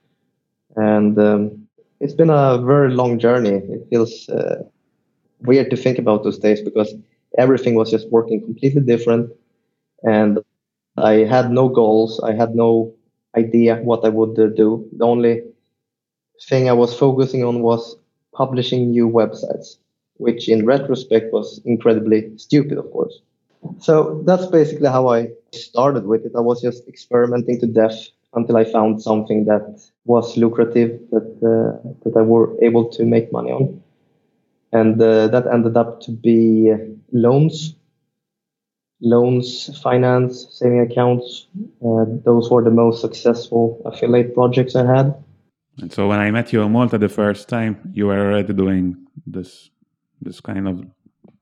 And 0.76 1.18
um, 1.20 1.61
it's 2.02 2.14
been 2.14 2.30
a 2.30 2.60
very 2.60 2.92
long 2.94 3.20
journey. 3.20 3.56
It 3.76 3.88
feels 3.90 4.30
uh, 4.30 4.64
weird 5.42 5.70
to 5.72 5.78
think 5.78 6.00
about 6.00 6.24
those 6.24 6.40
days 6.40 6.62
because 6.62 6.94
everything 7.38 7.76
was 7.76 7.92
just 7.92 8.10
working 8.12 8.42
completely 8.42 8.82
different. 8.82 9.32
And 10.04 10.40
I 10.98 11.14
had 11.36 11.52
no 11.52 11.70
goals. 11.70 12.20
I 12.24 12.34
had 12.34 12.56
no 12.56 12.94
idea 13.38 13.78
what 13.78 14.06
I 14.06 14.10
would 14.10 14.40
uh, 14.40 14.48
do. 14.48 14.90
The 14.98 15.06
only 15.06 15.44
thing 16.50 16.70
I 16.70 16.74
was 16.74 16.98
focusing 16.98 17.44
on 17.44 17.62
was 17.62 17.98
publishing 18.34 18.92
new 18.92 19.08
websites, 19.10 19.78
which 20.18 20.50
in 20.50 20.66
retrospect 20.66 21.32
was 21.34 21.62
incredibly 21.66 22.38
stupid, 22.38 22.78
of 22.78 22.92
course. 22.92 23.22
So 23.80 24.24
that's 24.26 24.48
basically 24.48 24.90
how 24.90 25.10
I 25.10 25.30
started 25.54 26.06
with 26.08 26.26
it. 26.26 26.34
I 26.38 26.42
was 26.42 26.62
just 26.62 26.88
experimenting 26.88 27.60
to 27.62 27.68
death 27.68 28.10
until 28.34 28.58
I 28.58 28.66
found 28.66 29.02
something 29.04 29.46
that 29.46 29.80
was 30.06 30.38
lucrative 30.38 31.00
that 31.12 31.30
uh, 31.44 31.90
that 32.04 32.18
I 32.18 32.22
were 32.22 32.56
able 32.62 32.90
to 32.90 33.06
make 33.06 33.32
money 33.32 33.52
on, 33.52 33.82
and 34.72 35.02
uh, 35.02 35.28
that 35.28 35.48
ended 35.48 35.78
up 35.78 36.02
to 36.02 36.12
be 36.12 36.74
loans 37.12 37.76
loans, 39.02 39.78
finance, 39.82 40.48
saving 40.52 40.80
accounts. 40.80 41.48
Uh, 41.84 42.06
those 42.24 42.50
were 42.50 42.64
the 42.64 42.72
most 42.72 43.02
successful 43.02 43.82
affiliate 43.86 44.34
projects 44.34 44.76
I 44.76 44.86
had. 44.86 45.16
And 45.80 45.92
so 45.92 46.08
when 46.08 46.20
I 46.20 46.30
met 46.32 46.54
you 46.54 46.62
in 46.62 46.72
Malta 46.72 46.98
the 46.98 47.10
first 47.10 47.50
time, 47.50 47.92
you 47.94 48.08
were 48.08 48.20
already 48.20 48.54
doing 48.54 49.08
this 49.26 49.70
this 50.22 50.40
kind 50.40 50.68
of 50.68 50.86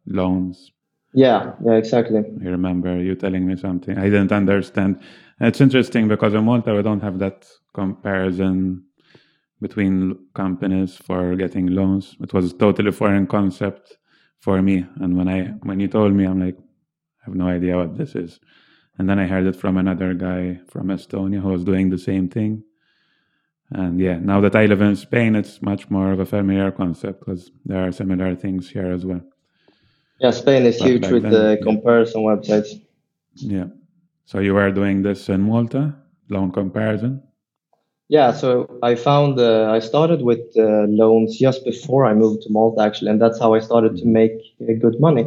loans. 0.05 0.71
Yeah, 1.13 1.53
yeah, 1.65 1.73
exactly. 1.73 2.19
I 2.19 2.47
remember 2.47 2.97
you 3.01 3.15
telling 3.15 3.45
me 3.45 3.57
something. 3.57 3.97
I 3.97 4.03
didn't 4.03 4.31
understand. 4.31 5.01
It's 5.41 5.61
interesting 5.61 6.07
because 6.07 6.33
in 6.33 6.43
Malta 6.43 6.73
we 6.73 6.81
don't 6.81 7.01
have 7.01 7.19
that 7.19 7.47
comparison 7.73 8.83
between 9.61 10.17
companies 10.33 10.95
for 10.95 11.35
getting 11.35 11.67
loans. 11.67 12.15
It 12.21 12.33
was 12.33 12.51
a 12.51 12.57
totally 12.57 12.91
foreign 12.91 13.27
concept 13.27 13.97
for 14.39 14.61
me. 14.61 14.85
And 14.97 15.17
when 15.17 15.27
I 15.27 15.43
when 15.63 15.79
you 15.79 15.87
told 15.87 16.13
me, 16.13 16.25
I'm 16.25 16.39
like, 16.45 16.57
I 16.57 17.25
have 17.25 17.35
no 17.35 17.47
idea 17.47 17.77
what 17.77 17.97
this 17.97 18.15
is. 18.15 18.39
And 18.97 19.09
then 19.09 19.19
I 19.19 19.27
heard 19.27 19.45
it 19.45 19.55
from 19.55 19.77
another 19.77 20.13
guy 20.13 20.59
from 20.67 20.87
Estonia 20.87 21.41
who 21.41 21.49
was 21.49 21.63
doing 21.63 21.89
the 21.89 21.97
same 21.97 22.27
thing. 22.27 22.63
And 23.71 23.99
yeah, 23.99 24.17
now 24.17 24.41
that 24.41 24.55
I 24.55 24.65
live 24.65 24.81
in 24.81 24.95
Spain, 24.95 25.35
it's 25.35 25.61
much 25.61 25.89
more 25.89 26.11
of 26.11 26.19
a 26.19 26.25
familiar 26.25 26.71
concept 26.71 27.19
because 27.19 27.51
there 27.65 27.85
are 27.85 27.91
similar 27.91 28.35
things 28.35 28.69
here 28.69 28.91
as 28.91 29.05
well. 29.05 29.21
Yeah, 30.19 30.31
Spain 30.31 30.65
is 30.65 30.79
but 30.79 30.87
huge 30.87 31.07
with 31.07 31.23
then, 31.23 31.31
the 31.31 31.59
comparison 31.63 32.23
websites. 32.23 32.69
Yeah. 33.35 33.67
So 34.29 34.37
you 34.37 34.53
were 34.53 34.69
doing 34.69 35.01
this 35.01 35.27
in 35.27 35.41
Malta, 35.41 35.95
loan 36.29 36.51
comparison? 36.51 37.23
Yeah, 38.09 38.31
so 38.31 38.77
I 38.83 38.93
found 38.93 39.39
uh, 39.39 39.71
I 39.71 39.79
started 39.79 40.21
with 40.21 40.43
uh, 40.55 40.85
loans 41.01 41.39
just 41.39 41.65
before 41.65 42.05
I 42.05 42.13
moved 42.13 42.43
to 42.43 42.51
Malta 42.51 42.83
actually, 42.83 43.09
and 43.09 43.19
that's 43.19 43.39
how 43.39 43.55
I 43.55 43.59
started 43.59 43.97
to 43.97 44.05
make 44.05 44.33
uh, 44.61 44.73
good 44.79 44.99
money 44.99 45.25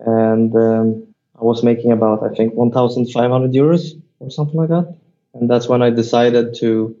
and 0.00 0.52
um, 0.56 1.06
I 1.40 1.44
was 1.44 1.62
making 1.62 1.92
about 1.92 2.24
I 2.24 2.34
think 2.34 2.54
1,500 2.54 3.52
euros 3.52 3.92
or 4.18 4.32
something 4.32 4.56
like 4.56 4.70
that. 4.70 4.96
And 5.34 5.48
that's 5.48 5.68
when 5.68 5.82
I 5.82 5.90
decided 5.90 6.54
to 6.58 6.96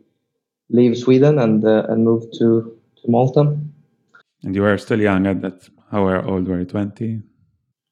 leave 0.70 0.96
Sweden 0.96 1.40
and 1.40 1.64
uh, 1.64 1.86
and 1.88 2.04
move 2.04 2.30
to 2.38 2.78
to 2.98 3.10
Malta. 3.10 3.58
And 4.44 4.54
you 4.54 4.62
were 4.62 4.78
still 4.78 5.00
young 5.00 5.26
at 5.26 5.42
that. 5.42 5.68
How 5.90 6.06
old 6.22 6.46
were 6.46 6.60
you? 6.60 6.64
20? 6.64 7.22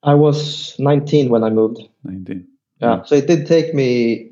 I 0.05 0.15
was 0.15 0.79
19 0.79 1.29
when 1.29 1.43
I 1.43 1.51
moved. 1.51 1.81
19. 2.05 2.47
Yeah. 2.81 2.89
Mm. 2.89 3.07
So 3.07 3.15
it 3.15 3.27
did 3.27 3.47
take 3.47 3.75
me 3.75 4.31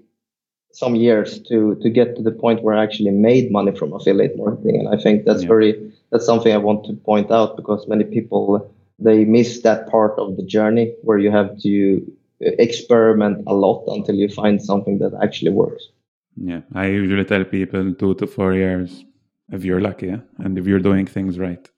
some 0.72 0.96
years 0.96 1.40
to 1.48 1.76
to 1.83 1.88
get 1.88 2.16
to 2.16 2.22
the 2.22 2.33
point 2.33 2.62
where 2.62 2.74
I 2.74 2.83
actually 2.83 3.11
made 3.11 3.50
money 3.50 3.72
from 3.72 3.92
affiliate 3.92 4.37
marketing, 4.37 4.80
and 4.80 4.88
I 4.88 5.00
think 5.00 5.24
that's 5.24 5.42
yeah. 5.42 5.48
very 5.48 5.92
that's 6.11 6.26
something 6.26 6.52
I 6.52 6.59
want 6.59 6.85
to 6.87 6.92
point 6.94 7.30
out 7.30 7.57
because 7.57 7.87
many 7.88 8.04
people 8.04 8.70
they 8.98 9.24
miss 9.24 9.62
that 9.62 9.88
part 9.88 10.18
of 10.18 10.37
the 10.37 10.42
journey 10.42 10.94
where 11.02 11.18
you 11.18 11.30
have 11.30 11.59
to 11.62 12.12
experiment 12.40 13.44
a 13.46 13.54
lot 13.54 13.85
until 13.88 14.14
you 14.14 14.28
find 14.28 14.62
something 14.62 14.98
that 14.98 15.12
actually 15.22 15.50
works. 15.50 15.88
Yeah, 16.37 16.61
I 16.74 16.87
usually 16.87 17.24
tell 17.24 17.44
people 17.44 17.94
two 17.94 18.14
to 18.14 18.26
four 18.26 18.54
years 18.54 19.04
if 19.52 19.64
you're 19.64 19.80
lucky, 19.80 20.07
yeah? 20.07 20.20
and 20.38 20.59
if 20.59 20.66
you're 20.66 20.80
doing 20.80 21.07
things 21.07 21.38
right. 21.38 21.68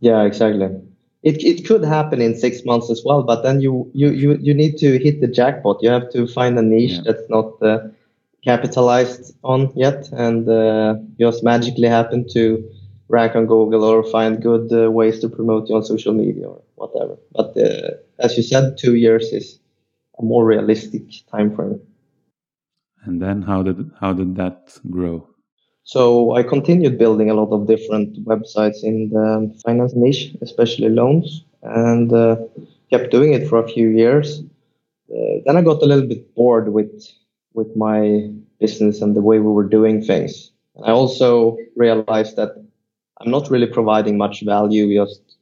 Yeah, 0.00 0.22
exactly. 0.22 0.68
It 1.22 1.44
it 1.44 1.66
could 1.66 1.84
happen 1.84 2.20
in 2.20 2.34
six 2.34 2.64
months 2.64 2.90
as 2.90 3.02
well, 3.04 3.22
but 3.22 3.42
then 3.42 3.60
you 3.60 3.90
you 3.94 4.10
you, 4.10 4.38
you 4.40 4.54
need 4.54 4.76
to 4.78 4.98
hit 4.98 5.20
the 5.20 5.28
jackpot. 5.28 5.78
You 5.80 5.90
have 5.90 6.10
to 6.12 6.26
find 6.26 6.58
a 6.58 6.62
niche 6.62 6.92
yeah. 6.92 7.02
that's 7.06 7.28
not 7.30 7.62
uh, 7.62 7.78
capitalized 8.42 9.34
on 9.44 9.72
yet, 9.76 10.08
and 10.12 10.48
uh, 10.48 10.96
just 11.18 11.44
magically 11.44 11.88
happen 11.88 12.26
to 12.30 12.64
rank 13.08 13.36
on 13.36 13.46
Google 13.46 13.84
or 13.84 14.02
find 14.02 14.42
good 14.42 14.72
uh, 14.72 14.90
ways 14.90 15.20
to 15.20 15.28
promote 15.28 15.68
you 15.68 15.76
on 15.76 15.84
social 15.84 16.14
media 16.14 16.48
or 16.48 16.62
whatever. 16.74 17.16
But 17.30 17.56
uh, 17.56 17.90
as 18.18 18.36
you 18.36 18.42
said, 18.42 18.78
two 18.78 18.96
years 18.96 19.32
is 19.32 19.60
a 20.18 20.24
more 20.24 20.44
realistic 20.44 21.02
time 21.30 21.54
frame. 21.54 21.80
And 23.04 23.20
then 23.20 23.42
how 23.42 23.62
did 23.62 23.90
how 24.00 24.12
did 24.12 24.36
that 24.36 24.78
grow? 24.90 25.31
So 25.84 26.34
I 26.34 26.42
continued 26.42 26.98
building 26.98 27.30
a 27.30 27.34
lot 27.34 27.50
of 27.50 27.66
different 27.66 28.24
websites 28.24 28.82
in 28.82 29.10
the 29.10 29.52
finance 29.64 29.94
niche, 29.94 30.36
especially 30.40 30.88
loans, 30.88 31.44
and 31.62 32.12
uh, 32.12 32.36
kept 32.90 33.10
doing 33.10 33.32
it 33.32 33.48
for 33.48 33.58
a 33.58 33.68
few 33.68 33.88
years. 33.88 34.42
Uh, 35.12 35.42
then 35.44 35.56
I 35.56 35.62
got 35.62 35.82
a 35.82 35.86
little 35.86 36.06
bit 36.06 36.34
bored 36.34 36.72
with 36.72 36.92
with 37.54 37.76
my 37.76 38.30
business 38.60 39.02
and 39.02 39.14
the 39.14 39.20
way 39.20 39.38
we 39.38 39.52
were 39.52 39.68
doing 39.68 40.02
things. 40.02 40.52
I 40.86 40.90
also 40.90 41.58
realized 41.76 42.36
that 42.36 42.50
I'm 43.20 43.30
not 43.30 43.50
really 43.50 43.66
providing 43.66 44.16
much 44.16 44.42
value, 44.42 44.94
just 44.94 45.36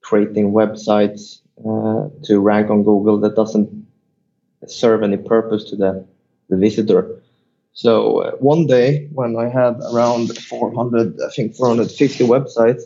creating 0.00 0.52
websites 0.52 1.40
uh, 1.60 2.08
to 2.24 2.40
rank 2.40 2.70
on 2.70 2.82
Google 2.82 3.18
that 3.20 3.36
doesn't 3.36 3.70
serve 4.66 5.02
any 5.02 5.16
purpose 5.16 5.64
to 5.70 5.76
the, 5.76 6.04
the 6.48 6.56
visitor. 6.56 7.21
So 7.74 8.18
uh, 8.22 8.32
one 8.36 8.66
day 8.66 9.08
when 9.12 9.36
I 9.36 9.48
had 9.48 9.76
around 9.92 10.36
400, 10.38 11.18
I 11.20 11.30
think 11.30 11.54
450 11.54 12.24
websites, 12.24 12.82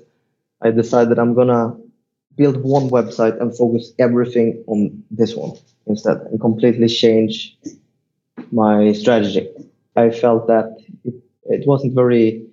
I 0.63 0.71
decided 0.71 1.19
I'm 1.19 1.35
gonna 1.35 1.77
build 2.37 2.59
one 2.63 2.91
website 2.91 3.41
and 3.41 3.57
focus 3.57 3.93
everything 3.99 4.63
on 4.67 5.03
this 5.11 5.35
one 5.37 5.53
instead 5.87 6.19
and 6.31 6.41
completely 6.41 6.89
change 6.89 7.57
my 8.53 8.93
strategy. 8.93 9.49
I 9.97 10.11
felt 10.11 10.47
that 10.49 10.77
it, 11.05 11.15
it 11.45 11.67
wasn't 11.67 11.95
very 11.95 12.47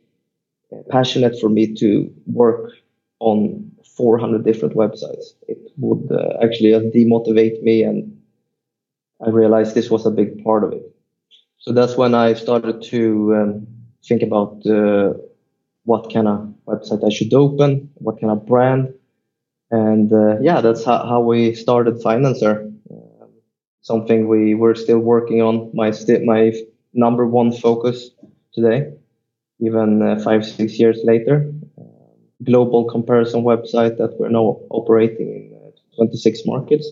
passionate 0.89 1.39
for 1.39 1.49
me 1.49 1.73
to 1.75 2.13
work 2.27 2.71
on 3.19 3.71
400 3.95 4.43
different 4.43 4.75
websites. 4.75 5.33
It 5.47 5.59
would 5.77 6.11
uh, 6.11 6.37
actually 6.43 6.71
demotivate 6.91 7.61
me, 7.63 7.83
and 7.83 8.17
I 9.25 9.29
realized 9.29 9.73
this 9.73 9.89
was 9.89 10.05
a 10.05 10.11
big 10.11 10.43
part 10.43 10.63
of 10.63 10.73
it. 10.73 10.92
So 11.63 11.73
that's 11.73 11.97
when 11.97 12.13
I 12.15 12.33
started 12.33 12.81
to 12.93 13.35
um, 13.35 13.67
think 14.07 14.21
about 14.21 14.65
uh, 14.67 15.13
what 15.85 16.13
kind 16.13 16.27
of 16.27 16.53
website 16.67 17.05
I 17.05 17.09
should 17.09 17.33
open, 17.33 17.89
what 17.95 18.19
kind 18.21 18.31
of 18.31 18.45
brand, 18.45 18.93
and 19.71 20.11
uh, 20.13 20.39
yeah, 20.41 20.61
that's 20.61 20.85
how, 20.85 20.99
how 21.05 21.21
we 21.21 21.55
started 21.55 21.95
Financer. 22.01 22.71
Uh, 22.91 23.25
something 23.81 24.27
we 24.27 24.55
were 24.55 24.75
still 24.75 24.99
working 24.99 25.41
on. 25.41 25.71
My 25.73 25.91
st- 25.91 26.25
my 26.25 26.53
number 26.93 27.27
one 27.27 27.51
focus 27.51 28.11
today, 28.53 28.93
even 29.59 30.01
uh, 30.01 30.19
five 30.23 30.45
six 30.45 30.79
years 30.79 30.99
later. 31.03 31.53
Uh, 31.79 31.83
global 32.43 32.85
comparison 32.85 33.43
website 33.43 33.97
that 33.97 34.15
we're 34.19 34.29
now 34.29 34.59
operating 34.71 35.27
in 35.37 35.43
uh, 35.55 35.71
26 35.97 36.41
markets. 36.45 36.91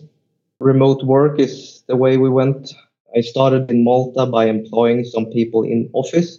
Remote 0.60 1.04
work 1.04 1.40
is 1.40 1.82
the 1.88 1.96
way 1.96 2.16
we 2.18 2.30
went. 2.30 2.72
I 3.16 3.20
started 3.20 3.70
in 3.70 3.84
Malta 3.84 4.26
by 4.26 4.46
employing 4.46 5.04
some 5.04 5.26
people 5.26 5.62
in 5.62 5.90
office, 5.92 6.38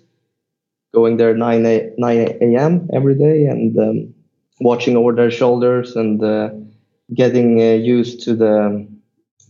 going 0.94 1.18
there 1.18 1.36
9 1.36 1.66
a, 1.66 1.92
9 1.98 2.18
a.m. 2.42 2.90
every 2.94 3.16
day 3.16 3.46
and 3.46 3.78
um, 3.78 4.14
watching 4.60 4.98
over 4.98 5.14
their 5.14 5.32
shoulders 5.32 5.96
and 5.96 6.24
uh, 6.24 6.50
getting 7.14 7.62
uh, 7.62 7.74
used 7.74 8.24
to 8.24 8.36
the 8.36 8.88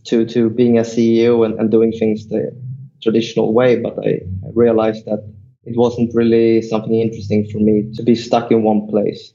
to 0.04 0.26
to 0.26 0.50
being 0.50 0.78
a 0.78 0.82
CEO 0.82 1.46
and, 1.46 1.58
and 1.58 1.70
doing 1.70 1.92
things 1.92 2.28
the 2.28 2.54
traditional 3.02 3.54
way. 3.54 3.80
But 3.80 3.98
I, 4.04 4.20
realized 4.52 5.06
that 5.06 5.20
it 5.64 5.76
wasn't 5.76 6.14
really 6.14 6.62
something 6.62 6.94
interesting 6.94 7.48
for 7.50 7.58
me 7.58 7.90
to 7.94 8.02
be 8.04 8.14
stuck 8.14 8.52
in 8.52 8.62
one 8.62 8.86
place. 8.86 9.32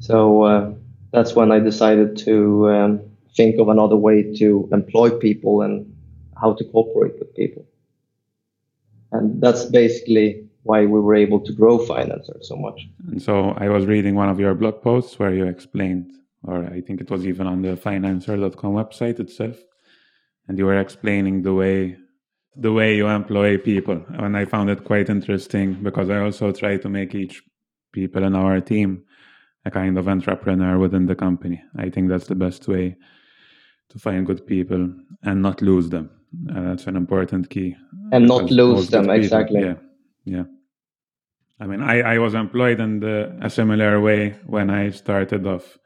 So 0.00 0.42
uh, 0.42 0.72
that's 1.12 1.36
when 1.36 1.52
I 1.52 1.60
decided 1.60 2.16
to 2.24 2.70
um, 2.70 3.00
think 3.36 3.60
of 3.60 3.68
another 3.68 3.94
way 3.96 4.34
to 4.38 4.68
employ 4.72 5.10
people 5.10 5.62
and 5.62 5.95
how 6.40 6.52
to 6.54 6.64
cooperate 6.64 7.18
with 7.18 7.34
people. 7.34 7.64
And 9.12 9.40
that's 9.40 9.64
basically 9.64 10.46
why 10.62 10.80
we 10.84 11.00
were 11.00 11.14
able 11.14 11.40
to 11.40 11.52
grow 11.52 11.78
Financer 11.78 12.42
so 12.42 12.56
much. 12.56 12.88
And 13.08 13.22
so 13.22 13.54
I 13.56 13.68
was 13.68 13.86
reading 13.86 14.14
one 14.14 14.28
of 14.28 14.40
your 14.40 14.54
blog 14.54 14.82
posts 14.82 15.18
where 15.18 15.32
you 15.32 15.46
explained, 15.46 16.12
or 16.42 16.64
I 16.64 16.80
think 16.80 17.00
it 17.00 17.10
was 17.10 17.26
even 17.26 17.46
on 17.46 17.62
the 17.62 17.76
financer.com 17.76 18.72
website 18.72 19.20
itself, 19.20 19.56
and 20.48 20.58
you 20.58 20.66
were 20.66 20.78
explaining 20.78 21.42
the 21.42 21.54
way 21.54 21.96
the 22.58 22.72
way 22.72 22.96
you 22.96 23.06
employ 23.06 23.58
people. 23.58 24.02
And 24.14 24.36
I 24.36 24.46
found 24.46 24.70
it 24.70 24.84
quite 24.84 25.10
interesting 25.10 25.74
because 25.82 26.08
I 26.08 26.20
also 26.20 26.52
try 26.52 26.78
to 26.78 26.88
make 26.88 27.14
each 27.14 27.42
people 27.92 28.24
in 28.24 28.34
our 28.34 28.60
team 28.60 29.04
a 29.66 29.70
kind 29.70 29.98
of 29.98 30.08
entrepreneur 30.08 30.78
within 30.78 31.06
the 31.06 31.14
company. 31.14 31.62
I 31.76 31.90
think 31.90 32.08
that's 32.08 32.28
the 32.28 32.34
best 32.34 32.66
way 32.66 32.96
to 33.90 33.98
find 33.98 34.24
good 34.24 34.46
people 34.46 34.90
and 35.22 35.42
not 35.42 35.60
lose 35.60 35.90
them. 35.90 36.10
Uh, 36.50 36.62
that's 36.62 36.86
an 36.86 36.96
important 36.96 37.50
key. 37.50 37.76
And 38.12 38.26
not 38.26 38.50
lose 38.50 38.88
them, 38.88 39.10
exactly. 39.10 39.60
Yeah. 39.60 39.74
Yeah. 40.24 40.44
I 41.58 41.66
mean, 41.66 41.82
I, 41.82 42.00
I 42.14 42.18
was 42.18 42.34
employed 42.34 42.80
in 42.80 43.00
the, 43.00 43.36
a 43.40 43.48
similar 43.48 44.00
way 44.00 44.36
when 44.46 44.70
I 44.70 44.90
started 44.90 45.46
off. 45.46 45.78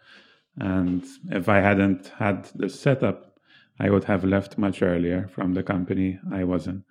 And 0.58 1.04
if 1.30 1.48
I 1.48 1.60
hadn't 1.60 2.12
had 2.18 2.48
this 2.54 2.78
setup, 2.78 3.38
I 3.78 3.88
would 3.88 4.04
have 4.04 4.24
left 4.24 4.58
much 4.58 4.82
earlier 4.82 5.28
from 5.28 5.54
the 5.54 5.62
company 5.62 6.18
I 6.32 6.44
was 6.44 6.66
in. 6.66 6.84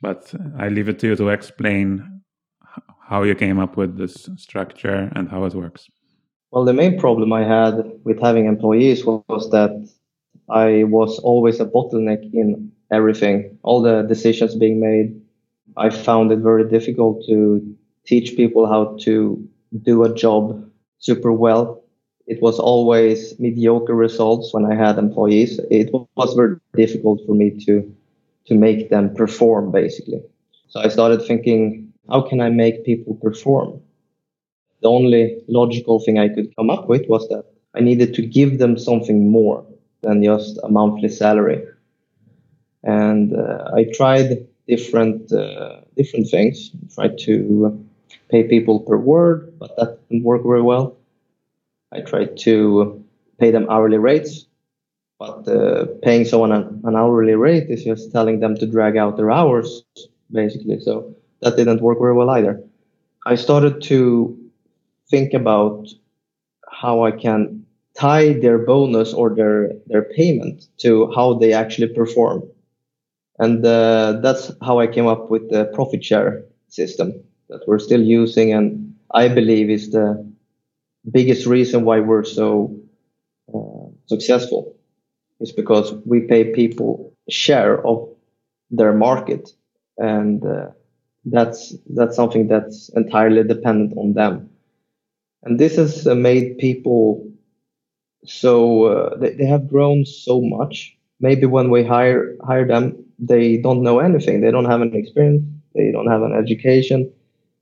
But 0.00 0.34
I 0.58 0.68
leave 0.68 0.88
it 0.88 0.98
to 1.00 1.08
you 1.08 1.16
to 1.16 1.28
explain 1.28 2.22
how 3.08 3.22
you 3.22 3.34
came 3.34 3.58
up 3.58 3.76
with 3.76 3.96
this 3.96 4.28
structure 4.36 5.10
and 5.14 5.28
how 5.28 5.44
it 5.44 5.54
works. 5.54 5.88
Well, 6.50 6.64
the 6.64 6.74
main 6.74 6.98
problem 6.98 7.32
I 7.32 7.44
had 7.44 7.74
with 8.04 8.20
having 8.20 8.46
employees 8.46 9.04
was 9.04 9.50
that 9.50 9.88
I 10.48 10.84
was 10.84 11.18
always 11.20 11.60
a 11.60 11.66
bottleneck 11.66 12.22
in 12.32 12.72
everything, 12.90 13.58
all 13.62 13.82
the 13.82 14.02
decisions 14.02 14.54
being 14.54 14.80
made. 14.80 15.20
I 15.76 15.90
found 15.90 16.32
it 16.32 16.38
very 16.38 16.68
difficult 16.68 17.24
to 17.26 17.76
teach 18.06 18.36
people 18.36 18.66
how 18.66 18.96
to 19.00 19.48
do 19.82 20.04
a 20.04 20.14
job 20.14 20.64
super 20.98 21.32
well. 21.32 21.82
It 22.26 22.42
was 22.42 22.58
always 22.58 23.38
mediocre 23.38 23.94
results 23.94 24.52
when 24.52 24.64
I 24.64 24.74
had 24.74 24.98
employees. 24.98 25.60
It 25.70 25.90
was 26.16 26.34
very 26.34 26.56
difficult 26.74 27.20
for 27.26 27.34
me 27.34 27.50
to 27.66 27.92
to 28.46 28.54
make 28.54 28.90
them 28.90 29.14
perform 29.14 29.72
basically. 29.72 30.22
So 30.68 30.80
I 30.80 30.88
started 30.88 31.22
thinking, 31.22 31.92
how 32.08 32.20
can 32.22 32.40
I 32.40 32.50
make 32.50 32.84
people 32.84 33.14
perform? 33.14 33.80
The 34.82 34.88
only 34.88 35.42
logical 35.48 35.98
thing 36.00 36.18
I 36.18 36.28
could 36.28 36.54
come 36.56 36.70
up 36.70 36.88
with 36.88 37.08
was 37.08 37.28
that 37.28 37.44
I 37.74 37.80
needed 37.80 38.14
to 38.14 38.22
give 38.22 38.58
them 38.58 38.78
something 38.78 39.28
more 39.30 39.64
than 40.02 40.22
just 40.22 40.58
a 40.62 40.68
monthly 40.68 41.08
salary. 41.08 41.64
And 42.86 43.34
uh, 43.34 43.70
I 43.74 43.84
tried 43.92 44.46
different 44.68 45.32
uh, 45.32 45.80
different 45.96 46.28
things. 46.30 46.70
I 46.74 46.94
tried 46.94 47.18
to 47.26 47.86
pay 48.30 48.44
people 48.44 48.80
per 48.80 48.96
word, 48.96 49.52
but 49.58 49.76
that 49.76 49.98
didn't 50.08 50.24
work 50.24 50.42
very 50.42 50.62
well. 50.62 50.96
I 51.92 52.00
tried 52.00 52.36
to 52.38 53.04
pay 53.38 53.50
them 53.50 53.66
hourly 53.68 53.98
rates, 53.98 54.46
but 55.18 55.48
uh, 55.48 55.86
paying 56.02 56.24
someone 56.24 56.52
an, 56.52 56.80
an, 56.84 56.96
hourly 56.96 57.34
rate 57.34 57.66
is 57.68 57.84
just 57.84 58.12
telling 58.12 58.40
them 58.40 58.56
to 58.56 58.66
drag 58.66 58.96
out 58.96 59.16
their 59.16 59.30
hours, 59.30 59.82
basically. 60.30 60.80
So 60.80 61.14
that 61.42 61.56
didn't 61.56 61.82
work 61.82 61.98
very 61.98 62.14
well 62.14 62.30
either. 62.30 62.62
I 63.26 63.34
started 63.34 63.82
to 63.82 64.38
think 65.10 65.34
about 65.34 65.88
how 66.70 67.04
I 67.04 67.10
can 67.10 67.64
tie 67.94 68.34
their 68.34 68.58
bonus 68.58 69.12
or 69.14 69.34
their 69.34 69.72
their 69.86 70.02
payment 70.02 70.66
to 70.78 71.10
how 71.14 71.34
they 71.34 71.52
actually 71.52 71.88
perform, 71.88 72.42
and 73.38 73.64
uh, 73.64 74.18
that's 74.22 74.50
how 74.62 74.78
I 74.80 74.86
came 74.86 75.06
up 75.06 75.30
with 75.30 75.50
the 75.50 75.66
profit 75.74 76.04
share 76.04 76.44
system 76.68 77.12
that 77.48 77.62
we're 77.66 77.78
still 77.78 78.02
using, 78.02 78.52
and 78.52 78.94
I 79.14 79.28
believe 79.28 79.70
is 79.70 79.90
the 79.90 80.24
biggest 81.10 81.46
reason 81.46 81.84
why 81.84 82.00
we're 82.00 82.24
so 82.24 82.76
uh, 83.54 83.88
successful 84.06 84.76
is 85.40 85.52
because 85.52 85.92
we 86.06 86.22
pay 86.22 86.52
people 86.52 87.14
share 87.30 87.86
of 87.86 88.08
their 88.70 88.94
market, 88.94 89.50
and 89.98 90.44
uh, 90.44 90.68
that's 91.26 91.76
that's 91.94 92.16
something 92.16 92.48
that's 92.48 92.90
entirely 92.96 93.44
dependent 93.44 93.98
on 93.98 94.14
them. 94.14 94.50
And 95.44 95.58
this 95.58 95.76
has 95.76 96.06
made 96.06 96.58
people 96.58 97.26
so 98.24 98.84
uh, 98.84 99.16
they, 99.18 99.34
they 99.34 99.46
have 99.46 99.68
grown 99.68 100.04
so 100.04 100.40
much. 100.42 100.96
Maybe 101.20 101.46
when 101.46 101.70
we 101.70 101.84
hire 101.84 102.36
hire 102.46 102.66
them, 102.66 103.05
they 103.18 103.56
don't 103.58 103.82
know 103.82 103.98
anything. 104.00 104.40
They 104.40 104.50
don't 104.50 104.66
have 104.66 104.80
an 104.82 104.94
experience. 104.94 105.42
They 105.74 105.90
don't 105.92 106.08
have 106.08 106.22
an 106.22 106.32
education 106.34 107.12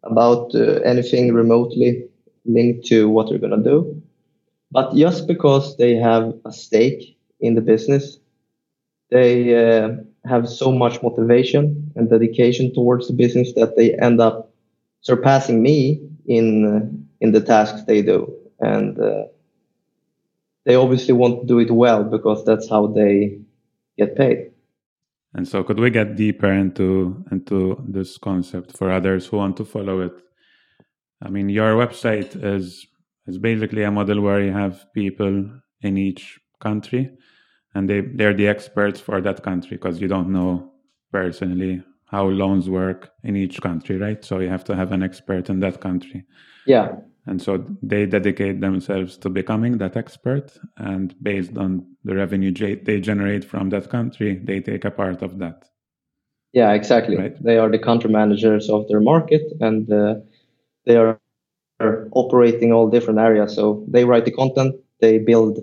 about 0.05 0.55
uh, 0.55 0.81
anything 0.85 1.33
remotely 1.33 2.05
linked 2.47 2.87
to 2.87 3.09
what 3.09 3.29
they're 3.29 3.39
going 3.39 3.63
to 3.63 3.71
do. 3.71 4.03
But 4.71 4.95
just 4.97 5.27
because 5.29 5.77
they 5.77 5.95
have 5.97 6.35
a 6.45 6.53
stake 6.53 7.17
in 7.41 7.55
the 7.55 7.63
business, 7.63 8.19
they 9.11 9.55
uh, 9.55 9.91
have 10.27 10.49
so 10.49 10.73
much 10.73 11.03
motivation 11.03 11.93
and 11.97 12.11
dedication 12.11 12.75
towards 12.75 13.09
the 13.09 13.15
business 13.15 13.53
that 13.55 13.77
they 13.77 13.95
end 13.99 14.21
up 14.21 14.51
surpassing 15.03 15.63
me 15.63 16.01
in 16.27 16.47
uh, 16.67 16.87
in 17.21 17.33
the 17.33 17.41
tasks 17.41 17.85
they 17.85 18.03
do. 18.03 18.33
And 18.61 18.99
uh, 18.99 19.25
they 20.67 20.75
obviously 20.75 21.15
want 21.15 21.41
to 21.41 21.47
do 21.47 21.59
it 21.59 21.71
well 21.71 22.05
because 22.05 22.45
that's 22.45 22.69
how 22.69 22.87
they 22.89 23.39
get 23.99 24.17
paid. 24.17 24.53
And 25.35 25.47
so, 25.49 25.65
could 25.65 25.81
we 25.81 25.91
get 25.91 26.17
deeper 26.17 26.53
into 26.53 27.25
into 27.33 27.83
this 27.89 28.19
concept 28.19 28.77
for 28.77 28.91
others 28.91 29.27
who 29.27 29.39
want 29.39 29.57
to 29.57 29.65
follow 29.65 30.01
it? 30.01 30.13
I 31.23 31.29
mean, 31.29 31.49
your 31.49 31.75
website 31.75 32.43
is 32.43 32.87
is 33.27 33.39
basically 33.39 33.83
a 33.83 33.91
model 33.91 34.21
where 34.21 34.41
you 34.41 34.53
have 34.53 34.87
people 34.95 35.51
in 35.81 35.99
each 35.99 36.39
country, 36.61 37.11
and 37.75 37.89
they 37.89 38.01
they're 38.01 38.35
the 38.35 38.47
experts 38.47 39.01
for 39.01 39.21
that 39.21 39.43
country 39.43 39.77
because 39.77 40.01
you 40.01 40.09
don't 40.09 40.33
know 40.33 40.73
personally 41.13 41.83
how 42.07 42.27
loans 42.27 42.71
work 42.71 43.11
in 43.25 43.35
each 43.35 43.61
country, 43.61 43.97
right? 43.97 44.25
So 44.25 44.39
you 44.39 44.49
have 44.49 44.65
to 44.65 44.77
have 44.77 44.93
an 44.93 45.03
expert 45.03 45.51
in 45.51 45.59
that 45.61 45.81
country. 45.81 46.25
Yeah, 46.65 46.97
And 47.27 47.41
so 47.41 47.65
they 47.83 48.07
dedicate 48.07 48.61
themselves 48.61 49.17
to 49.19 49.31
becoming 49.31 49.79
that 49.79 49.97
expert, 49.97 50.59
and 50.77 51.15
based 51.23 51.57
on 51.57 51.87
the 52.05 52.15
revenue 52.15 52.53
they 52.53 53.01
generate 53.01 53.45
from 53.45 53.71
that 53.71 53.89
country, 53.89 54.41
they 54.45 54.61
take 54.61 54.85
a 54.85 54.91
part 54.91 55.23
of 55.23 55.39
that. 55.39 55.65
Yeah, 56.53 56.73
exactly. 56.73 57.17
Right? 57.17 57.43
They 57.43 57.59
are 57.59 57.71
the 57.71 57.79
country 57.79 58.11
managers 58.11 58.69
of 58.69 58.87
their 58.89 59.01
market, 59.01 59.43
and 59.61 59.91
uh, 59.91 60.17
they 60.85 60.97
are 60.97 61.19
operating 62.13 62.73
all 62.73 62.89
different 62.89 63.19
areas. 63.19 63.55
So 63.55 63.85
they 63.89 64.05
write 64.05 64.27
the 64.27 64.31
content, 64.31 64.77
they 65.01 65.19
build 65.19 65.59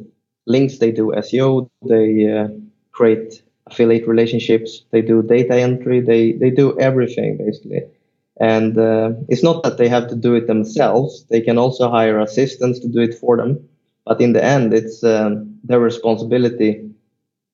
links, 0.48 0.80
they 0.80 0.92
do 0.92 1.14
SEO, 1.16 1.70
they 1.88 2.28
uh, 2.28 2.48
create 2.92 3.44
affiliate 3.68 4.08
relationships, 4.08 4.84
they 4.92 5.02
do 5.02 5.22
data 5.22 5.56
entry, 5.56 6.02
they 6.02 6.34
they 6.34 6.50
do 6.50 6.78
everything 6.80 7.38
basically. 7.38 7.84
And 8.40 8.78
uh, 8.78 9.12
it's 9.30 9.44
not 9.44 9.64
that 9.64 9.78
they 9.78 9.88
have 9.90 10.08
to 10.10 10.16
do 10.16 10.34
it 10.36 10.48
themselves; 10.48 11.26
they 11.30 11.42
can 11.42 11.58
also 11.58 11.90
hire 11.90 12.20
assistants 12.20 12.80
to 12.80 12.88
do 12.88 13.00
it 13.00 13.14
for 13.14 13.38
them. 13.38 13.60
But 14.06 14.22
in 14.22 14.34
the 14.34 14.44
end, 14.44 14.74
it's 14.74 15.04
um, 15.04 15.60
their 15.64 15.80
responsibility 15.80 16.90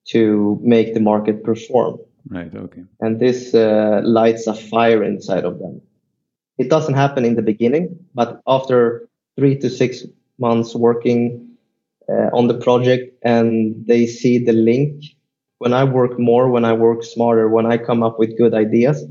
to 0.10 0.60
make 0.64 0.94
the 0.94 1.00
market 1.00 1.44
perform. 1.44 2.00
Right. 2.30 2.54
Okay. 2.54 2.84
And 3.00 3.20
this 3.20 3.54
uh, 3.54 4.02
lights 4.04 4.48
a 4.48 4.54
fire 4.54 5.04
inside 5.04 5.46
of 5.46 5.60
them. 5.60 5.82
It 6.58 6.70
doesn't 6.70 6.96
happen 6.96 7.26
in 7.26 7.36
the 7.36 7.42
beginning, 7.42 7.98
but 8.16 8.42
after 8.48 9.08
three 9.36 9.58
to 9.60 9.70
six 9.70 10.04
months 10.40 10.74
working 10.76 11.48
uh, 12.10 12.30
on 12.34 12.48
the 12.48 12.54
project 12.58 13.16
and 13.24 13.76
they 13.86 14.08
see 14.08 14.38
the 14.44 14.54
link, 14.54 15.04
when 15.60 15.74
I 15.74 15.84
work 15.84 16.20
more, 16.20 16.50
when 16.50 16.66
I 16.66 16.74
work 16.74 17.04
smarter, 17.04 17.50
when 17.50 17.66
I 17.66 17.78
come 17.78 18.04
up 18.04 18.20
with 18.20 18.38
good 18.38 18.54
ideas, 18.54 19.04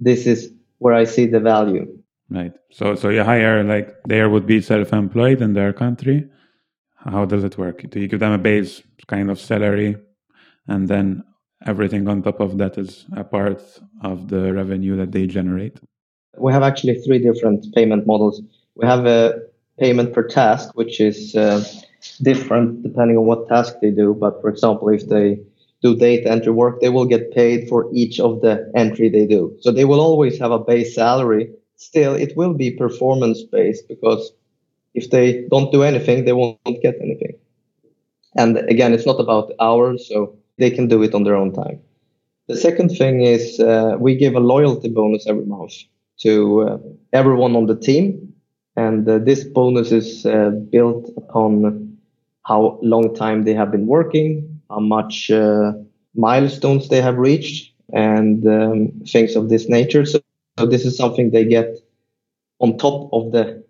this 0.00 0.26
is 0.26 0.52
where 0.78 0.94
I 0.94 1.04
see 1.04 1.26
the 1.26 1.40
value. 1.40 1.86
Right. 2.30 2.52
So, 2.70 2.94
so 2.94 3.10
you 3.10 3.22
hire 3.22 3.62
like 3.62 3.94
there 4.06 4.28
would 4.30 4.46
be 4.46 4.60
self-employed 4.60 5.42
in 5.42 5.52
their 5.52 5.72
country. 5.72 6.28
How 6.96 7.26
does 7.26 7.44
it 7.44 7.58
work? 7.58 7.88
Do 7.90 8.00
you 8.00 8.08
give 8.08 8.20
them 8.20 8.32
a 8.32 8.38
base 8.38 8.82
kind 9.06 9.30
of 9.30 9.38
salary, 9.38 9.96
and 10.66 10.88
then 10.88 11.22
everything 11.66 12.08
on 12.08 12.22
top 12.22 12.40
of 12.40 12.56
that 12.58 12.78
is 12.78 13.04
a 13.14 13.24
part 13.24 13.62
of 14.02 14.28
the 14.28 14.52
revenue 14.54 14.96
that 14.96 15.12
they 15.12 15.26
generate? 15.26 15.78
We 16.38 16.52
have 16.52 16.62
actually 16.62 16.94
three 17.02 17.18
different 17.18 17.72
payment 17.74 18.06
models. 18.06 18.42
We 18.74 18.86
have 18.86 19.06
a 19.06 19.42
payment 19.78 20.14
per 20.14 20.26
task, 20.26 20.74
which 20.74 21.00
is 21.00 21.36
uh, 21.36 21.62
different 22.22 22.82
depending 22.82 23.18
on 23.18 23.26
what 23.26 23.48
task 23.48 23.76
they 23.82 23.90
do. 23.90 24.14
But 24.14 24.40
for 24.40 24.48
example, 24.48 24.88
if 24.88 25.06
they 25.08 25.40
do 25.84 25.96
data 25.96 26.30
entry 26.32 26.52
work, 26.52 26.80
they 26.80 26.90
will 26.90 27.06
get 27.06 27.32
paid 27.32 27.68
for 27.68 27.88
each 27.94 28.20
of 28.20 28.40
the 28.42 28.70
entry 28.74 29.08
they 29.10 29.26
do. 29.26 29.56
So 29.60 29.72
they 29.72 29.84
will 29.84 30.00
always 30.00 30.38
have 30.40 30.52
a 30.52 30.58
base 30.58 30.94
salary. 30.96 31.50
Still, 31.76 32.14
it 32.14 32.36
will 32.36 32.54
be 32.54 32.70
performance 32.72 33.42
based 33.52 33.88
because 33.88 34.32
if 34.94 35.10
they 35.10 35.46
don't 35.50 35.72
do 35.72 35.82
anything, 35.84 36.24
they 36.24 36.32
won't 36.32 36.58
get 36.64 36.80
anything. 36.82 37.16
And 38.36 38.40
again, 38.56 38.78
it's 38.78 38.92
not 38.92 39.04
about 39.04 39.52
hours, 39.60 40.08
so 40.08 40.36
they 40.58 40.70
can 40.70 40.88
do 40.88 41.02
it 41.02 41.14
on 41.14 41.24
their 41.24 41.36
own 41.36 41.52
time. 41.52 41.80
The 42.48 42.56
second 42.56 42.90
thing 42.90 43.22
is 43.22 43.60
uh, 43.60 43.96
we 43.98 44.16
give 44.16 44.34
a 44.34 44.40
loyalty 44.40 44.88
bonus 44.88 45.26
every 45.26 45.46
month 45.46 45.72
to 46.20 46.62
uh, 46.62 46.78
everyone 47.12 47.56
on 47.56 47.66
the 47.66 47.76
team. 47.76 48.32
And 48.76 49.08
uh, 49.08 49.18
this 49.18 49.44
bonus 49.44 49.92
is 49.92 50.26
uh, 50.26 50.50
built 50.70 51.10
upon 51.16 51.96
how 52.44 52.78
long 52.82 53.14
time 53.14 53.44
they 53.44 53.54
have 53.54 53.70
been 53.70 53.86
working, 53.86 54.53
how 54.70 54.80
much 54.80 55.30
uh, 55.30 55.72
milestones 56.14 56.88
they 56.88 57.00
have 57.00 57.18
reached, 57.18 57.72
and 57.92 58.46
um, 58.46 58.92
things 59.06 59.36
of 59.36 59.48
this 59.48 59.68
nature. 59.68 60.04
So, 60.04 60.20
so, 60.58 60.66
this 60.66 60.84
is 60.84 60.96
something 60.96 61.30
they 61.30 61.44
get 61.44 61.78
on 62.60 62.78
top 62.78 63.10
of 63.12 63.32
the 63.32 63.64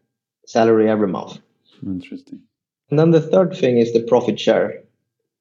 salary 0.47 0.89
every 0.91 1.09
month. 1.09 1.39
Interesting. 1.85 2.41
And 2.91 2.99
then 2.99 3.11
the 3.11 3.21
third 3.21 3.57
thing 3.57 3.79
is 3.79 3.93
the 3.93 4.03
profit 4.03 4.39
share 4.39 4.83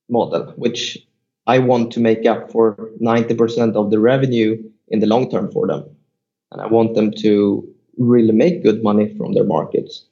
model, 0.10 0.54
which 0.56 0.98
I 1.46 1.60
want 1.60 1.92
to 1.94 2.00
make 2.00 2.26
up 2.26 2.52
for 2.52 2.90
90% 3.02 3.76
of 3.76 3.92
the 3.92 4.00
revenue 4.00 4.64
in 4.88 5.02
the 5.02 5.08
long 5.08 5.30
term 5.30 5.52
for 5.52 5.68
them 5.68 5.84
and 6.54 6.62
I 6.62 6.68
want 6.68 6.94
them 6.96 7.12
to 7.18 7.68
really 7.98 8.32
make 8.32 8.64
good 8.64 8.84
money 8.84 9.14
from 9.18 9.34
their 9.34 9.44
markets. 9.44 10.06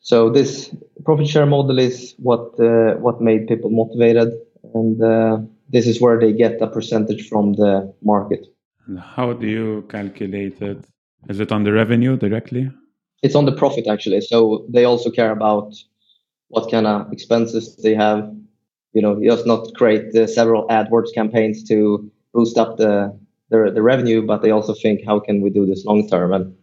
So 0.00 0.30
this 0.30 0.74
profit 1.04 1.28
share 1.28 1.46
model 1.46 1.78
is 1.78 2.14
what 2.18 2.58
uh, 2.60 2.94
what 3.04 3.20
made 3.20 3.48
people 3.48 3.70
motivated, 3.70 4.32
and 4.74 5.02
uh, 5.02 5.38
this 5.70 5.86
is 5.86 6.00
where 6.00 6.18
they 6.18 6.32
get 6.32 6.60
a 6.60 6.66
percentage 6.66 7.28
from 7.28 7.54
the 7.54 7.92
market. 8.02 8.46
And 8.86 8.98
how 8.98 9.32
do 9.32 9.46
you 9.46 9.84
calculate 9.88 10.60
it? 10.60 10.84
Is 11.28 11.40
it 11.40 11.52
on 11.52 11.64
the 11.64 11.72
revenue 11.72 12.16
directly? 12.16 12.70
It's 13.22 13.34
on 13.34 13.46
the 13.46 13.52
profit 13.52 13.86
actually. 13.86 14.20
So 14.20 14.66
they 14.68 14.84
also 14.84 15.10
care 15.10 15.30
about 15.30 15.74
what 16.48 16.70
kind 16.70 16.86
of 16.86 17.10
expenses 17.12 17.76
they 17.76 17.94
have. 17.94 18.30
You 18.92 19.02
know, 19.02 19.18
you 19.18 19.30
just 19.30 19.46
not 19.46 19.74
create 19.74 20.14
uh, 20.14 20.26
several 20.26 20.68
AdWords 20.68 21.14
campaigns 21.14 21.64
to 21.64 22.10
boost 22.32 22.58
up 22.58 22.76
the 22.76 23.18
the, 23.50 23.70
the 23.72 23.82
revenue, 23.82 24.26
but 24.26 24.42
they 24.42 24.50
also 24.50 24.74
think, 24.74 25.04
how 25.06 25.20
can 25.20 25.40
we 25.40 25.50
do 25.50 25.66
this 25.66 25.84
long 25.84 26.08
term? 26.08 26.32
And 26.32 26.54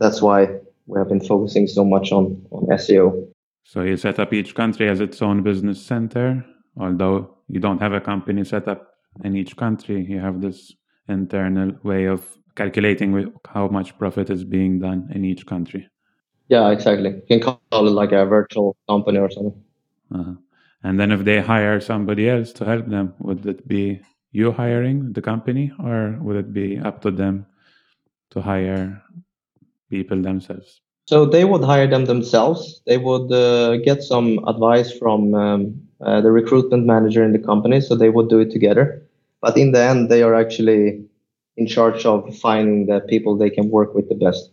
that's 0.00 0.20
why 0.20 0.48
we 0.86 0.98
have 0.98 1.08
been 1.08 1.20
focusing 1.20 1.66
so 1.66 1.84
much 1.84 2.12
on, 2.12 2.44
on 2.50 2.66
SEO. 2.76 3.28
So 3.64 3.82
you 3.82 3.96
set 3.96 4.18
up 4.18 4.32
each 4.32 4.54
country 4.54 4.88
as 4.88 5.00
its 5.00 5.22
own 5.22 5.42
business 5.42 5.80
center, 5.80 6.44
although 6.76 7.33
you 7.48 7.60
don't 7.60 7.80
have 7.80 7.92
a 7.92 8.00
company 8.00 8.44
set 8.44 8.68
up 8.68 8.94
in 9.22 9.36
each 9.36 9.56
country. 9.56 10.04
You 10.04 10.20
have 10.20 10.40
this 10.40 10.72
internal 11.08 11.72
way 11.82 12.06
of 12.06 12.26
calculating 12.56 13.32
how 13.46 13.68
much 13.68 13.98
profit 13.98 14.30
is 14.30 14.44
being 14.44 14.78
done 14.78 15.10
in 15.14 15.24
each 15.24 15.46
country. 15.46 15.88
Yeah, 16.48 16.70
exactly. 16.70 17.10
You 17.10 17.22
can 17.28 17.40
call 17.40 17.60
it 17.72 17.90
like 17.90 18.12
a 18.12 18.24
virtual 18.26 18.76
company 18.88 19.18
or 19.18 19.30
something. 19.30 19.62
Uh-huh. 20.14 20.34
And 20.82 21.00
then 21.00 21.10
if 21.10 21.24
they 21.24 21.40
hire 21.40 21.80
somebody 21.80 22.28
else 22.28 22.52
to 22.54 22.64
help 22.64 22.86
them, 22.86 23.14
would 23.18 23.46
it 23.46 23.66
be 23.66 24.00
you 24.32 24.52
hiring 24.52 25.12
the 25.12 25.22
company, 25.22 25.72
or 25.78 26.18
would 26.20 26.36
it 26.36 26.52
be 26.52 26.78
up 26.78 27.00
to 27.02 27.10
them 27.10 27.46
to 28.30 28.40
hire 28.40 29.02
people 29.88 30.20
themselves? 30.20 30.80
So 31.06 31.24
they 31.24 31.44
would 31.44 31.62
hire 31.62 31.86
them 31.86 32.04
themselves. 32.04 32.82
They 32.86 32.98
would 32.98 33.32
uh, 33.32 33.76
get 33.78 34.02
some 34.02 34.44
advice 34.46 34.92
from 34.98 35.34
um, 35.34 35.83
uh, 36.04 36.20
the 36.20 36.30
recruitment 36.30 36.86
manager 36.86 37.24
in 37.24 37.32
the 37.32 37.38
company, 37.38 37.80
so 37.80 37.94
they 37.94 38.10
would 38.10 38.28
do 38.28 38.38
it 38.38 38.50
together. 38.50 39.02
But 39.40 39.56
in 39.56 39.72
the 39.72 39.80
end, 39.80 40.10
they 40.10 40.22
are 40.22 40.34
actually 40.34 41.04
in 41.56 41.66
charge 41.66 42.04
of 42.06 42.36
finding 42.38 42.86
the 42.86 43.00
people 43.00 43.36
they 43.36 43.50
can 43.50 43.70
work 43.70 43.94
with 43.94 44.08
the 44.08 44.14
best. 44.14 44.50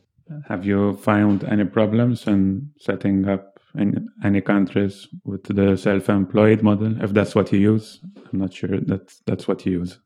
Have 0.48 0.66
you 0.66 0.94
found 0.94 1.44
any 1.44 1.66
problems 1.66 2.28
in 2.28 2.72
setting 2.80 3.28
up 3.28 3.60
in 3.76 4.10
any 4.24 4.42
countries 4.42 5.08
with 5.26 5.44
the 5.44 5.78
self-employed 5.78 6.62
model? 6.62 7.02
If 7.02 7.14
that's 7.14 7.36
what 7.36 7.52
you 7.52 7.60
use 7.60 8.00
i'm 8.32 8.40
not 8.40 8.54
sure 8.54 8.80
that 8.80 9.14
that's 9.26 9.48
what 9.48 9.66
you 9.66 9.74
use. 9.80 10.00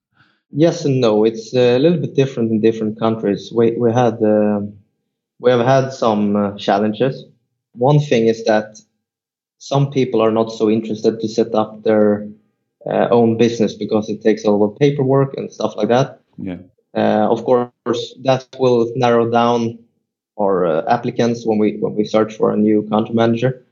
Yes 0.51 0.85
and 0.85 1.01
no. 1.01 1.23
It's 1.23 1.53
a 1.53 1.77
little 1.79 1.99
bit 1.99 2.15
different 2.15 2.51
in 2.51 2.61
different 2.61 2.99
countries. 2.99 3.51
We, 3.53 3.71
we 3.77 3.91
had 3.91 4.21
uh, 4.21 4.61
we 5.39 5.51
have 5.51 5.65
had 5.65 5.91
some 5.91 6.35
uh, 6.35 6.57
challenges. 6.57 7.25
One 7.73 7.99
thing 7.99 8.27
is 8.27 8.43
that 8.45 8.79
some 9.71 9.85
people 9.97 10.21
are 10.21 10.31
not 10.39 10.49
so 10.51 10.69
interested 10.69 11.19
to 11.19 11.27
set 11.27 11.53
up 11.61 11.83
their 11.83 12.27
uh, 12.89 13.07
own 13.11 13.37
business 13.37 13.73
because 13.73 14.09
it 14.09 14.21
takes 14.21 14.43
a 14.43 14.51
lot 14.51 14.65
of 14.67 14.79
paperwork 14.79 15.33
and 15.37 15.51
stuff 15.51 15.75
like 15.75 15.89
that 15.89 16.19
yeah 16.37 16.61
uh, 16.95 17.27
of 17.29 17.43
course 17.43 18.03
that 18.23 18.47
will 18.59 18.91
narrow 18.95 19.29
down 19.29 19.77
our 20.39 20.65
uh, 20.65 20.83
applicants 20.87 21.45
when 21.45 21.57
we 21.57 21.77
when 21.77 21.95
we 21.95 22.05
search 22.05 22.35
for 22.35 22.51
a 22.51 22.57
new 22.57 22.87
country 22.89 23.15
manager. 23.15 23.65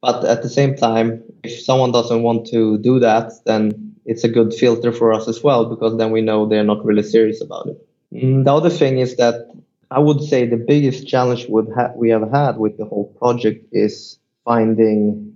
But 0.00 0.24
at 0.24 0.42
the 0.42 0.48
same 0.48 0.76
time, 0.76 1.22
if 1.42 1.60
someone 1.60 1.92
doesn't 1.92 2.22
want 2.22 2.46
to 2.48 2.78
do 2.78 3.00
that, 3.00 3.32
then 3.46 3.96
it's 4.04 4.24
a 4.24 4.28
good 4.28 4.54
filter 4.54 4.92
for 4.92 5.12
us 5.12 5.28
as 5.28 5.42
well 5.42 5.64
because 5.64 5.96
then 5.98 6.12
we 6.12 6.20
know 6.20 6.46
they're 6.46 6.64
not 6.64 6.84
really 6.84 7.02
serious 7.02 7.42
about 7.42 7.66
it. 7.68 7.88
Mm, 8.14 8.44
the 8.44 8.54
other 8.54 8.70
thing 8.70 8.98
is 8.98 9.16
that 9.16 9.50
I 9.90 9.98
would 9.98 10.22
say 10.22 10.46
the 10.46 10.56
biggest 10.56 11.08
challenge 11.08 11.46
ha- 11.74 11.92
we 11.96 12.10
have 12.10 12.30
had 12.30 12.58
with 12.58 12.78
the 12.78 12.84
whole 12.84 13.12
project 13.18 13.66
is 13.72 14.18
finding 14.44 15.27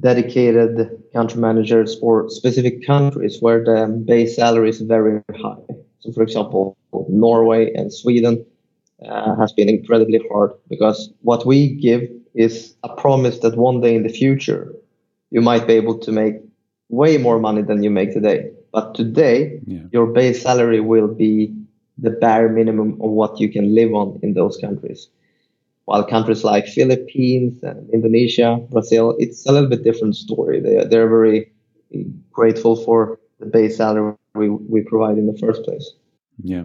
dedicated 0.00 1.02
country 1.12 1.40
managers 1.40 1.98
for 1.98 2.28
specific 2.28 2.84
countries 2.86 3.38
where 3.40 3.62
the 3.64 3.86
base 4.04 4.36
salary 4.36 4.70
is 4.70 4.80
very 4.80 5.22
high. 5.36 5.62
So, 6.00 6.12
for 6.12 6.22
example, 6.22 6.76
Norway 7.08 7.72
and 7.74 7.92
Sweden 7.92 8.44
uh, 9.06 9.36
has 9.36 9.52
been 9.52 9.68
incredibly 9.68 10.20
hard 10.30 10.52
because 10.68 11.10
what 11.22 11.46
we 11.46 11.74
give 11.74 12.02
is 12.34 12.74
a 12.82 12.88
promise 12.88 13.38
that 13.40 13.56
one 13.56 13.80
day 13.80 13.94
in 13.94 14.02
the 14.02 14.08
future 14.08 14.74
you 15.30 15.40
might 15.40 15.66
be 15.66 15.74
able 15.74 15.98
to 15.98 16.12
make 16.12 16.34
way 16.88 17.18
more 17.18 17.38
money 17.38 17.62
than 17.62 17.82
you 17.82 17.90
make 17.90 18.12
today. 18.12 18.50
But 18.72 18.94
today, 18.94 19.60
yeah. 19.66 19.82
your 19.92 20.06
base 20.06 20.42
salary 20.42 20.80
will 20.80 21.08
be 21.08 21.54
the 21.98 22.10
bare 22.10 22.48
minimum 22.48 23.00
of 23.00 23.10
what 23.10 23.40
you 23.40 23.50
can 23.50 23.74
live 23.74 23.94
on 23.94 24.18
in 24.22 24.34
those 24.34 24.56
countries. 24.56 25.08
While 25.86 26.04
countries 26.06 26.44
like 26.44 26.66
Philippines 26.66 27.62
and 27.62 27.88
Indonesia, 27.92 28.58
Brazil, 28.70 29.16
it's 29.18 29.46
a 29.46 29.52
little 29.52 29.68
bit 29.68 29.84
different 29.84 30.16
story. 30.16 30.60
They, 30.60 30.84
they're 30.84 31.08
very 31.08 31.52
grateful 32.32 32.76
for 32.76 33.20
the 33.38 33.46
base 33.46 33.76
salary 33.76 34.14
we, 34.34 34.48
we 34.48 34.82
provide 34.82 35.18
in 35.18 35.26
the 35.26 35.38
first 35.38 35.62
place. 35.62 35.92
Yeah. 36.42 36.64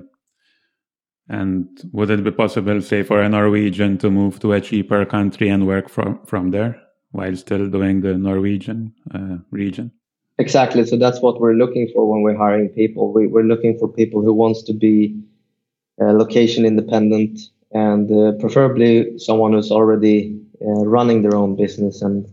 And 1.27 1.67
would 1.91 2.09
it 2.09 2.23
be 2.23 2.31
possible, 2.31 2.81
say, 2.81 3.03
for 3.03 3.21
a 3.21 3.29
Norwegian 3.29 3.97
to 3.99 4.09
move 4.09 4.39
to 4.39 4.53
a 4.53 4.61
cheaper 4.61 5.05
country 5.05 5.49
and 5.49 5.67
work 5.67 5.89
from, 5.89 6.19
from 6.25 6.49
there 6.51 6.81
while 7.11 7.35
still 7.35 7.69
doing 7.69 8.01
the 8.01 8.15
Norwegian 8.15 8.93
uh, 9.13 9.37
region? 9.51 9.91
Exactly. 10.39 10.85
So 10.85 10.97
that's 10.97 11.21
what 11.21 11.39
we're 11.39 11.53
looking 11.53 11.89
for 11.93 12.09
when 12.09 12.23
we're 12.23 12.37
hiring 12.37 12.69
people. 12.69 13.13
We, 13.13 13.25
are 13.25 13.43
looking 13.43 13.77
for 13.77 13.87
people 13.87 14.23
who 14.23 14.33
wants 14.33 14.63
to 14.63 14.73
be 14.73 15.21
uh, 16.01 16.13
location 16.13 16.65
independent 16.65 17.39
and 17.71 18.11
uh, 18.11 18.31
preferably 18.39 19.17
someone 19.17 19.53
who's 19.53 19.71
already 19.71 20.39
uh, 20.61 20.85
running 20.85 21.21
their 21.21 21.35
own 21.35 21.55
business 21.55 22.01
and 22.01 22.27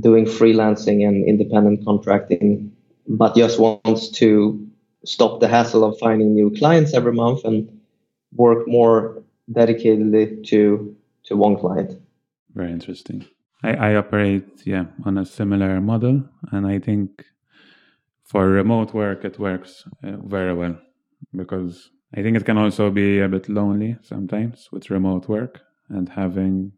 doing 0.00 0.24
freelancing 0.24 1.06
and 1.06 1.28
independent 1.28 1.84
contracting, 1.84 2.72
but 3.06 3.34
just 3.34 3.58
wants 3.58 4.08
to 4.08 4.66
stop 5.04 5.40
the 5.40 5.48
hassle 5.48 5.84
of 5.84 5.98
finding 5.98 6.34
new 6.34 6.50
clients 6.56 6.94
every 6.94 7.12
month 7.12 7.44
and 7.44 7.80
work 8.34 8.66
more 8.66 9.22
dedicatedly 9.50 10.46
to 10.46 10.96
to 11.24 11.36
one 11.36 11.56
client. 11.56 12.00
Very 12.54 12.72
interesting. 12.72 13.24
I, 13.62 13.74
I 13.74 13.96
operate 13.96 14.62
yeah 14.64 14.86
on 15.04 15.18
a 15.18 15.26
similar 15.26 15.80
model, 15.80 16.22
and 16.52 16.66
I 16.66 16.78
think 16.78 17.24
for 18.24 18.48
remote 18.48 18.94
work 18.94 19.24
it 19.24 19.38
works 19.38 19.84
uh, 20.02 20.16
very 20.24 20.54
well 20.54 20.78
because 21.36 21.90
I 22.14 22.22
think 22.22 22.36
it 22.36 22.44
can 22.44 22.58
also 22.58 22.90
be 22.90 23.20
a 23.20 23.28
bit 23.28 23.48
lonely 23.48 23.96
sometimes 24.02 24.68
with 24.70 24.90
remote 24.90 25.28
work 25.28 25.60
and 25.88 26.08
having 26.08 26.72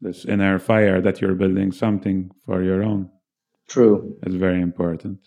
this 0.00 0.24
inner 0.24 0.58
fire 0.58 1.00
that 1.00 1.20
you're 1.20 1.34
building 1.34 1.72
something 1.72 2.30
for 2.44 2.62
your 2.62 2.82
own. 2.82 3.10
True. 3.68 4.16
It's 4.22 4.34
very 4.34 4.60
important. 4.60 5.18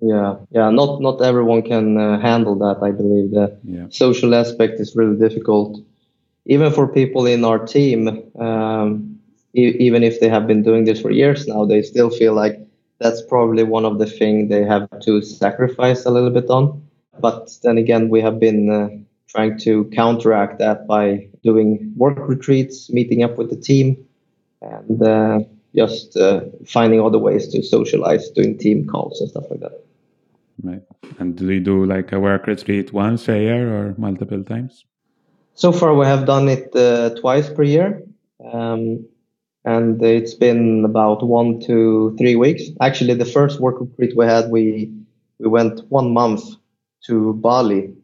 Yeah, 0.00 0.36
yeah. 0.50 0.70
Not 0.70 1.02
not 1.02 1.20
everyone 1.20 1.62
can 1.62 1.98
uh, 1.98 2.18
handle 2.18 2.56
that. 2.58 2.78
I 2.82 2.90
believe 2.90 3.32
the 3.32 3.58
yeah. 3.64 3.86
social 3.90 4.34
aspect 4.34 4.80
is 4.80 4.96
really 4.96 5.16
difficult, 5.16 5.78
even 6.46 6.72
for 6.72 6.88
people 6.88 7.26
in 7.26 7.44
our 7.44 7.58
team. 7.58 8.08
Um, 8.40 9.20
e- 9.54 9.76
even 9.78 10.02
if 10.02 10.18
they 10.20 10.30
have 10.30 10.46
been 10.46 10.62
doing 10.62 10.84
this 10.84 11.00
for 11.02 11.10
years 11.10 11.46
now, 11.46 11.66
they 11.66 11.82
still 11.82 12.08
feel 12.08 12.32
like 12.32 12.58
that's 12.98 13.20
probably 13.22 13.62
one 13.62 13.84
of 13.84 13.98
the 13.98 14.06
things 14.06 14.48
they 14.48 14.64
have 14.64 14.88
to 15.00 15.20
sacrifice 15.20 16.06
a 16.06 16.10
little 16.10 16.30
bit 16.30 16.48
on. 16.48 16.82
But 17.20 17.50
then 17.62 17.78
again, 17.78 18.08
we 18.08 18.20
have 18.20 18.38
been 18.38 18.70
uh, 18.70 18.88
trying 19.28 19.58
to 19.60 19.84
counteract 19.94 20.58
that 20.58 20.86
by 20.86 21.28
doing 21.42 21.92
work 21.96 22.18
retreats, 22.28 22.90
meeting 22.90 23.22
up 23.22 23.38
with 23.38 23.50
the 23.50 23.56
team, 23.56 23.96
and 24.62 25.02
uh, 25.02 25.40
just 25.74 26.16
uh, 26.16 26.42
finding 26.66 27.00
other 27.00 27.18
ways 27.18 27.48
to 27.48 27.62
socialize, 27.62 28.28
doing 28.30 28.58
team 28.58 28.86
calls 28.86 29.20
and 29.20 29.30
stuff 29.30 29.44
like 29.50 29.60
that. 29.60 29.84
Right. 30.62 30.82
And 31.18 31.36
do 31.36 31.50
you 31.50 31.60
do 31.60 31.86
like 31.86 32.12
a 32.12 32.20
work 32.20 32.46
retreat 32.46 32.92
once 32.92 33.28
a 33.28 33.38
year 33.38 33.74
or 33.74 33.94
multiple 33.96 34.42
times? 34.44 34.84
So 35.54 35.72
far, 35.72 35.94
we 35.94 36.06
have 36.06 36.26
done 36.26 36.48
it 36.48 36.74
uh, 36.74 37.10
twice 37.20 37.48
per 37.48 37.62
year. 37.62 38.02
Um, 38.52 39.06
and 39.64 40.02
it's 40.02 40.34
been 40.34 40.84
about 40.84 41.22
one 41.26 41.60
to 41.60 42.16
three 42.18 42.36
weeks. 42.36 42.62
Actually, 42.80 43.14
the 43.14 43.26
first 43.26 43.60
work 43.60 43.80
retreat 43.80 44.16
we 44.16 44.24
had, 44.24 44.50
we 44.50 44.90
we 45.38 45.48
went 45.48 45.80
one 45.90 46.12
month 46.12 46.42
to 47.06 47.34
Bali, 47.34 47.94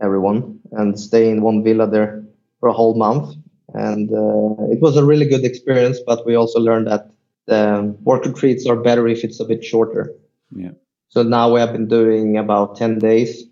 everyone, 0.00 0.60
and 0.72 0.98
stay 0.98 1.30
in 1.30 1.42
one 1.42 1.62
villa 1.62 1.88
there 1.88 2.24
for 2.60 2.68
a 2.68 2.72
whole 2.72 2.94
month. 2.94 3.34
And 3.74 4.10
uh, 4.10 4.72
it 4.72 4.80
was 4.80 4.96
a 4.96 5.04
really 5.04 5.26
good 5.26 5.44
experience, 5.44 5.98
but 6.06 6.24
we 6.26 6.34
also 6.34 6.60
learned 6.60 6.86
that 6.86 7.10
the 7.46 7.96
work 8.02 8.24
retreats 8.24 8.66
are 8.66 8.76
better 8.76 9.06
if 9.08 9.24
it's 9.24 9.40
a 9.40 9.44
bit 9.44 9.64
shorter. 9.64 10.12
Yeah. 10.54 10.72
So 11.08 11.22
now 11.22 11.52
we 11.52 11.60
have 11.60 11.72
been 11.72 11.88
doing 11.88 12.36
about 12.36 12.76
10 12.76 12.98
days, 12.98 13.44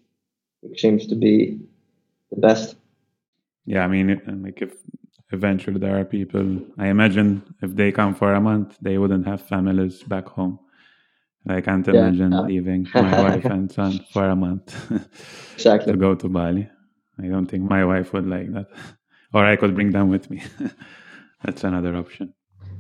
which 0.61 0.81
seems 0.81 1.07
to 1.07 1.15
be 1.15 1.59
the 2.31 2.41
best. 2.41 2.77
Yeah, 3.67 3.85
I 3.85 3.89
mean, 3.89 4.21
like 4.45 4.61
if 4.61 4.75
eventually 5.33 5.79
there 5.79 5.99
are 5.99 6.05
people, 6.05 6.61
I 6.79 6.89
imagine 6.89 7.43
if 7.63 7.75
they 7.75 7.93
come 7.93 8.15
for 8.15 8.35
a 8.35 8.41
month, 8.41 8.77
they 8.81 8.99
wouldn't 8.99 9.27
have 9.27 9.43
families 9.43 10.03
back 10.03 10.27
home. 10.29 10.59
I 11.47 11.61
can't 11.61 11.87
imagine 11.87 12.33
yeah. 12.33 12.41
leaving 12.41 12.89
my 12.95 13.23
wife 13.31 13.45
and 13.45 13.71
son 13.71 14.01
for 14.13 14.29
a 14.29 14.37
month 14.37 14.75
exactly. 15.55 15.93
to 15.93 15.99
go 15.99 16.15
to 16.15 16.29
Bali. 16.29 16.69
I 17.23 17.27
don't 17.27 17.47
think 17.47 17.69
my 17.69 17.85
wife 17.85 18.13
would 18.13 18.27
like 18.27 18.53
that, 18.55 18.69
or 19.35 19.45
I 19.45 19.57
could 19.57 19.75
bring 19.75 19.93
them 19.93 20.09
with 20.09 20.31
me. 20.31 20.43
that's 21.45 21.65
another 21.65 21.95
option. 21.97 22.33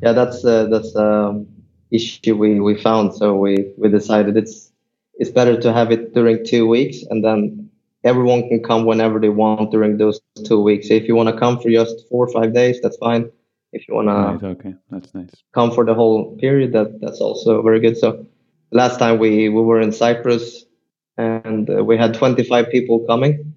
Yeah, 0.02 0.12
that's 0.12 0.44
uh, 0.44 0.66
that's 0.66 0.96
um, 0.96 1.46
issue 1.90 2.36
we, 2.36 2.60
we 2.60 2.74
found. 2.74 3.14
So 3.14 3.36
we, 3.36 3.72
we 3.76 3.88
decided 3.88 4.36
it's 4.36 4.72
it's 5.14 5.30
better 5.30 5.60
to 5.60 5.72
have 5.72 5.92
it 5.92 6.14
during 6.14 6.44
two 6.44 6.66
weeks 6.66 7.02
and 7.10 7.24
then 7.24 7.70
everyone 8.02 8.48
can 8.48 8.62
come 8.62 8.84
whenever 8.84 9.18
they 9.20 9.28
want 9.28 9.70
during 9.70 9.96
those 9.96 10.20
two 10.44 10.60
weeks. 10.60 10.90
If 10.90 11.08
you 11.08 11.14
want 11.14 11.28
to 11.28 11.38
come 11.38 11.58
for 11.58 11.70
just 11.70 12.08
four 12.08 12.26
or 12.26 12.32
five 12.32 12.52
days, 12.52 12.80
that's 12.82 12.96
fine. 12.98 13.30
If 13.72 13.88
you 13.88 13.94
want 13.94 14.08
right, 14.08 14.38
to 14.38 14.46
okay, 14.48 14.74
that's 14.90 15.12
nice. 15.14 15.30
Come 15.52 15.72
for 15.72 15.84
the 15.84 15.94
whole 15.94 16.36
period, 16.36 16.72
that 16.72 17.00
that's 17.00 17.20
also 17.20 17.62
very 17.62 17.80
good. 17.80 17.96
So 17.96 18.24
last 18.74 18.98
time 18.98 19.18
we 19.18 19.48
we 19.48 19.62
were 19.62 19.80
in 19.80 19.92
Cyprus 19.92 20.64
and 21.16 21.70
uh, 21.70 21.82
we 21.84 21.96
had 21.96 22.12
25 22.12 22.70
people 22.70 23.06
coming 23.06 23.54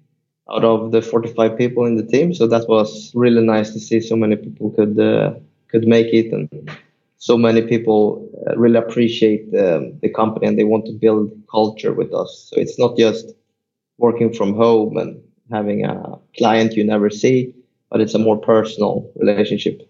out 0.50 0.64
of 0.64 0.92
the 0.92 1.02
45 1.02 1.58
people 1.58 1.84
in 1.84 1.96
the 1.96 2.06
team. 2.06 2.32
So 2.32 2.46
that 2.46 2.66
was 2.68 3.12
really 3.14 3.44
nice 3.44 3.70
to 3.72 3.80
see 3.80 4.00
so 4.00 4.16
many 4.16 4.36
people 4.36 4.70
could 4.70 4.98
uh, 4.98 5.34
could 5.70 5.86
make 5.86 6.14
it 6.14 6.32
and 6.32 6.48
so 7.18 7.36
many 7.36 7.62
people 7.62 8.30
uh, 8.46 8.56
really 8.56 8.78
appreciate 8.78 9.42
um, 9.58 9.98
the 10.00 10.08
company 10.08 10.46
and 10.46 10.56
they 10.56 10.64
want 10.64 10.86
to 10.86 10.92
build 10.92 11.30
culture 11.50 11.92
with 11.92 12.14
us. 12.14 12.48
So 12.48 12.60
it's 12.60 12.78
not 12.78 12.96
just 12.96 13.32
working 13.98 14.32
from 14.32 14.54
home 14.54 14.96
and 14.96 15.20
having 15.50 15.84
a 15.84 16.16
client 16.38 16.74
you 16.74 16.84
never 16.84 17.10
see, 17.10 17.52
but 17.90 18.00
it's 18.00 18.14
a 18.14 18.18
more 18.18 18.38
personal 18.38 19.10
relationship. 19.16 19.82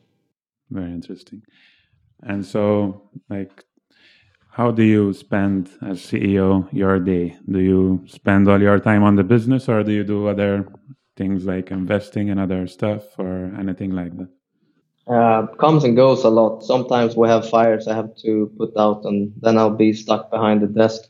Very 0.71 0.91
interesting. 0.91 1.43
And 2.23 2.45
so, 2.45 3.03
like, 3.29 3.65
how 4.59 4.71
do 4.71 4.83
you 4.83 5.13
spend 5.15 5.71
as 5.83 6.01
CEO 6.01 6.69
your 6.73 6.99
day? 6.99 7.37
Do 7.51 7.61
you 7.61 8.05
spend 8.07 8.49
all 8.49 8.61
your 8.61 8.81
time 8.81 9.05
on 9.05 9.17
the 9.17 9.25
business 9.25 9.69
or 9.69 9.83
do 9.85 9.93
you 9.93 10.05
do 10.05 10.27
other 10.27 10.67
things 11.17 11.47
like 11.47 11.71
investing 11.71 12.29
in 12.29 12.39
other 12.39 12.67
stuff 12.67 13.03
or 13.19 13.55
anything 13.59 13.93
like 13.93 14.17
that? 14.19 14.29
uh, 15.09 15.47
comes 15.59 15.85
and 15.85 15.97
goes 15.97 16.25
a 16.25 16.29
lot. 16.29 16.63
Sometimes 16.63 17.17
we 17.17 17.29
have 17.29 17.49
fires 17.49 17.89
I 17.89 17.95
have 17.95 18.15
to 18.19 18.53
put 18.59 18.77
out, 18.77 19.05
and 19.05 19.33
then 19.41 19.57
I'll 19.57 19.71
be 19.71 19.93
stuck 19.93 20.31
behind 20.31 20.63
the 20.63 20.67
desk 20.67 21.03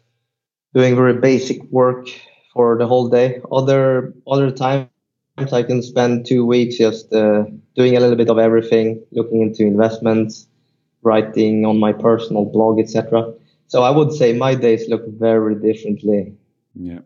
doing 0.74 0.94
very 0.94 1.14
basic 1.14 1.62
work 1.70 2.08
for 2.52 2.78
the 2.78 2.86
whole 2.86 3.08
day. 3.08 3.40
Other 3.50 4.14
other 4.26 4.50
times 4.50 4.88
I 5.52 5.62
can 5.62 5.82
spend 5.82 6.26
two 6.26 6.46
weeks 6.46 6.76
just 6.76 7.12
uh, 7.12 7.44
doing 7.74 7.96
a 7.96 8.00
little 8.00 8.16
bit 8.16 8.30
of 8.30 8.38
everything, 8.38 9.02
looking 9.12 9.42
into 9.42 9.62
investments, 9.62 10.47
writing 11.08 11.54
on 11.70 11.76
my 11.86 11.92
personal 11.92 12.44
blog, 12.44 12.74
etc. 12.84 13.32
So 13.72 13.82
I 13.88 13.90
would 13.96 14.12
say 14.12 14.28
my 14.32 14.54
days 14.54 14.88
look 14.88 15.04
very 15.26 15.54
differently. 15.68 16.20
Yeah. 16.74 17.00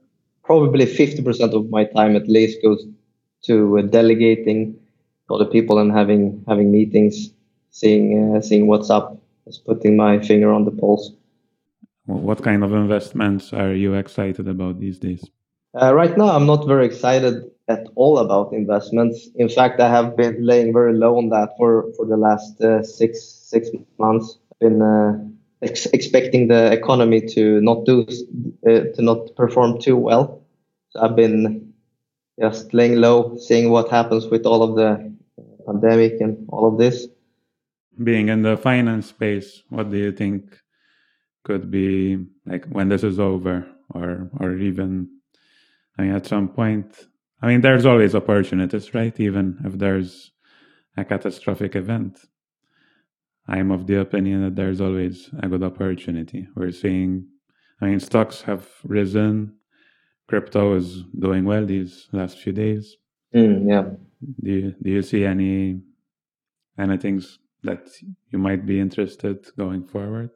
Probably 0.44 0.86
50% 0.86 1.54
of 1.58 1.70
my 1.70 1.84
time 1.84 2.16
at 2.16 2.28
least 2.28 2.62
goes 2.62 2.80
to 3.48 3.78
uh, 3.78 3.82
delegating 3.82 4.76
other 5.30 5.46
people 5.46 5.78
and 5.78 5.90
having 5.90 6.44
having 6.46 6.70
meetings, 6.70 7.32
seeing 7.70 8.06
uh, 8.22 8.40
seeing 8.40 8.66
what's 8.66 8.90
up, 8.90 9.06
just 9.46 9.64
putting 9.64 9.96
my 9.96 10.20
finger 10.20 10.52
on 10.52 10.64
the 10.64 10.70
pulse. 10.70 11.10
What 12.06 12.42
kind 12.42 12.64
of 12.64 12.72
investments 12.72 13.52
are 13.52 13.72
you 13.72 13.94
excited 13.94 14.46
about 14.48 14.80
these 14.80 14.98
days? 14.98 15.22
Uh, 15.80 15.94
right 15.94 16.18
now, 16.18 16.30
I'm 16.36 16.46
not 16.46 16.66
very 16.66 16.84
excited 16.84 17.34
at 17.68 17.86
all 17.94 18.18
about 18.18 18.52
investments. 18.52 19.28
In 19.36 19.48
fact, 19.48 19.80
I 19.80 19.88
have 19.88 20.16
been 20.16 20.44
laying 20.44 20.72
very 20.72 20.94
low 20.94 21.16
on 21.16 21.30
that 21.30 21.50
for 21.56 21.70
for 21.96 22.04
the 22.06 22.16
last 22.16 22.60
uh, 22.60 22.82
six 22.82 23.41
six 23.52 23.68
months. 23.98 24.38
I've 24.50 24.60
been 24.66 24.82
uh, 24.82 25.12
ex- 25.60 25.92
expecting 25.98 26.48
the 26.48 26.72
economy 26.72 27.20
to 27.34 27.60
not 27.60 27.84
do 27.84 28.06
uh, 28.68 28.84
to 28.94 29.02
not 29.02 29.20
perform 29.36 29.80
too 29.80 29.96
well. 29.96 30.24
So 30.90 31.00
I've 31.02 31.16
been 31.16 31.72
just 32.40 32.74
laying 32.74 32.96
low, 32.96 33.36
seeing 33.36 33.70
what 33.70 33.90
happens 33.90 34.26
with 34.26 34.46
all 34.46 34.62
of 34.62 34.76
the 34.76 34.90
pandemic 35.66 36.20
and 36.20 36.48
all 36.48 36.64
of 36.70 36.78
this. 36.78 37.06
Being 38.02 38.28
in 38.28 38.42
the 38.42 38.56
finance 38.56 39.06
space, 39.08 39.62
what 39.68 39.90
do 39.90 39.96
you 39.96 40.12
think 40.12 40.58
could 41.44 41.70
be 41.70 42.26
like 42.46 42.66
when 42.66 42.88
this 42.88 43.04
is 43.04 43.18
over, 43.18 43.66
or 43.94 44.30
or 44.40 44.56
even, 44.56 45.08
I 45.98 46.02
mean, 46.02 46.14
at 46.14 46.26
some 46.26 46.48
point? 46.48 46.88
I 47.42 47.48
mean, 47.48 47.60
there's 47.60 47.86
always 47.86 48.14
opportunities, 48.14 48.94
right? 48.94 49.18
Even 49.20 49.58
if 49.64 49.72
there's 49.76 50.30
a 50.96 51.04
catastrophic 51.04 51.74
event, 51.74 52.18
I'm 53.48 53.70
of 53.70 53.86
the 53.86 54.00
opinion 54.00 54.42
that 54.44 54.56
there's 54.56 54.80
always 54.80 55.30
a 55.42 55.48
good 55.48 55.62
opportunity. 55.62 56.46
We're 56.54 56.70
seeing, 56.70 57.26
I 57.80 57.86
mean, 57.86 58.00
stocks 58.00 58.42
have 58.42 58.68
risen, 58.84 59.54
crypto 60.28 60.76
is 60.76 61.02
doing 61.18 61.44
well 61.44 61.66
these 61.66 62.08
last 62.12 62.38
few 62.38 62.52
days. 62.52 62.96
Mm, 63.34 63.68
yeah 63.68 63.84
do 64.42 64.50
you, 64.50 64.74
do 64.82 64.90
you 64.90 65.02
see 65.02 65.24
any 65.24 65.80
any 66.78 66.96
things 66.96 67.38
that 67.62 67.88
you 68.30 68.38
might 68.38 68.66
be 68.66 68.80
interested 68.80 69.46
going 69.56 69.84
forward? 69.84 70.30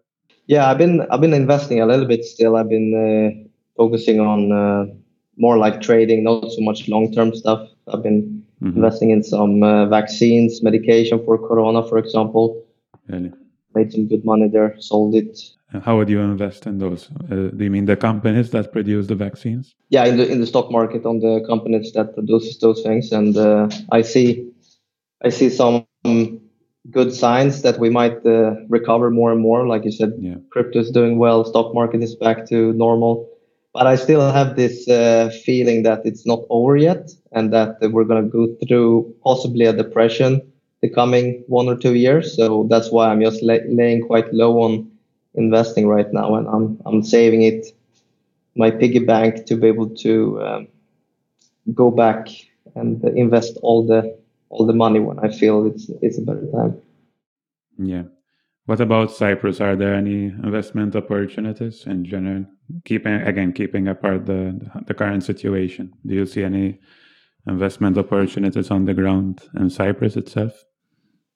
Yeah, 0.47 0.71
I've 0.71 0.79
been 0.79 1.07
I've 1.11 1.21
been 1.21 1.35
investing 1.35 1.81
a 1.81 1.87
little 1.87 2.07
bit 2.07 2.25
still. 2.25 2.57
I've 2.57 2.69
been 2.69 2.93
uh, 2.95 3.49
focusing 3.77 4.21
on 4.21 4.53
uh, 4.53 4.87
more 5.37 5.59
like 5.59 5.81
trading, 5.81 6.25
not 6.25 6.51
so 6.51 6.61
much 6.61 6.89
long 6.89 7.13
term 7.13 7.35
stuff. 7.35 7.69
I've 7.93 8.03
been 8.03 8.45
mm-hmm. 8.63 8.77
investing 8.77 9.11
in 9.11 9.23
some 9.23 9.63
uh, 9.63 9.87
vaccines, 9.87 10.63
medication 10.63 11.25
for 11.25 11.39
Corona, 11.39 11.83
for 11.83 11.99
example. 11.99 12.63
Really? 13.09 13.33
Made 13.75 13.93
some 13.93 14.09
good 14.09 14.25
money 14.25 14.49
there, 14.49 14.75
sold 14.79 15.15
it. 15.15 15.39
how 15.83 15.97
would 15.97 16.09
you 16.09 16.21
invest 16.21 16.67
in 16.67 16.79
those? 16.79 17.11
Uh, 17.31 17.51
do 17.57 17.65
you 17.65 17.71
mean 17.71 17.85
the 17.85 17.97
companies 17.97 18.51
that 18.51 18.73
produce 18.73 19.07
the 19.07 19.15
vaccines? 19.15 19.75
Yeah, 19.91 20.05
in 20.07 20.17
the 20.17 20.27
in 20.31 20.41
the 20.41 20.47
stock 20.47 20.71
market 20.71 21.05
on 21.05 21.21
the 21.21 21.45
companies 21.47 21.93
that 21.93 22.15
produce 22.15 22.59
those 22.59 22.83
things, 22.83 23.13
and 23.13 23.37
uh, 23.37 23.69
I 23.93 24.03
see, 24.03 24.51
I 25.23 25.29
see 25.31 25.51
some 25.51 25.87
good 26.91 27.13
signs 27.13 27.63
that 27.63 27.79
we 27.79 27.91
might 27.91 28.25
uh, 28.25 28.55
recover 28.69 29.11
more 29.11 29.33
and 29.33 29.41
more. 29.41 29.67
Like 29.67 29.85
you 29.85 29.93
said, 29.93 30.13
yeah. 30.19 30.37
crypto 30.51 30.79
is 30.79 30.91
doing 30.91 31.19
well, 31.19 31.45
stock 31.45 31.75
market 31.75 32.03
is 32.03 32.15
back 32.15 32.49
to 32.49 32.73
normal 32.73 33.29
but 33.77 33.87
I 33.87 33.97
still 33.97 34.33
have 34.33 34.57
this 34.57 34.89
uh, 34.89 35.31
feeling 35.45 35.83
that 35.83 36.01
it's 36.07 36.25
not 36.25 36.41
over 36.49 36.79
yet, 36.79 37.11
and 37.33 37.53
that 37.53 37.77
we're 37.93 38.05
going 38.05 38.25
to 38.25 38.31
go 38.31 38.47
through 38.67 39.15
possibly 39.23 39.67
a 39.67 39.73
depression 39.75 40.41
the 40.83 40.91
coming 40.91 41.45
one 41.47 41.69
or 41.69 41.77
two 41.77 41.95
years. 41.95 42.37
So 42.37 42.67
that's 42.69 42.91
why 42.91 43.09
I'm 43.09 43.21
just 43.21 43.43
lay- 43.43 43.67
laying 43.69 44.03
quite 44.03 44.33
low 44.33 44.63
on 44.63 44.91
investing 45.35 45.87
right 45.89 46.11
now, 46.13 46.35
and 46.37 46.47
I'm 46.49 46.81
I'm 46.87 47.03
saving 47.03 47.43
it 47.43 47.67
my 48.57 48.71
piggy 48.71 49.01
bank 49.01 49.47
to 49.47 49.57
be 49.57 49.69
able 49.69 49.91
to 49.91 50.43
um, 50.43 50.69
go 51.75 51.91
back 51.91 52.29
and 52.75 53.03
invest 53.05 53.59
all 53.63 53.87
the 53.87 54.19
all 54.49 54.67
the 54.67 54.73
money 54.73 55.01
when 55.01 55.19
I 55.19 55.31
feel 55.31 55.67
it's 55.67 55.91
it's 56.03 56.19
a 56.19 56.23
better 56.23 56.47
time. 56.53 56.81
Yeah. 57.79 58.05
What 58.67 58.81
about 58.81 59.13
Cyprus? 59.13 59.61
Are 59.61 59.77
there 59.77 59.95
any 59.95 60.25
investment 60.25 60.97
opportunities 60.97 61.87
in 61.87 62.05
general? 62.05 62.47
Keeping 62.85 63.13
again, 63.13 63.53
keeping 63.53 63.89
apart 63.89 64.27
the 64.27 64.59
the 64.87 64.95
current 64.95 65.23
situation, 65.23 65.93
do 66.05 66.15
you 66.15 66.27
see 66.27 66.43
any 66.43 66.81
investment 67.47 67.99
opportunities 67.99 68.71
on 68.71 68.85
the 68.85 68.95
ground 68.95 69.43
in 69.57 69.71
Cyprus 69.71 70.17
itself? 70.17 70.65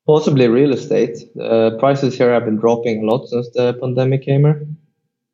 Possibly 0.06 0.48
real 0.48 0.72
estate. 0.72 1.18
Uh, 1.40 1.72
prices 1.78 2.16
here 2.16 2.32
have 2.32 2.44
been 2.44 2.56
dropping 2.56 3.02
a 3.02 3.06
lot 3.06 3.28
since 3.28 3.50
the 3.50 3.74
pandemic 3.74 4.22
came 4.22 4.42
here, 4.42 4.66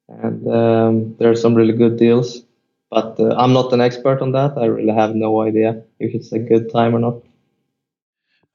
and 0.08 0.46
um, 0.48 1.16
there 1.18 1.30
are 1.30 1.36
some 1.36 1.54
really 1.54 1.72
good 1.72 1.96
deals. 1.96 2.42
But 2.90 3.18
uh, 3.18 3.34
I'm 3.36 3.52
not 3.52 3.72
an 3.72 3.80
expert 3.80 4.20
on 4.22 4.32
that. 4.32 4.56
I 4.56 4.66
really 4.66 4.92
have 4.92 5.14
no 5.14 5.40
idea 5.40 5.82
if 5.98 6.14
it's 6.14 6.32
a 6.32 6.38
good 6.38 6.70
time 6.70 6.94
or 6.94 6.98
not. 6.98 7.22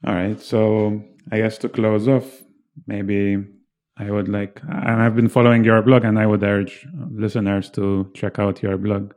All 0.05 0.13
right. 0.13 0.39
So 0.39 1.03
I 1.31 1.37
guess 1.37 1.57
to 1.59 1.69
close 1.69 2.07
off, 2.07 2.43
maybe 2.87 3.37
I 3.97 4.09
would 4.09 4.29
like, 4.29 4.61
and 4.63 5.01
I've 5.01 5.15
been 5.15 5.29
following 5.29 5.63
your 5.63 5.81
blog, 5.81 6.05
and 6.05 6.17
I 6.17 6.25
would 6.25 6.43
urge 6.43 6.87
listeners 7.11 7.69
to 7.71 8.09
check 8.13 8.39
out 8.39 8.63
your 8.63 8.77
blog 8.77 9.13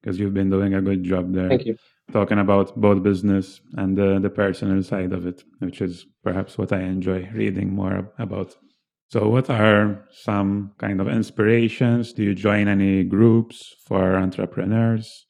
because 0.00 0.18
you've 0.18 0.34
been 0.34 0.50
doing 0.50 0.74
a 0.74 0.82
good 0.82 1.04
job 1.04 1.32
there. 1.32 1.48
Thank 1.48 1.66
you. 1.66 1.76
Talking 2.12 2.38
about 2.38 2.78
both 2.80 3.02
business 3.02 3.60
and 3.74 3.96
the, 3.96 4.18
the 4.20 4.30
personal 4.30 4.82
side 4.82 5.12
of 5.12 5.26
it, 5.26 5.44
which 5.60 5.80
is 5.80 6.06
perhaps 6.24 6.58
what 6.58 6.72
I 6.72 6.80
enjoy 6.80 7.28
reading 7.32 7.72
more 7.72 8.12
about. 8.18 8.56
So, 9.08 9.28
what 9.28 9.50
are 9.50 10.06
some 10.12 10.72
kind 10.78 11.00
of 11.00 11.08
inspirations? 11.08 12.12
Do 12.12 12.22
you 12.22 12.34
join 12.34 12.68
any 12.68 13.04
groups 13.04 13.74
for 13.86 14.16
entrepreneurs? 14.16 15.26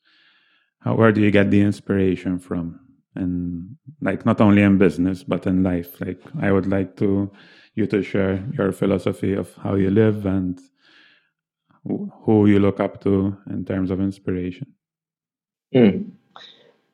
How, 0.81 0.95
where 0.95 1.13
do 1.13 1.21
you 1.21 1.31
get 1.31 1.51
the 1.51 1.63
inspiration 1.63 2.39
from? 2.39 2.81
And 3.15 3.77
like 4.01 4.25
not 4.25 4.41
only 4.41 4.63
in 4.63 4.79
business, 4.79 5.25
but 5.25 5.47
in 5.47 5.63
life. 5.63 6.01
Like, 6.01 6.21
I 6.41 6.53
would 6.53 6.67
like 6.67 6.97
to 6.97 7.31
you 7.75 7.87
to 7.87 8.03
share 8.03 8.45
your 8.53 8.73
philosophy 8.73 9.35
of 9.35 9.55
how 9.57 9.75
you 9.75 9.91
live 9.91 10.27
and 10.27 10.59
who 11.85 12.47
you 12.47 12.59
look 12.59 12.81
up 12.81 13.03
to 13.05 13.37
in 13.49 13.65
terms 13.65 13.91
of 13.91 14.01
inspiration. 14.01 14.75
Mm. 15.75 16.13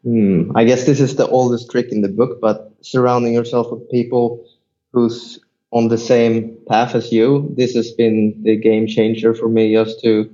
Mm. 0.07 0.53
I 0.55 0.65
guess 0.65 0.87
this 0.87 1.01
is 1.01 1.17
the 1.17 1.27
oldest 1.29 1.71
trick 1.71 1.91
in 1.91 2.01
the 2.01 2.09
book, 2.09 2.41
but 2.41 2.73
surrounding 2.83 3.33
yourself 3.33 3.71
with 3.73 3.91
people 3.91 4.45
who's 4.93 5.41
on 5.73 5.89
the 5.89 5.99
same 5.99 6.57
path 6.69 6.95
as 6.95 7.13
you, 7.13 7.53
this 7.57 7.75
has 7.75 7.91
been 7.93 8.41
the 8.43 8.57
game 8.57 8.87
changer 8.87 9.35
for 9.35 9.49
me 9.49 9.73
just 9.73 10.01
to 10.03 10.31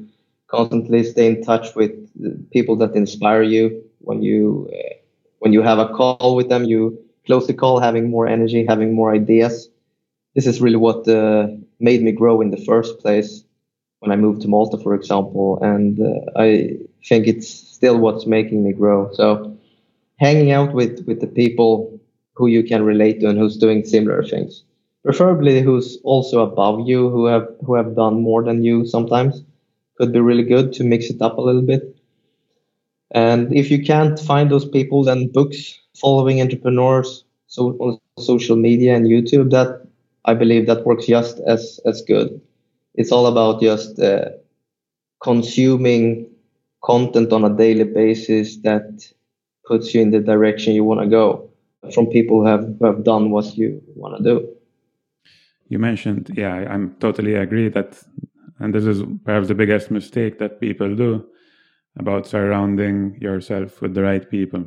constantly 0.48 1.02
stay 1.02 1.26
in 1.26 1.42
touch 1.42 1.74
with 1.74 1.92
people 2.50 2.76
that 2.76 2.94
inspire 2.94 3.42
you 3.42 3.82
when 4.00 4.22
you 4.22 4.68
uh, 4.72 4.94
when 5.38 5.52
you 5.52 5.62
have 5.62 5.78
a 5.78 5.88
call 5.88 6.36
with 6.36 6.48
them 6.48 6.64
you 6.64 6.98
close 7.26 7.46
the 7.46 7.54
call 7.54 7.80
having 7.80 8.10
more 8.10 8.26
energy 8.28 8.66
having 8.68 8.94
more 8.94 9.14
ideas 9.14 9.68
this 10.34 10.46
is 10.46 10.60
really 10.60 10.76
what 10.76 11.08
uh, 11.08 11.46
made 11.80 12.02
me 12.02 12.12
grow 12.12 12.40
in 12.40 12.50
the 12.50 12.56
first 12.64 12.98
place 13.00 13.42
when 14.00 14.10
I 14.10 14.16
moved 14.16 14.42
to 14.42 14.48
Malta, 14.48 14.78
for 14.78 14.94
example. 14.94 15.58
And 15.62 16.00
uh, 16.00 16.40
I 16.40 16.76
think 17.06 17.26
it's 17.28 17.48
still 17.48 17.98
what's 17.98 18.26
making 18.26 18.64
me 18.64 18.72
grow. 18.72 19.10
So 19.12 19.51
hanging 20.22 20.52
out 20.52 20.72
with, 20.72 21.04
with 21.06 21.20
the 21.20 21.26
people 21.26 21.98
who 22.34 22.46
you 22.46 22.62
can 22.62 22.82
relate 22.84 23.20
to 23.20 23.28
and 23.28 23.38
who's 23.38 23.56
doing 23.56 23.84
similar 23.84 24.22
things, 24.22 24.62
preferably 25.04 25.60
who's 25.60 25.98
also 26.04 26.42
above 26.42 26.86
you, 26.86 27.10
who 27.10 27.26
have, 27.26 27.46
who 27.66 27.74
have 27.74 27.96
done 27.96 28.22
more 28.22 28.44
than 28.44 28.62
you 28.62 28.86
sometimes 28.86 29.42
could 29.96 30.12
be 30.12 30.20
really 30.20 30.44
good 30.44 30.72
to 30.74 30.84
mix 30.84 31.10
it 31.10 31.20
up 31.20 31.38
a 31.38 31.40
little 31.40 31.66
bit. 31.72 31.96
And 33.10 33.54
if 33.54 33.70
you 33.70 33.82
can't 33.82 34.18
find 34.18 34.48
those 34.48 34.64
people, 34.64 35.04
then 35.04 35.28
books, 35.28 35.78
following 36.00 36.40
entrepreneurs, 36.40 37.24
so 37.48 37.76
on 37.80 37.98
social 38.18 38.56
media 38.56 38.94
and 38.94 39.06
YouTube, 39.06 39.50
that 39.50 39.86
I 40.24 40.34
believe 40.34 40.66
that 40.66 40.86
works 40.86 41.06
just 41.06 41.40
as 41.40 41.80
as 41.84 42.00
good. 42.02 42.40
It's 42.94 43.12
all 43.12 43.26
about 43.26 43.60
just 43.60 43.98
uh, 43.98 44.30
consuming 45.22 46.30
content 46.82 47.32
on 47.32 47.44
a 47.44 47.56
daily 47.64 47.84
basis 47.84 48.56
that 48.58 48.86
puts 49.66 49.94
you 49.94 50.02
in 50.02 50.10
the 50.10 50.20
direction 50.20 50.74
you 50.74 50.84
want 50.84 51.00
to 51.00 51.06
go 51.06 51.50
from 51.94 52.06
people 52.06 52.40
who 52.40 52.46
have, 52.46 52.64
who 52.78 52.86
have 52.86 53.04
done 53.04 53.30
what 53.30 53.56
you 53.56 53.82
want 53.94 54.16
to 54.16 54.22
do. 54.22 54.48
You 55.68 55.78
mentioned, 55.78 56.30
yeah, 56.36 56.52
I'm 56.52 56.96
totally 57.00 57.34
agree 57.34 57.68
that, 57.70 58.02
and 58.58 58.74
this 58.74 58.84
is 58.84 59.02
perhaps 59.24 59.48
the 59.48 59.54
biggest 59.54 59.90
mistake 59.90 60.38
that 60.38 60.60
people 60.60 60.94
do 60.94 61.26
about 61.98 62.26
surrounding 62.26 63.18
yourself 63.20 63.80
with 63.80 63.94
the 63.94 64.02
right 64.02 64.28
people. 64.28 64.66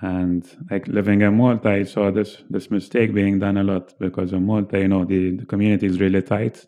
And 0.00 0.46
like 0.70 0.88
living 0.88 1.22
in 1.22 1.36
Malta, 1.36 1.70
I 1.70 1.84
saw 1.84 2.10
this 2.10 2.42
this 2.50 2.70
mistake 2.70 3.14
being 3.14 3.38
done 3.38 3.56
a 3.56 3.62
lot 3.62 3.94
because 4.00 4.32
in 4.32 4.44
Malta, 4.44 4.80
you 4.80 4.88
know, 4.88 5.04
the, 5.04 5.36
the 5.36 5.46
community 5.46 5.86
is 5.86 6.00
really 6.00 6.22
tight. 6.22 6.66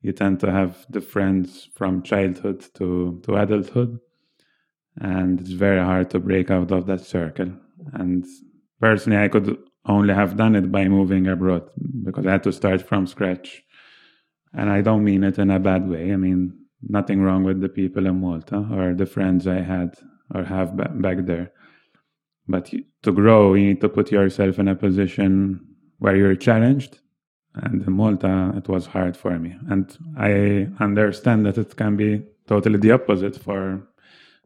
You 0.00 0.12
tend 0.12 0.40
to 0.40 0.50
have 0.50 0.86
the 0.90 1.00
friends 1.00 1.68
from 1.74 2.02
childhood 2.02 2.64
to, 2.74 3.20
to 3.24 3.36
adulthood. 3.36 4.00
And 5.00 5.40
it's 5.40 5.50
very 5.50 5.82
hard 5.82 6.10
to 6.10 6.18
break 6.18 6.50
out 6.50 6.70
of 6.70 6.86
that 6.86 7.00
circle. 7.00 7.52
And 7.94 8.24
personally, 8.80 9.18
I 9.18 9.28
could 9.28 9.58
only 9.86 10.14
have 10.14 10.36
done 10.36 10.54
it 10.54 10.70
by 10.70 10.86
moving 10.88 11.26
abroad 11.26 11.68
because 12.04 12.26
I 12.26 12.32
had 12.32 12.44
to 12.44 12.52
start 12.52 12.82
from 12.82 13.06
scratch. 13.06 13.62
And 14.52 14.70
I 14.70 14.82
don't 14.82 15.04
mean 15.04 15.24
it 15.24 15.38
in 15.38 15.50
a 15.50 15.58
bad 15.58 15.88
way. 15.88 16.12
I 16.12 16.16
mean, 16.16 16.58
nothing 16.82 17.22
wrong 17.22 17.42
with 17.42 17.60
the 17.60 17.68
people 17.68 18.06
in 18.06 18.20
Malta 18.20 18.68
or 18.70 18.94
the 18.94 19.06
friends 19.06 19.46
I 19.46 19.60
had 19.60 19.94
or 20.34 20.44
have 20.44 20.76
back 20.76 21.18
there 21.26 21.52
but 22.48 22.72
to 23.02 23.12
grow, 23.12 23.54
you 23.54 23.66
need 23.66 23.80
to 23.80 23.88
put 23.88 24.10
yourself 24.10 24.58
in 24.58 24.68
a 24.68 24.74
position 24.74 25.60
where 25.98 26.16
you're 26.16 26.36
challenged. 26.36 26.98
And 27.54 27.82
in 27.86 27.92
Malta, 27.92 28.52
it 28.56 28.68
was 28.68 28.86
hard 28.86 29.16
for 29.16 29.38
me. 29.38 29.56
And 29.68 29.96
I 30.16 30.68
understand 30.80 31.46
that 31.46 31.58
it 31.58 31.76
can 31.76 31.96
be 31.96 32.22
totally 32.46 32.78
the 32.78 32.92
opposite 32.92 33.36
for 33.36 33.86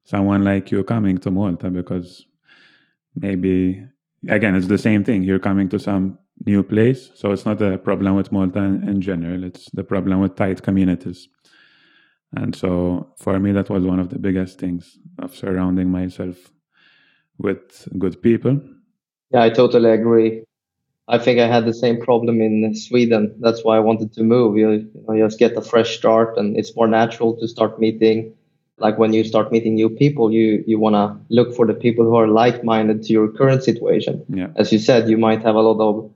someone 0.07 0.45
like 0.45 0.71
you 0.71 0.83
coming 0.85 1.19
to 1.19 1.31
Malta 1.31 1.69
because 1.69 2.25
maybe, 3.15 3.85
again, 4.29 4.55
it's 4.55 4.69
the 4.69 4.79
same 4.79 5.05
thing. 5.05 5.23
You're 5.23 5.39
coming 5.39 5.69
to 5.69 5.79
some 5.79 6.19
new 6.47 6.63
place. 6.63 7.11
So 7.15 7.33
it's 7.33 7.45
not 7.45 7.61
a 7.61 7.77
problem 7.77 8.17
with 8.17 8.33
Malta 8.33 8.61
in, 8.61 8.89
in 8.89 9.01
general, 9.01 9.45
it's 9.45 9.69
the 9.73 9.85
problem 9.85 10.21
with 10.21 10.37
tight 10.37 10.63
communities. 10.63 11.29
And 12.35 12.55
so 12.55 13.13
for 13.19 13.39
me, 13.39 13.53
that 13.53 13.71
was 13.71 13.85
one 13.85 13.99
of 13.99 14.11
the 14.11 14.19
biggest 14.19 14.59
things 14.59 14.99
of 15.19 15.35
surrounding 15.35 15.91
myself 15.91 16.37
with 17.39 17.89
good 17.99 18.21
people. 18.23 18.61
Yeah, 19.31 19.43
I 19.43 19.51
totally 19.51 19.91
agree. 19.91 20.45
I 21.09 21.19
think 21.19 21.39
I 21.39 21.47
had 21.47 21.67
the 21.67 21.75
same 21.75 22.01
problem 22.01 22.41
in 22.41 22.75
Sweden. 22.75 23.37
That's 23.41 23.65
why 23.65 23.77
I 23.77 23.81
wanted 23.81 24.13
to 24.15 24.25
move. 24.25 24.57
You, 24.57 24.71
you, 24.73 24.91
know, 25.07 25.15
you 25.15 25.25
just 25.25 25.39
get 25.39 25.57
a 25.57 25.63
fresh 25.63 25.97
start, 25.97 26.37
and 26.37 26.57
it's 26.57 26.75
more 26.75 26.89
natural 26.89 27.37
to 27.39 27.47
start 27.47 27.79
meeting. 27.79 28.35
Like 28.79 28.99
when 28.99 29.13
you 29.13 29.25
start 29.25 29.53
meeting 29.53 29.75
new 29.75 29.89
people, 29.89 30.31
you 30.31 30.63
you 30.67 30.79
want 30.79 30.95
to 30.95 31.17
look 31.35 31.55
for 31.55 31.67
the 31.67 31.75
people 31.75 32.05
who 32.05 32.17
are 32.17 32.29
like-minded 32.29 33.03
to 33.05 33.13
your 33.13 33.29
current 33.29 33.65
situation. 33.65 34.25
Yeah. 34.29 34.49
As 34.57 34.73
you 34.73 34.79
said, 34.79 35.09
you 35.09 35.17
might 35.17 35.43
have 35.43 35.55
a 35.55 35.63
lot 35.63 35.81
of 35.81 36.11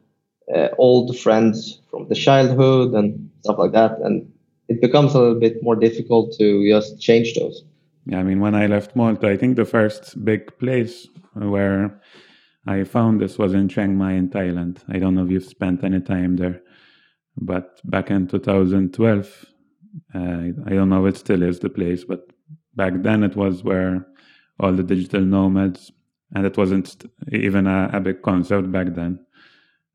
uh, 0.55 0.69
old 0.79 1.17
friends 1.19 1.81
from 1.91 2.09
the 2.09 2.15
childhood 2.15 2.93
and 2.93 3.31
stuff 3.41 3.59
like 3.59 3.73
that, 3.73 3.99
and 4.01 4.31
it 4.69 4.81
becomes 4.81 5.15
a 5.15 5.19
little 5.19 5.41
bit 5.41 5.63
more 5.63 5.77
difficult 5.77 6.35
to 6.39 6.69
just 6.69 7.01
change 7.01 7.35
those. 7.35 7.65
Yeah, 8.07 8.19
I 8.19 8.23
mean, 8.23 8.41
when 8.41 8.55
I 8.55 8.67
left 8.67 8.97
Malta, 8.97 9.29
I 9.29 9.37
think 9.37 9.57
the 9.57 9.65
first 9.65 10.23
big 10.25 10.59
place 10.59 11.09
where 11.35 12.01
I 12.67 12.85
found 12.85 13.21
this 13.21 13.39
was 13.39 13.55
in 13.55 13.69
Chiang 13.69 13.97
Mai 13.97 14.13
in 14.13 14.29
Thailand. 14.29 14.79
I 14.89 14.99
don't 14.99 15.15
know 15.15 15.25
if 15.25 15.31
you've 15.31 15.45
spent 15.45 15.85
any 15.85 16.01
time 16.01 16.37
there, 16.37 16.61
but 17.37 17.81
back 17.85 18.11
in 18.11 18.27
2012, 18.27 19.47
uh, 20.15 20.19
I 20.19 20.71
don't 20.71 20.89
know 20.89 21.05
if 21.07 21.15
it 21.15 21.19
still 21.19 21.43
is 21.43 21.61
the 21.61 21.71
place, 21.71 22.05
but 22.05 22.29
back 22.75 22.95
then 22.97 23.23
it 23.23 23.37
was 23.37 23.63
where 23.63 24.07
all 24.59 24.73
the 24.73 24.83
digital 24.83 25.23
nomads, 25.23 25.93
and 26.35 26.47
it 26.47 26.57
wasn't 26.57 27.05
even 27.33 27.67
a, 27.67 27.91
a 27.93 28.01
big 28.01 28.23
concept 28.23 28.71
back 28.71 28.95
then. 28.95 29.19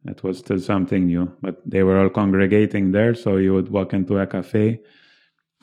It 0.05 0.23
was 0.23 0.39
still 0.39 0.59
something 0.59 1.07
new, 1.07 1.31
but 1.41 1.61
they 1.65 1.83
were 1.83 1.99
all 1.99 2.09
congregating 2.09 2.91
there. 2.91 3.15
So 3.15 3.37
you 3.37 3.53
would 3.53 3.69
walk 3.69 3.93
into 3.93 4.19
a 4.19 4.27
cafe 4.27 4.81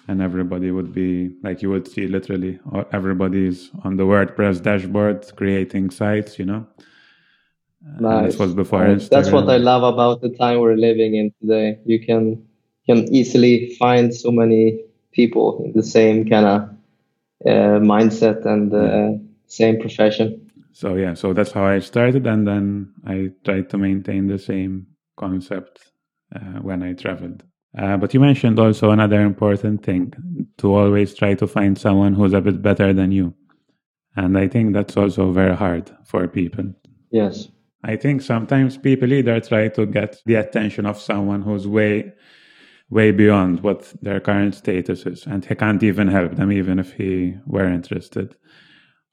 and 0.08 0.20
everybody 0.20 0.70
would 0.70 0.92
be 0.92 1.36
like 1.42 1.62
you 1.62 1.70
would 1.70 1.86
see 1.86 2.06
literally 2.06 2.58
everybody's 2.92 3.70
on 3.84 3.96
the 3.96 4.04
WordPress 4.04 4.62
dashboard 4.62 5.30
creating 5.36 5.90
sites, 5.90 6.38
you 6.38 6.44
know. 6.44 6.66
Nice. 7.98 8.32
this 8.32 8.38
was 8.38 8.54
before. 8.54 8.94
That's 8.94 9.30
what 9.30 9.48
I 9.48 9.56
love 9.56 9.82
about 9.82 10.20
the 10.20 10.30
time 10.30 10.60
we're 10.60 10.76
living 10.76 11.16
in 11.16 11.32
today. 11.40 11.78
You 11.84 12.04
can 12.04 12.46
can 12.86 13.12
easily 13.14 13.74
find 13.76 14.14
so 14.14 14.30
many 14.30 14.80
people 15.12 15.62
in 15.64 15.72
the 15.72 15.82
same 15.82 16.28
kind 16.28 16.46
of 16.46 16.68
mindset 17.50 18.44
and 18.46 18.72
uh, 18.74 19.18
same 19.46 19.80
profession. 19.80 20.50
So 20.72 20.94
yeah, 20.94 21.14
so 21.14 21.32
that's 21.32 21.52
how 21.52 21.64
I 21.64 21.80
started, 21.80 22.26
and 22.26 22.46
then 22.46 22.92
I 23.06 23.30
tried 23.44 23.68
to 23.70 23.78
maintain 23.78 24.26
the 24.26 24.38
same 24.38 24.86
concept 25.16 25.92
uh, 26.34 26.60
when 26.62 26.82
I 26.82 26.94
traveled. 26.94 27.42
Uh, 27.76 27.96
but 27.96 28.12
you 28.12 28.20
mentioned 28.20 28.58
also 28.58 28.90
another 28.90 29.20
important 29.20 29.82
thing 29.82 30.12
to 30.58 30.74
always 30.74 31.14
try 31.14 31.34
to 31.34 31.46
find 31.46 31.78
someone 31.78 32.14
who's 32.14 32.34
a 32.34 32.40
bit 32.40 32.60
better 32.60 32.92
than 32.92 33.12
you. 33.12 33.34
And 34.16 34.36
I 34.36 34.48
think 34.48 34.74
that's 34.74 34.96
also 34.96 35.32
very 35.32 35.56
hard 35.56 35.90
for 36.04 36.28
people. 36.28 36.74
Yes. 37.10 37.48
I 37.82 37.96
think 37.96 38.22
sometimes 38.22 38.76
people 38.76 39.12
either 39.12 39.40
try 39.40 39.68
to 39.68 39.86
get 39.86 40.20
the 40.26 40.34
attention 40.34 40.86
of 40.86 41.00
someone 41.00 41.42
who's 41.42 41.66
way, 41.66 42.12
way 42.92 43.10
beyond 43.10 43.60
what 43.62 43.92
their 44.02 44.20
current 44.20 44.54
status 44.54 45.06
is, 45.06 45.26
and 45.26 45.44
he 45.44 45.54
can't 45.54 45.82
even 45.82 46.08
help 46.08 46.36
them, 46.36 46.52
even 46.52 46.78
if 46.78 46.92
he 46.92 47.34
were 47.46 47.66
interested. 47.66 48.36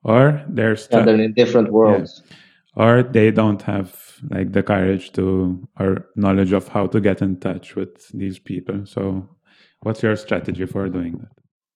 Or 0.03 0.43
they're, 0.47 0.75
stu- 0.75 0.97
yeah, 0.97 1.05
they're 1.05 1.21
in 1.21 1.33
different 1.33 1.71
worlds. 1.71 2.21
Yeah 2.21 2.35
or 2.75 3.03
they 3.03 3.31
don't 3.31 3.61
have 3.61 3.95
like 4.29 4.51
the 4.51 4.63
courage 4.63 5.11
to 5.13 5.67
or 5.79 6.07
knowledge 6.15 6.53
of 6.53 6.67
how 6.67 6.87
to 6.87 6.99
get 6.99 7.21
in 7.21 7.39
touch 7.39 7.75
with 7.75 8.07
these 8.09 8.39
people 8.39 8.85
so 8.85 9.27
what's 9.81 10.03
your 10.03 10.15
strategy 10.15 10.65
for 10.65 10.89
doing 10.89 11.17
that 11.17 11.31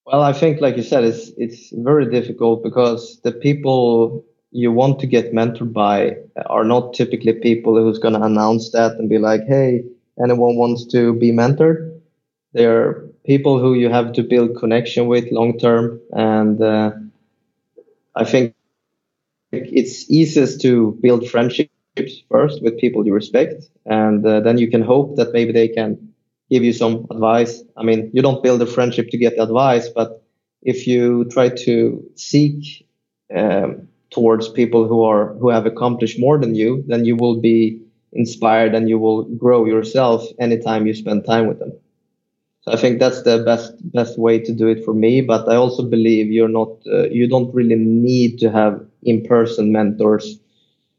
well 0.06 0.22
i 0.22 0.34
think 0.34 0.62
like 0.62 0.78
you 0.78 0.84
said 0.84 1.04
it's 1.04 1.32
it's 1.38 1.72
very 1.78 2.10
difficult 2.10 2.64
because 2.64 3.20
the 3.24 3.32
people 3.32 4.24
you 4.52 4.72
want 4.72 5.00
to 5.00 5.08
get 5.08 5.34
mentored 5.34 5.74
by 5.74 6.16
are 6.46 6.64
not 6.64 6.94
typically 6.94 7.34
people 7.34 7.76
who's 7.76 8.00
going 8.00 8.14
to 8.14 8.22
announce 8.22 8.72
that 8.72 8.92
and 8.94 9.10
be 9.10 9.18
like 9.18 9.42
hey 9.48 9.84
anyone 10.24 10.56
wants 10.56 10.86
to 10.86 11.14
be 11.16 11.32
mentored 11.32 11.93
they're 12.54 13.04
people 13.26 13.60
who 13.60 13.74
you 13.74 13.90
have 13.90 14.14
to 14.14 14.24
build 14.24 14.58
connection 14.58 15.08
with 15.08 15.32
long 15.32 15.58
term 15.60 16.00
and 16.14 16.62
uh, 16.62 16.92
i 18.16 18.24
think 18.26 18.56
it's 19.52 20.10
easiest 20.10 20.62
to 20.62 20.98
build 21.02 21.28
friendships 21.30 21.74
first 22.30 22.62
with 22.64 22.78
people 22.80 23.06
you 23.06 23.14
respect, 23.14 23.66
and 23.86 24.26
uh, 24.26 24.40
then 24.42 24.58
you 24.58 24.70
can 24.70 24.82
hope 24.82 25.16
that 25.18 25.34
maybe 25.34 25.52
they 25.54 25.68
can 25.68 26.14
give 26.50 26.64
you 26.64 26.74
some 26.74 27.06
advice. 27.12 27.64
I 27.78 27.84
mean, 27.84 28.10
you 28.14 28.22
don't 28.22 28.44
build 28.44 28.62
a 28.62 28.66
friendship 28.66 29.10
to 29.12 29.18
get 29.18 29.40
advice, 29.40 29.90
but 29.90 30.24
if 30.62 30.88
you 30.88 31.26
try 31.26 31.50
to 31.50 32.04
seek 32.16 32.88
um, 33.36 33.88
towards 34.10 34.50
people 34.50 34.88
who 34.88 35.04
are 35.04 35.34
who 35.36 35.50
have 35.50 35.66
accomplished 35.66 36.20
more 36.20 36.38
than 36.40 36.56
you, 36.56 36.84
then 36.88 37.06
you 37.06 37.16
will 37.16 37.40
be 37.40 37.82
inspired 38.14 38.74
and 38.76 38.90
you 38.90 39.00
will 39.00 39.24
grow 39.24 39.66
yourself 39.66 40.26
anytime 40.40 40.88
you 40.88 40.94
spend 40.94 41.26
time 41.26 41.48
with 41.48 41.60
them. 41.60 41.74
So 42.64 42.72
I 42.72 42.78
think 42.78 43.00
that's 43.00 43.24
the 43.24 43.44
best 43.44 43.74
best 43.92 44.18
way 44.18 44.40
to 44.40 44.54
do 44.54 44.68
it 44.68 44.86
for 44.86 44.94
me. 44.94 45.22
But 45.22 45.50
I 45.50 45.56
also 45.56 45.84
believe 45.84 46.32
you're 46.32 46.48
not 46.48 46.70
uh, 46.88 47.10
you 47.10 47.28
don't 47.28 47.54
really 47.54 47.76
need 47.76 48.40
to 48.40 48.50
have 48.50 48.86
in-person 49.04 49.72
mentors 49.72 50.40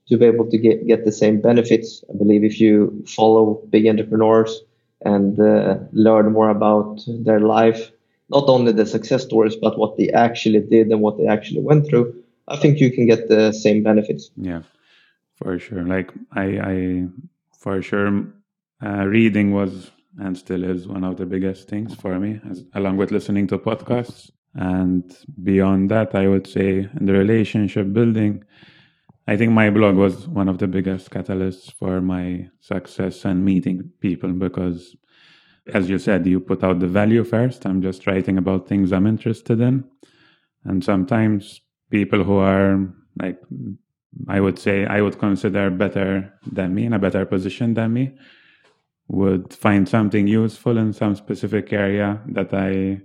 to 0.09 0.19
be 0.19 0.27
able 0.27 0.51
to 0.51 0.59
get 0.59 0.87
get 0.87 1.05
the 1.07 1.12
same 1.12 1.41
benefits. 1.41 2.05
I 2.11 2.19
believe 2.19 2.45
if 2.45 2.61
you 2.61 3.03
follow 3.07 3.62
big 3.71 3.87
entrepreneurs 3.87 4.61
and 5.07 5.41
uh, 5.41 5.79
learn 5.93 6.33
more 6.33 6.51
about 6.51 7.01
their 7.07 7.41
life, 7.41 7.91
not 8.29 8.45
only 8.49 8.73
the 8.73 8.85
success 8.85 9.23
stories 9.23 9.57
but 9.57 9.79
what 9.79 9.97
they 9.97 10.11
actually 10.11 10.61
did 10.61 10.89
and 10.89 11.01
what 11.01 11.17
they 11.17 11.27
actually 11.27 11.62
went 11.62 11.87
through, 11.87 12.15
I 12.47 12.57
think 12.57 12.79
you 12.79 12.91
can 12.93 13.07
get 13.07 13.29
the 13.29 13.53
same 13.53 13.83
benefits. 13.83 14.31
Yeah, 14.37 14.62
for 15.37 15.59
sure. 15.59 15.85
Like 15.85 16.12
I, 16.33 16.45
I 16.73 17.07
for 17.59 17.81
sure, 17.81 18.27
uh, 18.85 19.07
reading 19.07 19.53
was 19.53 19.91
and 20.19 20.37
still 20.37 20.65
is 20.65 20.87
one 20.87 21.05
of 21.05 21.17
the 21.17 21.27
biggest 21.27 21.69
things 21.69 21.95
for 21.95 22.19
me, 22.19 22.41
as, 22.51 22.65
along 22.75 22.97
with 22.97 23.11
listening 23.11 23.47
to 23.49 23.59
podcasts. 23.59 24.31
And 24.55 25.17
beyond 25.43 25.91
that, 25.91 26.15
I 26.15 26.29
would 26.29 26.47
say 26.47 26.89
in 26.99 27.07
the 27.07 27.12
relationship 27.12 27.93
building, 27.93 28.45
I 29.27 29.37
think 29.37 29.53
my 29.53 29.71
blog 29.71 29.97
was 29.97 30.29
one 30.29 30.49
of 30.49 30.59
the 30.59 30.69
biggest 30.69 31.11
catalysts 31.11 31.73
for 31.73 32.01
my 32.01 32.49
success 32.61 33.25
and 33.25 33.45
meeting 33.45 33.91
people 34.01 34.33
because, 34.33 34.95
as 35.73 35.89
you 35.89 35.99
said, 35.99 36.27
you 36.27 36.41
put 36.41 36.62
out 36.62 36.79
the 36.79 36.87
value 36.87 37.25
first. 37.25 37.67
I'm 37.67 37.83
just 37.83 38.07
writing 38.07 38.39
about 38.39 38.69
things 38.69 38.93
I'm 38.93 39.07
interested 39.07 39.61
in. 39.61 39.85
And 40.65 40.85
sometimes 40.85 41.61
people 41.91 42.23
who 42.23 42.37
are 42.37 42.79
like, 43.21 43.41
I 44.29 44.41
would 44.41 44.59
say, 44.59 44.87
I 44.87 45.01
would 45.01 45.19
consider 45.19 45.71
better 45.71 46.33
than 46.53 46.75
me 46.75 46.85
in 46.85 46.93
a 46.93 46.99
better 46.99 47.27
position 47.27 47.75
than 47.75 47.93
me 47.93 48.17
would 49.09 49.53
find 49.53 49.89
something 49.89 50.27
useful 50.27 50.79
in 50.79 50.93
some 50.93 51.15
specific 51.15 51.73
area 51.73 52.21
that 52.29 52.53
I 52.55 53.03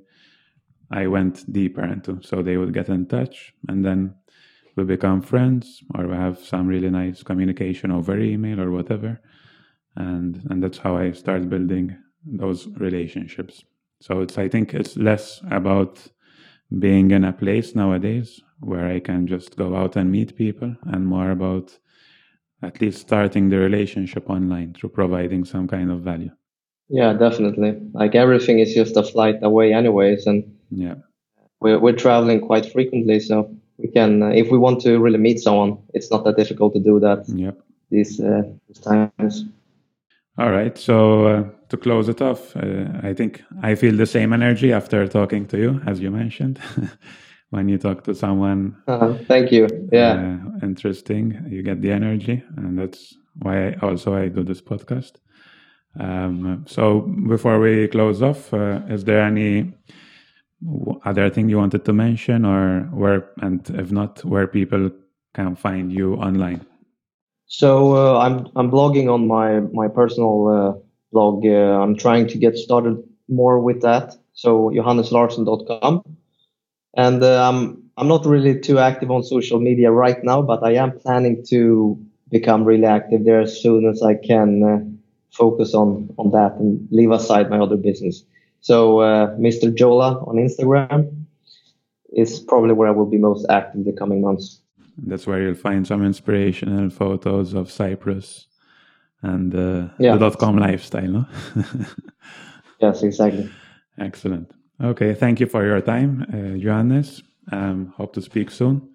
I 0.92 1.06
went 1.08 1.52
deeper 1.52 1.84
into. 1.84 2.20
So 2.24 2.42
they 2.42 2.58
would 2.58 2.74
get 2.74 2.90
in 2.90 3.06
touch 3.06 3.54
and 3.68 3.86
then 3.86 4.16
we 4.76 4.84
become 4.86 5.22
friends 5.22 5.84
or 5.96 6.08
we 6.08 6.16
have 6.16 6.40
some 6.40 6.68
really 6.68 6.90
nice 6.90 7.22
communication 7.22 7.92
over 7.92 8.18
email 8.18 8.60
or 8.60 8.72
whatever. 8.72 9.22
And 9.96 10.48
and 10.50 10.64
that's 10.64 10.80
how 10.80 10.98
I 10.98 11.12
start 11.12 11.50
building 11.50 11.98
those 12.26 12.68
relationships. 12.78 13.64
So 14.02 14.22
it's 14.22 14.38
I 14.38 14.48
think 14.48 14.74
it's 14.74 14.98
less 14.98 15.42
about 15.52 16.08
being 16.78 17.12
in 17.12 17.24
a 17.24 17.34
place 17.34 17.76
nowadays 17.76 18.42
where 18.60 18.88
I 18.88 19.00
can 19.00 19.28
just 19.28 19.58
go 19.58 19.76
out 19.76 19.96
and 19.96 20.12
meet 20.12 20.38
people 20.38 20.76
and 20.84 21.06
more 21.06 21.32
about 21.32 21.78
at 22.62 22.82
least 22.82 23.00
starting 23.00 23.50
the 23.50 23.58
relationship 23.58 24.30
online 24.30 24.74
through 24.74 24.90
providing 24.90 25.46
some 25.46 25.68
kind 25.68 25.92
of 25.92 26.02
value. 26.02 26.32
Yeah, 26.90 27.14
definitely. 27.14 27.78
Like 27.94 28.16
everything 28.16 28.60
is 28.60 28.74
just 28.74 28.98
a 28.98 29.04
flight 29.04 29.38
away, 29.44 29.74
anyways, 29.74 30.26
and 30.26 30.44
yeah, 30.72 30.96
we're 31.60 31.80
we're 31.80 31.96
traveling 31.96 32.42
quite 32.42 32.72
frequently, 32.72 33.20
so 33.20 33.56
we 33.80 33.88
can, 33.88 34.22
uh, 34.22 34.30
if 34.30 34.52
we 34.52 34.58
want 34.58 34.82
to 34.82 35.00
really 35.00 35.18
meet 35.18 35.40
someone, 35.40 35.78
it's 35.94 36.12
not 36.12 36.26
that 36.26 36.36
difficult 36.36 36.74
to 36.74 36.80
do 36.80 37.00
that. 37.00 37.24
Yep. 37.30 37.58
These, 37.90 38.20
uh, 38.20 38.44
these 38.68 38.80
times. 38.80 39.46
All 40.38 40.52
right. 40.52 40.78
So 40.78 41.26
uh, 41.28 41.44
to 41.70 41.78
close 41.78 42.10
it 42.10 42.22
off, 42.22 42.56
uh, 42.56 42.86
I 43.02 43.14
think 43.14 43.42
I 43.64 43.76
feel 43.76 43.96
the 43.96 44.06
same 44.06 44.34
energy 44.34 44.74
after 44.74 45.08
talking 45.08 45.48
to 45.48 45.58
you, 45.58 45.82
as 45.86 46.00
you 46.00 46.12
mentioned. 46.12 46.60
when 47.50 47.68
you 47.68 47.78
talk 47.78 48.04
to 48.04 48.14
someone. 48.14 48.76
Uh, 48.88 49.16
thank 49.28 49.52
you. 49.52 49.68
Yeah. 49.92 50.14
Uh, 50.14 50.66
interesting. 50.66 51.46
You 51.50 51.64
get 51.64 51.82
the 51.82 51.92
energy, 51.92 52.44
and 52.58 52.78
that's 52.78 53.16
why 53.42 53.70
I 53.70 53.76
also 53.82 54.16
I 54.16 54.28
do 54.28 54.44
this 54.44 54.62
podcast. 54.62 55.14
Um, 56.00 56.66
so 56.68 57.02
before 57.28 57.60
we 57.60 57.88
close 57.88 58.22
off, 58.22 58.54
uh, 58.54 58.82
is 58.90 59.04
there 59.04 59.22
any 59.22 59.74
other 61.04 61.30
thing 61.30 61.50
you 61.50 61.58
wanted 61.58 61.86
to 61.86 61.94
mention, 61.94 62.46
or 62.46 62.82
where, 62.92 63.30
and 63.42 63.68
if 63.72 63.92
not, 63.92 64.24
where 64.24 64.48
people 64.48 64.92
can 65.34 65.56
find 65.56 65.92
you 65.92 66.16
online? 66.16 66.66
So 67.48 67.96
uh, 67.96 68.20
I'm 68.20 68.48
I'm 68.56 68.70
blogging 68.70 69.12
on 69.12 69.28
my 69.28 69.62
my 69.74 69.88
personal 69.88 70.48
uh, 70.48 70.80
blog. 71.12 71.46
Uh, 71.46 71.82
I'm 71.82 71.96
trying 71.96 72.28
to 72.28 72.38
get 72.38 72.58
started 72.58 73.02
more 73.28 73.60
with 73.60 73.82
that. 73.82 74.16
So 74.34 74.70
johanneslarsson.com 74.70 76.04
and 76.96 77.24
uh, 77.24 77.48
I'm 77.98 78.08
not 78.08 78.26
really 78.26 78.60
too 78.60 78.80
active 78.80 79.12
on 79.12 79.24
social 79.24 79.60
media 79.60 79.92
right 79.92 80.24
now, 80.24 80.42
but 80.42 80.64
I 80.64 80.76
am 80.76 80.98
planning 81.00 81.44
to 81.50 82.00
become 82.30 82.64
really 82.64 82.86
active 82.86 83.26
there 83.26 83.42
as 83.42 83.62
soon 83.62 83.88
as 83.88 84.02
I 84.02 84.16
can 84.16 84.64
uh, 84.64 84.80
focus 85.32 85.74
on 85.74 86.10
on 86.18 86.32
that 86.32 86.54
and 86.60 86.88
leave 86.92 87.12
aside 87.12 87.50
my 87.50 87.60
other 87.60 87.78
business. 87.78 88.24
So 88.62 89.00
uh, 89.00 89.36
Mr. 89.38 89.74
Jola 89.76 90.28
on 90.28 90.36
Instagram 90.36 91.26
is 92.14 92.40
probably 92.40 92.74
where 92.74 92.88
I 92.88 92.92
will 92.92 93.06
be 93.06 93.18
most 93.18 93.46
active 93.50 93.82
in 93.82 93.84
the 93.86 93.94
coming 93.94 94.22
months. 94.22 94.62
That's 94.98 95.26
where 95.28 95.42
you'll 95.42 95.56
find 95.56 95.88
some 95.88 96.04
inspirational 96.04 96.90
photos 96.90 97.54
of 97.54 97.72
Cyprus 97.72 98.48
and 99.22 99.56
uh, 99.56 99.88
yeah. 99.98 100.14
the 100.14 100.20
dot 100.20 100.40
com 100.40 100.58
lifestyle, 100.58 101.08
no? 101.08 101.26
yes, 102.82 103.04
exactly. 103.04 103.50
Excellent. 103.98 104.52
Okay, 104.82 105.14
thank 105.14 105.40
you 105.40 105.46
for 105.46 105.66
your 105.66 105.82
time, 105.82 106.26
uh, 106.34 106.58
Johannes. 106.58 107.22
Um, 107.52 107.94
hope 107.98 108.14
to 108.14 108.22
speak 108.22 108.50
soon. 108.50 108.90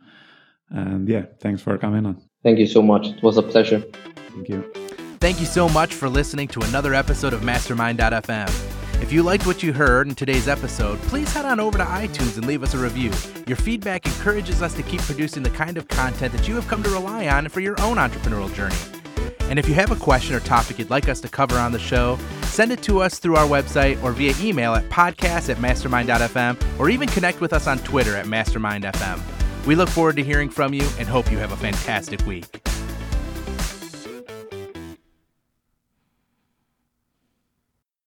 And 0.70 1.09
yeah, 1.09 1.26
thanks 1.41 1.62
for 1.62 1.76
coming 1.78 2.07
on. 2.07 2.22
Thank 2.43 2.59
you 2.59 2.66
so 2.66 2.82
much. 2.82 3.09
It 3.09 3.22
was 3.22 3.37
a 3.37 3.43
pleasure. 3.43 3.80
Thank 4.32 4.49
you. 4.49 4.62
Thank 5.20 5.41
you 5.41 5.47
so 5.47 5.68
much 5.68 5.95
for 5.95 6.09
listening 6.09 6.49
to 6.49 6.61
another 6.61 6.95
episode 6.95 7.32
of 7.32 7.43
Mastermind.fm. 7.43 8.74
If 9.03 9.12
you 9.12 9.22
liked 9.22 9.47
what 9.47 9.62
you 9.62 9.72
heard 9.72 10.09
in 10.09 10.14
today's 10.14 10.49
episode, 10.49 10.99
please 11.03 11.32
head 11.32 11.45
on 11.45 11.61
over 11.61 11.78
to 11.78 11.85
iTunes 11.85 12.37
and 12.37 12.47
leave 12.47 12.62
us 12.62 12.74
a 12.74 12.78
review. 12.78 13.11
Your 13.47 13.57
feedback 13.57 14.07
encourages 14.07 14.62
us 14.62 14.74
to 14.74 14.82
keep 14.82 15.01
producing 15.03 15.43
the 15.43 15.51
kind 15.51 15.76
of 15.76 15.89
content 15.89 16.32
that 16.32 16.49
you 16.49 16.55
have 16.55 16.66
come 16.68 16.82
to 16.82 16.91
rely 16.91 17.28
on 17.28 17.49
for 17.49 17.61
your 17.61 17.80
own 17.82 17.97
entrepreneurial 17.97 18.53
journey. 18.55 19.04
And 19.55 19.59
if 19.61 19.69
you 19.69 19.75
have 19.75 19.93
a 19.93 19.97
question 19.97 20.35
or 20.35 20.41
topic 20.41 20.81
you'd 20.81 20.91
like 20.91 21.09
us 21.09 21.21
to 21.21 21.29
cover 21.29 21.57
on 21.57 21.71
the 21.71 21.79
show, 21.79 22.19
send 22.43 22.73
it 22.73 22.83
to 22.83 23.01
us 23.01 23.21
through 23.21 23.37
our 23.37 23.47
website 23.47 24.03
or 24.03 24.11
via 24.11 24.35
email 24.41 24.75
at 24.75 24.83
podcast 24.91 25.49
at 25.49 25.61
mastermind.fm 25.61 26.81
or 26.81 26.91
even 26.91 27.09
connect 27.09 27.41
with 27.41 27.53
us 27.53 27.69
on 27.69 27.79
Twitter 27.79 28.17
at 28.17 28.27
mastermindfm. 28.27 29.21
We 29.65 29.77
look 29.77 29.89
forward 29.89 30.17
to 30.17 30.25
hearing 30.25 30.51
from 30.51 30.75
you 30.75 30.83
and 30.99 31.07
hope 31.07 31.31
you 31.31 31.39
have 31.39 31.53
a 31.53 31.57
fantastic 31.57 32.27
week. 32.27 32.67